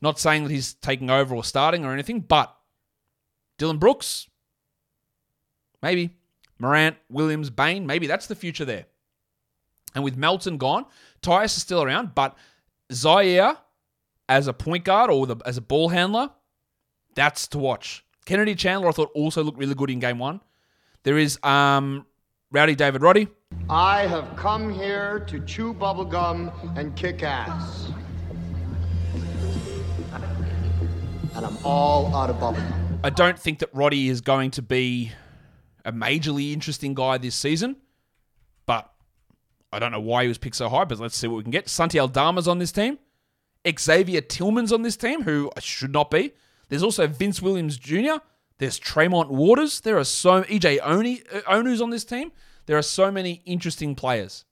Not 0.00 0.18
saying 0.18 0.44
that 0.44 0.50
he's 0.50 0.74
taking 0.74 1.10
over 1.10 1.34
or 1.34 1.44
starting 1.44 1.84
or 1.84 1.92
anything, 1.92 2.20
but 2.20 2.54
Dillon 3.58 3.78
Brooks, 3.78 4.28
maybe. 5.82 6.16
Morant, 6.58 6.96
Williams, 7.10 7.50
Bane, 7.50 7.86
maybe 7.86 8.06
that's 8.06 8.26
the 8.26 8.34
future 8.34 8.64
there. 8.64 8.86
And 9.94 10.02
with 10.02 10.16
Melton 10.16 10.58
gone, 10.58 10.86
Tyus 11.22 11.56
is 11.56 11.62
still 11.62 11.82
around, 11.82 12.14
but 12.14 12.36
Ziaire 12.92 13.58
as 14.28 14.46
a 14.46 14.52
point 14.52 14.84
guard 14.84 15.10
or 15.10 15.26
the, 15.26 15.36
as 15.44 15.56
a 15.56 15.62
ball 15.62 15.90
handler, 15.90 16.30
that's 17.14 17.46
to 17.48 17.58
watch. 17.58 18.04
Kennedy 18.24 18.54
Chandler, 18.54 18.88
I 18.88 18.92
thought, 18.92 19.10
also 19.14 19.42
looked 19.42 19.58
really 19.58 19.74
good 19.74 19.90
in 19.90 20.00
game 20.00 20.18
one. 20.18 20.40
There 21.06 21.18
is 21.18 21.38
um, 21.44 22.04
Rowdy 22.50 22.74
David 22.74 23.00
Roddy. 23.00 23.28
I 23.70 24.08
have 24.08 24.34
come 24.34 24.74
here 24.74 25.20
to 25.28 25.38
chew 25.38 25.72
bubblegum 25.72 26.76
and 26.76 26.96
kick 26.96 27.22
ass. 27.22 27.92
And 31.36 31.46
I'm 31.46 31.56
all 31.64 32.12
out 32.12 32.28
of 32.28 32.34
bubblegum. 32.38 32.98
I 33.04 33.10
don't 33.10 33.38
think 33.38 33.60
that 33.60 33.68
Roddy 33.72 34.08
is 34.08 34.20
going 34.20 34.50
to 34.50 34.62
be 34.62 35.12
a 35.84 35.92
majorly 35.92 36.52
interesting 36.52 36.92
guy 36.92 37.18
this 37.18 37.36
season, 37.36 37.76
but 38.66 38.92
I 39.72 39.78
don't 39.78 39.92
know 39.92 40.00
why 40.00 40.22
he 40.22 40.28
was 40.28 40.38
picked 40.38 40.56
so 40.56 40.68
high, 40.68 40.86
but 40.86 40.98
let's 40.98 41.16
see 41.16 41.28
what 41.28 41.36
we 41.36 41.42
can 41.44 41.52
get. 41.52 41.68
Santi 41.68 42.00
Aldama's 42.00 42.48
on 42.48 42.58
this 42.58 42.72
team. 42.72 42.98
Xavier 43.78 44.22
Tillman's 44.22 44.72
on 44.72 44.82
this 44.82 44.96
team, 44.96 45.22
who 45.22 45.52
should 45.60 45.92
not 45.92 46.10
be. 46.10 46.32
There's 46.68 46.82
also 46.82 47.06
Vince 47.06 47.40
Williams 47.40 47.76
Jr. 47.76 48.16
There's 48.58 48.78
Tremont 48.78 49.30
Waters. 49.30 49.80
There 49.80 49.98
are 49.98 50.04
so 50.04 50.42
EJ 50.44 50.78
Oni, 50.82 51.22
uh, 51.32 51.40
Onu's 51.46 51.80
on 51.80 51.90
this 51.90 52.04
team. 52.04 52.32
There 52.66 52.78
are 52.78 52.82
so 52.82 53.10
many 53.10 53.42
interesting 53.44 53.94
players. 53.94 54.44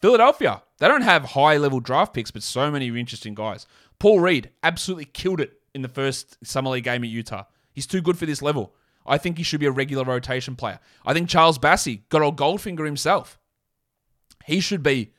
Philadelphia, 0.00 0.62
they 0.78 0.88
don't 0.88 1.02
have 1.02 1.24
high 1.26 1.56
level 1.56 1.80
draft 1.80 2.14
picks, 2.14 2.30
but 2.30 2.42
so 2.42 2.70
many 2.70 2.88
interesting 2.88 3.34
guys. 3.34 3.66
Paul 3.98 4.20
Reed 4.20 4.50
absolutely 4.62 5.04
killed 5.04 5.40
it 5.40 5.60
in 5.74 5.82
the 5.82 5.88
first 5.88 6.38
Summer 6.44 6.70
League 6.70 6.84
game 6.84 7.04
at 7.04 7.10
Utah. 7.10 7.44
He's 7.72 7.86
too 7.86 8.00
good 8.00 8.18
for 8.18 8.26
this 8.26 8.42
level. 8.42 8.74
I 9.06 9.18
think 9.18 9.38
he 9.38 9.44
should 9.44 9.60
be 9.60 9.66
a 9.66 9.70
regular 9.70 10.04
rotation 10.04 10.56
player. 10.56 10.80
I 11.04 11.12
think 11.12 11.28
Charles 11.28 11.58
Bassey, 11.58 12.02
got 12.08 12.22
old 12.22 12.36
Goldfinger 12.36 12.84
himself. 12.84 13.38
He 14.44 14.60
should 14.60 14.82
be, 14.82 15.12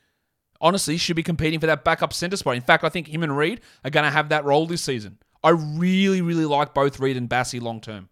honestly, 0.60 0.98
should 0.98 1.16
be 1.16 1.24
competing 1.24 1.60
for 1.60 1.68
that 1.68 1.84
backup 1.84 2.14
center 2.14 2.38
spot. 2.38 2.56
In 2.56 2.62
fact, 2.62 2.84
I 2.84 2.90
think 2.90 3.08
him 3.08 3.24
and 3.24 3.38
Reed 3.38 3.62
are 3.84 3.92
going 3.92 4.04
to 4.04 4.12
have 4.12 4.30
that 4.30 4.46
role 4.46 4.66
this 4.66 4.84
season. 4.84 5.18
I 5.44 5.50
really, 5.50 6.22
really 6.22 6.46
like 6.46 6.74
both 6.74 7.00
Reed 7.00 7.18
and 7.18 7.30
Bassey 7.30 7.62
long 7.62 7.82
term. 7.82 8.10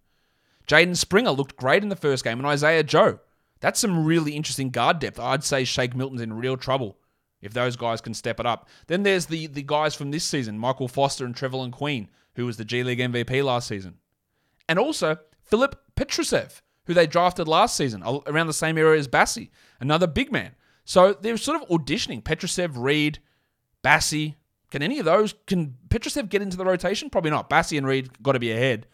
Jaden 0.67 0.95
Springer 0.95 1.31
looked 1.31 1.55
great 1.55 1.83
in 1.83 1.89
the 1.89 1.95
first 1.95 2.23
game, 2.23 2.39
and 2.39 2.47
Isaiah 2.47 2.83
Joe. 2.83 3.19
That's 3.59 3.79
some 3.79 4.05
really 4.05 4.35
interesting 4.35 4.69
guard 4.69 4.99
depth. 4.99 5.19
I'd 5.19 5.43
say 5.43 5.63
Shake 5.63 5.95
Milton's 5.95 6.21
in 6.21 6.33
real 6.33 6.57
trouble 6.57 6.97
if 7.41 7.53
those 7.53 7.75
guys 7.75 8.01
can 8.01 8.13
step 8.13 8.39
it 8.39 8.45
up. 8.45 8.67
Then 8.87 9.03
there's 9.03 9.25
the 9.25 9.47
the 9.47 9.63
guys 9.63 9.95
from 9.95 10.11
this 10.11 10.23
season, 10.23 10.57
Michael 10.57 10.87
Foster 10.87 11.25
and 11.25 11.35
Trevelin 11.35 11.71
Queen, 11.71 12.09
who 12.35 12.45
was 12.45 12.57
the 12.57 12.65
G 12.65 12.83
League 12.83 12.99
MVP 12.99 13.43
last 13.43 13.67
season. 13.67 13.95
And 14.67 14.79
also 14.79 15.17
Filip 15.43 15.81
Petrusev, 15.95 16.61
who 16.85 16.93
they 16.93 17.07
drafted 17.07 17.47
last 17.47 17.75
season, 17.75 18.03
around 18.03 18.47
the 18.47 18.53
same 18.53 18.77
era 18.77 18.97
as 18.97 19.07
Bassey, 19.07 19.49
another 19.79 20.07
big 20.07 20.31
man. 20.31 20.55
So 20.85 21.13
they're 21.13 21.37
sort 21.37 21.61
of 21.61 21.67
auditioning. 21.69 22.23
Petrusev, 22.23 22.71
Reed, 22.75 23.19
Bassey. 23.83 24.35
Can 24.71 24.81
any 24.83 24.99
of 24.99 25.05
those, 25.05 25.33
can 25.47 25.75
Petrusev 25.89 26.29
get 26.29 26.41
into 26.41 26.57
the 26.57 26.65
rotation? 26.65 27.09
Probably 27.09 27.31
not. 27.31 27.49
Bassey 27.49 27.77
and 27.77 27.87
Reed 27.87 28.21
got 28.21 28.33
to 28.33 28.39
be 28.39 28.51
ahead. 28.51 28.87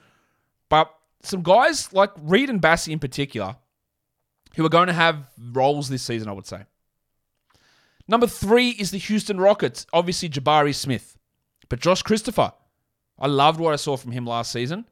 But 0.69 0.93
some 1.21 1.43
guys 1.43 1.91
like 1.91 2.11
Reed 2.17 2.49
and 2.49 2.61
Bassey 2.61 2.93
in 2.93 2.99
particular, 2.99 3.57
who 4.55 4.65
are 4.65 4.69
going 4.69 4.88
to 4.88 4.93
have 4.93 5.27
roles 5.51 5.89
this 5.89 6.03
season, 6.03 6.29
I 6.29 6.31
would 6.31 6.47
say. 6.47 6.63
Number 8.07 8.27
three 8.27 8.69
is 8.69 8.91
the 8.91 8.97
Houston 8.97 9.39
Rockets. 9.39 9.85
Obviously, 9.91 10.29
Jabari 10.29 10.73
Smith. 10.73 11.17
But 11.67 11.79
Josh 11.79 12.03
Christopher, 12.03 12.53
I 13.19 13.27
loved 13.27 13.59
what 13.59 13.73
I 13.73 13.77
saw 13.77 13.97
from 13.97 14.11
him 14.11 14.25
last 14.25 14.51
season. 14.51 14.85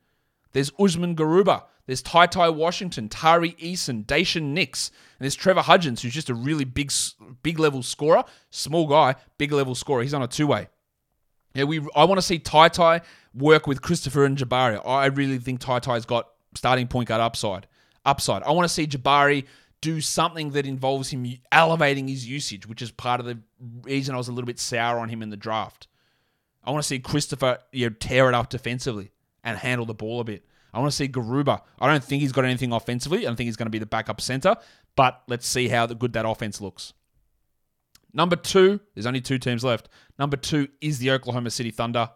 There's 0.51 0.71
Usman 0.79 1.15
Garuba. 1.15 1.63
There's 1.85 2.01
Ty 2.01 2.27
Ty 2.27 2.49
Washington, 2.49 3.09
Tari 3.09 3.51
Eason, 3.53 4.05
Daishen 4.05 4.53
Nix, 4.53 4.89
and 4.89 5.25
there's 5.25 5.35
Trevor 5.35 5.61
Hudgens, 5.61 6.01
who's 6.01 6.13
just 6.13 6.29
a 6.29 6.33
really 6.33 6.63
big, 6.63 6.91
big 7.43 7.59
level 7.59 7.83
scorer. 7.83 8.23
Small 8.51 8.87
guy, 8.87 9.15
big 9.37 9.51
level 9.51 9.75
scorer. 9.75 10.01
He's 10.01 10.13
on 10.13 10.23
a 10.23 10.27
two 10.27 10.47
way. 10.47 10.69
Yeah, 11.53 11.65
we. 11.65 11.81
I 11.95 12.05
want 12.05 12.17
to 12.17 12.21
see 12.21 12.39
Ty 12.39 12.69
Ty 12.69 13.01
work 13.33 13.67
with 13.67 13.81
Christopher 13.81 14.25
and 14.25 14.37
Jabari. 14.37 14.81
I 14.85 15.07
really 15.07 15.37
think 15.37 15.59
Ty 15.59 15.79
Ty's 15.79 16.05
got 16.05 16.29
starting 16.55 16.87
point 16.87 17.09
guard 17.09 17.21
upside. 17.21 17.67
Upside. 18.05 18.43
I 18.43 18.51
want 18.51 18.65
to 18.67 18.73
see 18.73 18.87
Jabari 18.87 19.45
do 19.81 19.99
something 20.01 20.51
that 20.51 20.65
involves 20.65 21.09
him 21.09 21.25
elevating 21.51 22.07
his 22.07 22.27
usage, 22.27 22.65
which 22.67 22.81
is 22.81 22.89
part 22.91 23.19
of 23.19 23.25
the 23.25 23.39
reason 23.81 24.15
I 24.15 24.17
was 24.17 24.29
a 24.29 24.31
little 24.31 24.45
bit 24.45 24.59
sour 24.59 24.97
on 24.99 25.09
him 25.09 25.21
in 25.21 25.29
the 25.29 25.37
draft. 25.37 25.87
I 26.63 26.71
want 26.71 26.81
to 26.81 26.87
see 26.87 26.99
Christopher 26.99 27.59
you 27.71 27.89
know, 27.89 27.95
tear 27.99 28.29
it 28.29 28.33
up 28.33 28.49
defensively 28.49 29.11
and 29.43 29.57
handle 29.57 29.85
the 29.85 29.93
ball 29.93 30.21
a 30.21 30.23
bit. 30.23 30.45
I 30.73 30.79
want 30.79 30.91
to 30.91 30.95
see 30.95 31.07
Garuba. 31.07 31.61
I 31.79 31.91
don't 31.91 32.03
think 32.03 32.21
he's 32.21 32.31
got 32.31 32.45
anything 32.45 32.71
offensively. 32.71 33.19
I 33.19 33.21
don't 33.23 33.35
think 33.35 33.47
he's 33.47 33.57
going 33.57 33.67
to 33.67 33.71
be 33.71 33.79
the 33.79 33.85
backup 33.85 34.21
center, 34.21 34.55
but 34.95 35.21
let's 35.27 35.47
see 35.47 35.67
how 35.67 35.85
good 35.85 36.13
that 36.13 36.25
offense 36.25 36.61
looks. 36.61 36.93
Number 38.13 38.35
two, 38.35 38.79
there's 38.93 39.05
only 39.05 39.21
two 39.21 39.39
teams 39.39 39.63
left. 39.63 39.89
Number 40.19 40.37
two 40.37 40.67
is 40.81 40.99
the 40.99 41.11
Oklahoma 41.11 41.49
City 41.49 41.71
Thunder 41.71 42.09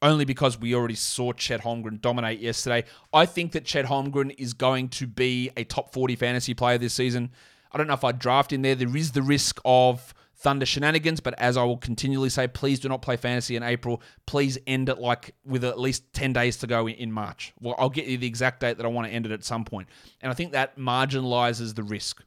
only 0.00 0.24
because 0.24 0.58
we 0.58 0.74
already 0.74 0.94
saw 0.94 1.32
Chet 1.32 1.62
Holmgren 1.62 2.00
dominate 2.00 2.40
yesterday. 2.40 2.84
I 3.12 3.26
think 3.26 3.52
that 3.52 3.64
Chet 3.64 3.86
Holmgren 3.86 4.34
is 4.38 4.54
going 4.54 4.88
to 4.90 5.06
be 5.06 5.50
a 5.56 5.64
top 5.64 5.92
40 5.92 6.16
fantasy 6.16 6.54
player 6.54 6.78
this 6.78 6.94
season. 6.94 7.32
I 7.72 7.78
don't 7.78 7.86
know 7.86 7.94
if 7.94 8.04
I'd 8.04 8.18
draft 8.18 8.52
in 8.52 8.62
there. 8.62 8.74
There 8.74 8.96
is 8.96 9.12
the 9.12 9.22
risk 9.22 9.60
of 9.64 10.14
Thunder 10.36 10.64
shenanigans, 10.64 11.20
but 11.20 11.34
as 11.38 11.56
I 11.56 11.64
will 11.64 11.76
continually 11.76 12.28
say, 12.28 12.46
please 12.46 12.78
do 12.78 12.88
not 12.88 13.02
play 13.02 13.16
fantasy 13.16 13.56
in 13.56 13.64
April. 13.64 14.00
Please 14.24 14.56
end 14.66 14.88
it 14.88 14.98
like 14.98 15.34
with 15.44 15.64
at 15.64 15.80
least 15.80 16.12
10 16.12 16.32
days 16.32 16.56
to 16.58 16.68
go 16.68 16.88
in 16.88 17.10
March. 17.10 17.52
Well, 17.60 17.74
I'll 17.76 17.90
get 17.90 18.06
you 18.06 18.16
the 18.18 18.26
exact 18.26 18.60
date 18.60 18.76
that 18.76 18.86
I 18.86 18.88
want 18.88 19.08
to 19.08 19.12
end 19.12 19.26
it 19.26 19.32
at 19.32 19.44
some 19.44 19.64
point. 19.64 19.88
And 20.20 20.30
I 20.30 20.34
think 20.34 20.52
that 20.52 20.78
marginalizes 20.78 21.74
the 21.74 21.82
risk. 21.82 22.22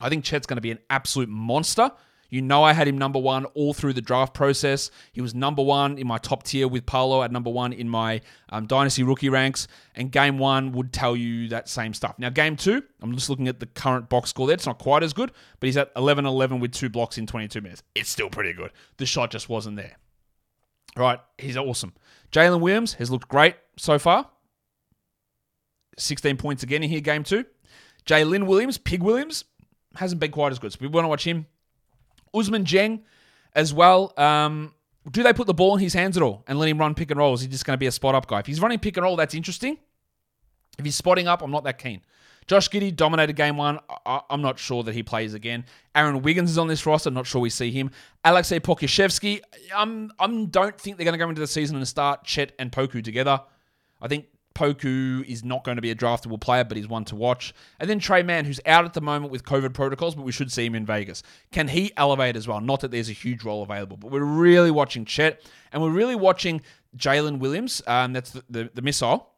I 0.00 0.08
think 0.08 0.24
Chet's 0.24 0.46
going 0.46 0.56
to 0.56 0.62
be 0.62 0.70
an 0.70 0.78
absolute 0.90 1.28
monster. 1.28 1.90
You 2.30 2.42
know, 2.42 2.62
I 2.62 2.74
had 2.74 2.86
him 2.86 2.98
number 2.98 3.18
one 3.18 3.46
all 3.46 3.72
through 3.72 3.94
the 3.94 4.02
draft 4.02 4.34
process. 4.34 4.90
He 5.12 5.22
was 5.22 5.34
number 5.34 5.62
one 5.62 5.96
in 5.96 6.06
my 6.06 6.18
top 6.18 6.42
tier 6.42 6.68
with 6.68 6.84
Paolo 6.84 7.22
at 7.22 7.32
number 7.32 7.48
one 7.48 7.72
in 7.72 7.88
my 7.88 8.20
um, 8.50 8.66
dynasty 8.66 9.02
rookie 9.02 9.30
ranks. 9.30 9.66
And 9.94 10.12
game 10.12 10.36
one 10.36 10.72
would 10.72 10.92
tell 10.92 11.16
you 11.16 11.48
that 11.48 11.70
same 11.70 11.94
stuff. 11.94 12.18
Now, 12.18 12.28
game 12.28 12.56
two, 12.56 12.82
I'm 13.00 13.14
just 13.14 13.30
looking 13.30 13.48
at 13.48 13.60
the 13.60 13.66
current 13.66 14.10
box 14.10 14.30
score 14.30 14.46
there. 14.46 14.54
It's 14.54 14.66
not 14.66 14.78
quite 14.78 15.02
as 15.02 15.14
good, 15.14 15.32
but 15.58 15.66
he's 15.66 15.78
at 15.78 15.90
11 15.96 16.26
11 16.26 16.60
with 16.60 16.72
two 16.72 16.90
blocks 16.90 17.16
in 17.16 17.26
22 17.26 17.62
minutes. 17.62 17.82
It's 17.94 18.10
still 18.10 18.28
pretty 18.28 18.52
good. 18.52 18.72
The 18.98 19.06
shot 19.06 19.30
just 19.30 19.48
wasn't 19.48 19.76
there. 19.76 19.96
All 20.96 21.04
right, 21.04 21.20
he's 21.38 21.56
awesome. 21.56 21.94
Jalen 22.30 22.60
Williams 22.60 22.94
has 22.94 23.10
looked 23.10 23.28
great 23.28 23.56
so 23.76 23.98
far. 23.98 24.28
16 25.96 26.36
points 26.36 26.62
again 26.62 26.82
in 26.82 26.90
here, 26.90 27.00
game 27.00 27.24
two. 27.24 27.44
Jalen 28.04 28.46
Williams, 28.46 28.78
Pig 28.78 29.02
Williams, 29.02 29.44
hasn't 29.94 30.20
been 30.20 30.30
quite 30.30 30.52
as 30.52 30.58
good. 30.58 30.72
So 30.72 30.78
we 30.80 30.88
want 30.88 31.04
to 31.04 31.08
watch 31.08 31.24
him 31.24 31.46
Ousmane 32.34 32.64
Dieng 32.64 33.02
as 33.54 33.72
well. 33.72 34.12
Um, 34.16 34.74
do 35.10 35.22
they 35.22 35.32
put 35.32 35.46
the 35.46 35.54
ball 35.54 35.76
in 35.76 35.80
his 35.80 35.94
hands 35.94 36.16
at 36.16 36.22
all 36.22 36.44
and 36.46 36.58
let 36.58 36.68
him 36.68 36.78
run 36.78 36.94
pick 36.94 37.10
and 37.10 37.18
roll? 37.18 37.34
Is 37.34 37.40
he 37.40 37.48
just 37.48 37.64
going 37.64 37.74
to 37.74 37.78
be 37.78 37.86
a 37.86 37.92
spot 37.92 38.14
up 38.14 38.26
guy? 38.26 38.40
If 38.40 38.46
he's 38.46 38.60
running 38.60 38.78
pick 38.78 38.96
and 38.96 39.04
roll, 39.04 39.16
that's 39.16 39.34
interesting. 39.34 39.78
If 40.78 40.84
he's 40.84 40.96
spotting 40.96 41.26
up, 41.26 41.42
I'm 41.42 41.50
not 41.50 41.64
that 41.64 41.78
keen. 41.78 42.02
Josh 42.46 42.70
Giddey 42.70 42.94
dominated 42.94 43.34
game 43.34 43.56
one. 43.56 43.78
I- 44.06 44.22
am 44.30 44.40
not 44.40 44.58
sure 44.58 44.82
that 44.82 44.94
he 44.94 45.02
plays 45.02 45.34
again. 45.34 45.66
Aaron 45.94 46.22
Wiggins 46.22 46.50
is 46.50 46.58
on 46.58 46.66
this 46.66 46.86
roster. 46.86 47.08
I'm 47.08 47.14
not 47.14 47.26
sure 47.26 47.40
we 47.42 47.50
see 47.50 47.70
him. 47.70 47.90
Aleksej 48.24 48.60
Pokusevski. 48.60 49.42
I'm, 49.76 50.10
I'm 50.18 50.46
don't 50.46 50.78
think 50.78 50.96
they're 50.96 51.04
going 51.04 51.18
to 51.18 51.22
go 51.22 51.28
into 51.28 51.40
the 51.40 51.46
season 51.46 51.76
and 51.76 51.86
start 51.86 52.24
Chet 52.24 52.52
and 52.58 52.72
Poku 52.72 53.04
together. 53.04 53.40
I 54.00 54.08
think 54.08 54.26
Poku 54.58 55.24
is 55.24 55.44
not 55.44 55.62
going 55.62 55.76
to 55.76 55.82
be 55.82 55.92
a 55.92 55.94
draftable 55.94 56.40
player, 56.40 56.64
but 56.64 56.76
he's 56.76 56.88
one 56.88 57.04
to 57.04 57.14
watch. 57.14 57.54
And 57.78 57.88
then 57.88 58.00
Tre 58.00 58.24
Mann, 58.24 58.44
who's 58.44 58.60
out 58.66 58.84
at 58.84 58.92
the 58.92 59.00
moment 59.00 59.30
with 59.30 59.44
COVID 59.44 59.72
protocols, 59.72 60.16
but 60.16 60.24
we 60.24 60.32
should 60.32 60.50
see 60.50 60.66
him 60.66 60.74
in 60.74 60.84
Vegas. 60.84 61.22
Can 61.52 61.68
he 61.68 61.92
elevate 61.96 62.34
as 62.34 62.48
well? 62.48 62.60
Not 62.60 62.80
that 62.80 62.90
there's 62.90 63.08
a 63.08 63.12
huge 63.12 63.44
role 63.44 63.62
available, 63.62 63.96
but 63.96 64.10
we're 64.10 64.24
really 64.24 64.72
watching 64.72 65.04
Chet 65.04 65.40
and 65.70 65.80
we're 65.80 65.92
really 65.92 66.16
watching 66.16 66.60
Jalen 66.96 67.38
Williams. 67.38 67.82
Um, 67.86 68.12
that's 68.12 68.32
the, 68.32 68.42
the, 68.50 68.70
the 68.74 68.82
missile. 68.82 69.30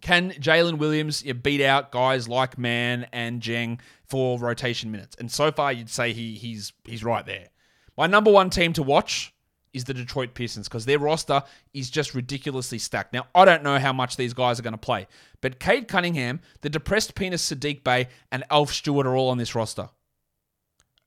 Can 0.00 0.32
Jalen 0.32 0.78
Williams 0.78 1.22
beat 1.22 1.62
out 1.62 1.92
guys 1.92 2.28
like 2.28 2.58
Mann 2.58 3.06
and 3.12 3.40
Dieng 3.40 3.78
for 4.04 4.40
rotation 4.40 4.90
minutes? 4.90 5.14
And 5.20 5.30
so 5.30 5.52
far, 5.52 5.72
you'd 5.72 5.88
say 5.88 6.12
he 6.12 6.34
he's 6.34 6.72
he's 6.84 7.04
right 7.04 7.24
there. 7.24 7.50
My 7.96 8.08
number 8.08 8.32
one 8.32 8.50
team 8.50 8.72
to 8.72 8.82
watch 8.82 9.31
is 9.72 9.84
the 9.84 9.94
Detroit 9.94 10.34
Pistons 10.34 10.68
because 10.68 10.84
their 10.84 10.98
roster 10.98 11.42
is 11.72 11.90
just 11.90 12.14
ridiculously 12.14 12.78
stacked. 12.78 13.12
Now, 13.12 13.26
I 13.34 13.44
don't 13.44 13.62
know 13.62 13.78
how 13.78 13.92
much 13.92 14.16
these 14.16 14.34
guys 14.34 14.58
are 14.58 14.62
going 14.62 14.72
to 14.72 14.78
play, 14.78 15.06
but 15.40 15.58
Cade 15.58 15.88
Cunningham, 15.88 16.40
the 16.60 16.68
depressed 16.68 17.14
penis 17.14 17.50
Saddiq 17.50 17.82
Bey, 17.82 18.08
and 18.30 18.44
Alf 18.50 18.72
Stewart 18.72 19.06
are 19.06 19.16
all 19.16 19.30
on 19.30 19.38
this 19.38 19.54
roster. 19.54 19.88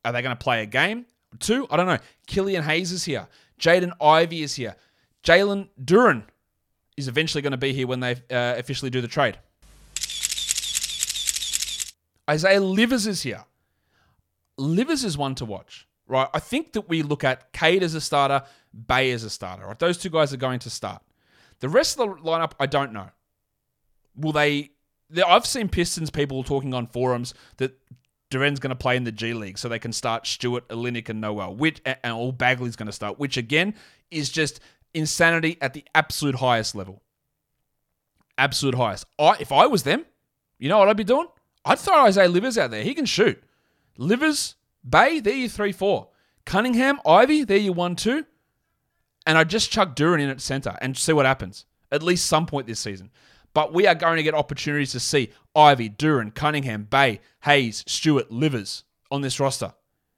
Are 0.04 0.12
they 0.12 0.22
going 0.22 0.36
to 0.36 0.44
play 0.44 0.64
a 0.64 0.66
game? 0.66 1.06
Two? 1.40 1.68
I 1.70 1.78
don't 1.78 1.88
know. 1.88 2.00
Killian 2.28 2.64
Hayes 2.64 2.92
is 2.92 3.06
here. 3.06 3.28
Jaden 3.60 3.92
Ivey 4.02 4.44
is 4.44 4.56
here. 4.56 4.76
Jalen 5.24 5.70
Duren 5.84 6.24
is 6.98 7.08
eventually 7.08 7.42
going 7.42 7.52
to 7.52 7.58
be 7.58 7.74
here 7.74 7.88
when 7.88 8.00
they 8.00 8.14
uh, 8.32 8.56
officially 8.58 8.90
do 8.90 9.02
the 9.02 9.08
trade. 9.08 9.38
Isaiah 12.30 12.62
Livers 12.62 13.06
is 13.06 13.22
here. 13.24 13.44
Livers 14.58 15.04
is 15.04 15.18
one 15.18 15.36
to 15.36 15.46
watch 15.46 15.88
right? 16.08 16.28
I 16.34 16.40
think 16.40 16.74
that 16.74 16.90
we 16.90 17.02
look 17.02 17.24
at 17.24 17.54
Cade 17.54 17.84
as 17.84 17.94
a 17.94 18.02
starter, 18.02 18.44
Bey 18.74 19.12
as 19.12 19.24
a 19.24 19.30
starter, 19.30 19.66
right? 19.66 19.80
Those 19.80 19.98
two 19.98 20.10
guys 20.10 20.34
are 20.34 20.38
going 20.38 20.60
to 20.60 20.70
start. 20.70 21.02
The 21.60 21.70
rest 21.70 22.00
of 22.00 22.08
the 22.08 22.16
lineup, 22.22 22.52
I 22.60 22.66
don't 22.66 22.94
know. 22.94 23.10
Will 24.16 24.32
they? 24.32 24.72
I've 25.26 25.46
seen 25.46 25.70
Pistons 25.70 26.10
people 26.10 26.44
talking 26.44 26.74
on 26.74 26.88
forums 26.88 27.34
that 27.58 27.78
Duren's 28.30 28.60
going 28.60 28.70
to 28.70 28.76
play 28.76 28.98
in 28.98 29.04
the 29.04 29.12
G 29.12 29.34
League 29.34 29.58
so 29.58 29.70
they 29.70 29.80
can 29.80 29.94
start 29.94 30.28
Stewart, 30.28 30.68
Olynyk, 30.70 31.10
and 31.10 31.22
Noel, 31.22 31.56
which 31.56 31.82
and 31.86 32.14
all 32.14 32.32
Bagley's 32.32 32.76
going 32.76 32.88
to 32.88 32.92
start, 32.92 33.20
which 33.20 33.38
again 33.38 33.76
is 34.12 34.30
just 34.30 34.60
insanity 34.94 35.58
at 35.62 35.74
the 35.74 35.86
absolute 35.94 36.36
highest 36.36 36.76
level. 36.76 37.02
Absolute 38.38 38.76
highest. 38.76 39.06
I, 39.20 39.38
if 39.40 39.52
I 39.52 39.68
was 39.68 39.84
them, 39.84 40.06
you 40.58 40.70
know 40.70 40.80
what 40.80 40.90
I'd 40.90 40.98
be 40.98 41.04
doing? 41.04 41.28
I'd 41.64 41.80
throw 41.80 42.06
Isaiah 42.06 42.28
Livers 42.28 42.58
out 42.58 42.72
there. 42.72 42.84
He 42.84 42.94
can 42.94 43.06
shoot. 43.06 43.42
Livers, 43.98 44.56
Bey, 44.88 45.20
there 45.20 45.34
you 45.34 45.50
three, 45.50 45.72
four. 45.72 46.10
Cunningham, 46.46 47.00
Ivey, 47.06 47.44
there 47.44 47.58
you 47.58 47.74
one, 47.74 47.96
two. 47.96 48.26
And 49.26 49.38
I 49.38 49.44
just 49.44 49.72
chuck 49.72 49.96
Duren 49.96 50.22
in 50.22 50.30
at 50.30 50.42
center 50.42 50.78
and 50.82 50.96
see 50.96 51.14
what 51.14 51.26
happens. 51.26 51.66
At 51.92 52.04
least 52.04 52.28
some 52.28 52.46
point 52.46 52.68
this 52.68 52.80
season. 52.80 53.10
But 53.54 53.74
we 53.74 53.88
are 53.88 53.96
going 53.96 54.18
to 54.18 54.24
get 54.24 54.34
opportunities 54.34 54.92
to 54.92 55.00
see 55.00 55.32
Ivey, 55.56 55.90
Duren, 55.90 56.34
Cunningham, 56.34 56.84
Bey, 56.84 57.22
Hayes, 57.44 57.84
Stewart, 57.88 58.32
Livers 58.32 58.84
on 59.10 59.22
this 59.22 59.40
roster. 59.40 59.74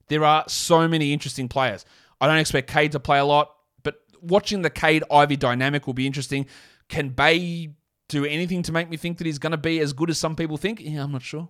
There 0.08 0.26
are 0.26 0.44
so 0.48 0.88
many 0.88 1.14
interesting 1.14 1.48
players. 1.48 1.86
I 2.20 2.28
don't 2.28 2.38
expect 2.38 2.70
Cade 2.70 2.94
to 2.94 3.00
play 3.00 3.20
a 3.20 3.26
lot, 3.26 3.54
but 3.84 4.02
watching 4.22 4.64
the 4.64 4.70
Cade 4.70 5.04
Ivey 5.12 5.36
dynamic 5.36 5.86
will 5.86 5.94
be 5.94 6.08
interesting. 6.08 6.48
Can 6.90 7.10
Bey 7.10 7.70
do 8.10 8.26
anything 8.26 8.64
to 8.64 8.72
make 8.72 8.90
me 8.90 8.98
think 8.98 9.18
that 9.20 9.28
he's 9.28 9.40
going 9.40 9.52
to 9.52 9.58
be 9.58 9.80
as 9.80 9.94
good 9.94 10.10
as 10.10 10.18
some 10.18 10.36
people 10.36 10.58
think? 10.58 10.80
Yeah, 10.82 11.04
I'm 11.04 11.12
not 11.12 11.22
sure. 11.22 11.50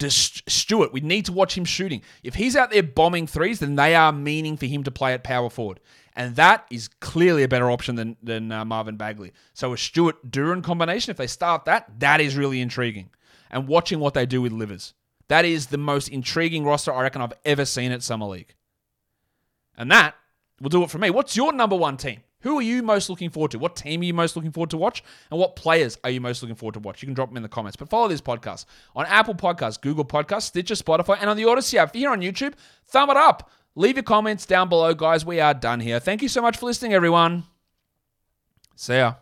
Stewart, 0.00 0.92
we 0.92 1.00
need 1.00 1.24
to 1.24 1.32
watch 1.32 1.56
him 1.56 1.64
shooting. 1.64 2.02
If 2.22 2.36
he's 2.36 2.54
out 2.54 2.70
there 2.70 2.82
bombing 2.82 3.26
threes, 3.26 3.58
then 3.58 3.74
they 3.74 3.94
are 3.94 4.12
meaning 4.12 4.56
for 4.56 4.66
him 4.66 4.84
to 4.84 4.90
play 4.90 5.12
at 5.12 5.24
power 5.24 5.50
forward. 5.50 5.80
And 6.14 6.36
that 6.36 6.66
is 6.70 6.88
clearly 6.88 7.42
a 7.42 7.48
better 7.48 7.70
option 7.70 7.96
than, 7.96 8.16
than 8.22 8.52
uh, 8.52 8.64
Marvin 8.64 8.96
Bagley. 8.96 9.32
So 9.54 9.72
a 9.72 9.78
Stewart 9.78 10.30
Duren 10.30 10.62
combination, 10.62 11.10
if 11.10 11.16
they 11.16 11.26
start 11.26 11.64
that, 11.64 12.00
that 12.00 12.20
is 12.20 12.36
really 12.36 12.60
intriguing. 12.60 13.10
And 13.50 13.66
watching 13.66 13.98
what 13.98 14.14
they 14.14 14.26
do 14.26 14.42
with 14.42 14.52
Livers. 14.52 14.94
That 15.28 15.44
is 15.44 15.66
the 15.66 15.78
most 15.78 16.08
intriguing 16.08 16.64
roster 16.64 16.92
I 16.92 17.02
reckon 17.02 17.22
I've 17.22 17.34
ever 17.44 17.64
seen 17.64 17.92
at 17.92 18.02
Summer 18.02 18.26
League. 18.26 18.54
And 19.76 19.90
that 19.90 20.14
will 20.60 20.70
do 20.70 20.82
it 20.82 20.90
for 20.90 20.98
me. 20.98 21.10
What's 21.10 21.36
your 21.36 21.52
number 21.52 21.76
one 21.76 21.96
team? 21.96 22.20
Who 22.42 22.58
are 22.58 22.62
you 22.62 22.82
most 22.82 23.10
looking 23.10 23.30
forward 23.30 23.50
to? 23.52 23.58
What 23.58 23.74
team 23.74 24.00
are 24.00 24.04
you 24.04 24.14
most 24.14 24.36
looking 24.36 24.52
forward 24.52 24.70
to 24.70 24.76
watch? 24.76 25.02
And 25.30 25.40
what 25.40 25.56
players 25.56 25.98
are 26.04 26.10
you 26.10 26.20
most 26.20 26.42
looking 26.42 26.54
forward 26.54 26.74
to 26.74 26.80
watch? 26.80 27.02
You 27.02 27.06
can 27.06 27.14
drop 27.14 27.30
them 27.30 27.36
in 27.36 27.42
the 27.42 27.48
comments. 27.48 27.76
But 27.76 27.88
follow 27.88 28.08
this 28.08 28.20
podcast 28.20 28.64
on 28.94 29.06
Apple 29.06 29.34
Podcasts, 29.34 29.80
Google 29.80 30.04
Podcasts, 30.04 30.42
Stitcher, 30.42 30.74
Spotify, 30.74 31.18
and 31.20 31.28
on 31.28 31.36
the 31.36 31.44
Odyssey 31.44 31.78
app. 31.78 31.88
If 31.88 32.00
you're 32.00 32.10
here 32.10 32.12
on 32.12 32.20
YouTube, 32.20 32.54
thumb 32.86 33.10
it 33.10 33.16
up. 33.16 33.50
Leave 33.74 33.96
your 33.96 34.04
comments 34.04 34.46
down 34.46 34.68
below, 34.68 34.94
guys. 34.94 35.24
We 35.24 35.40
are 35.40 35.54
done 35.54 35.80
here. 35.80 36.00
Thank 36.00 36.22
you 36.22 36.28
so 36.28 36.42
much 36.42 36.56
for 36.56 36.66
listening, 36.66 36.94
everyone. 36.94 37.44
See 38.76 38.96
ya. 38.96 39.14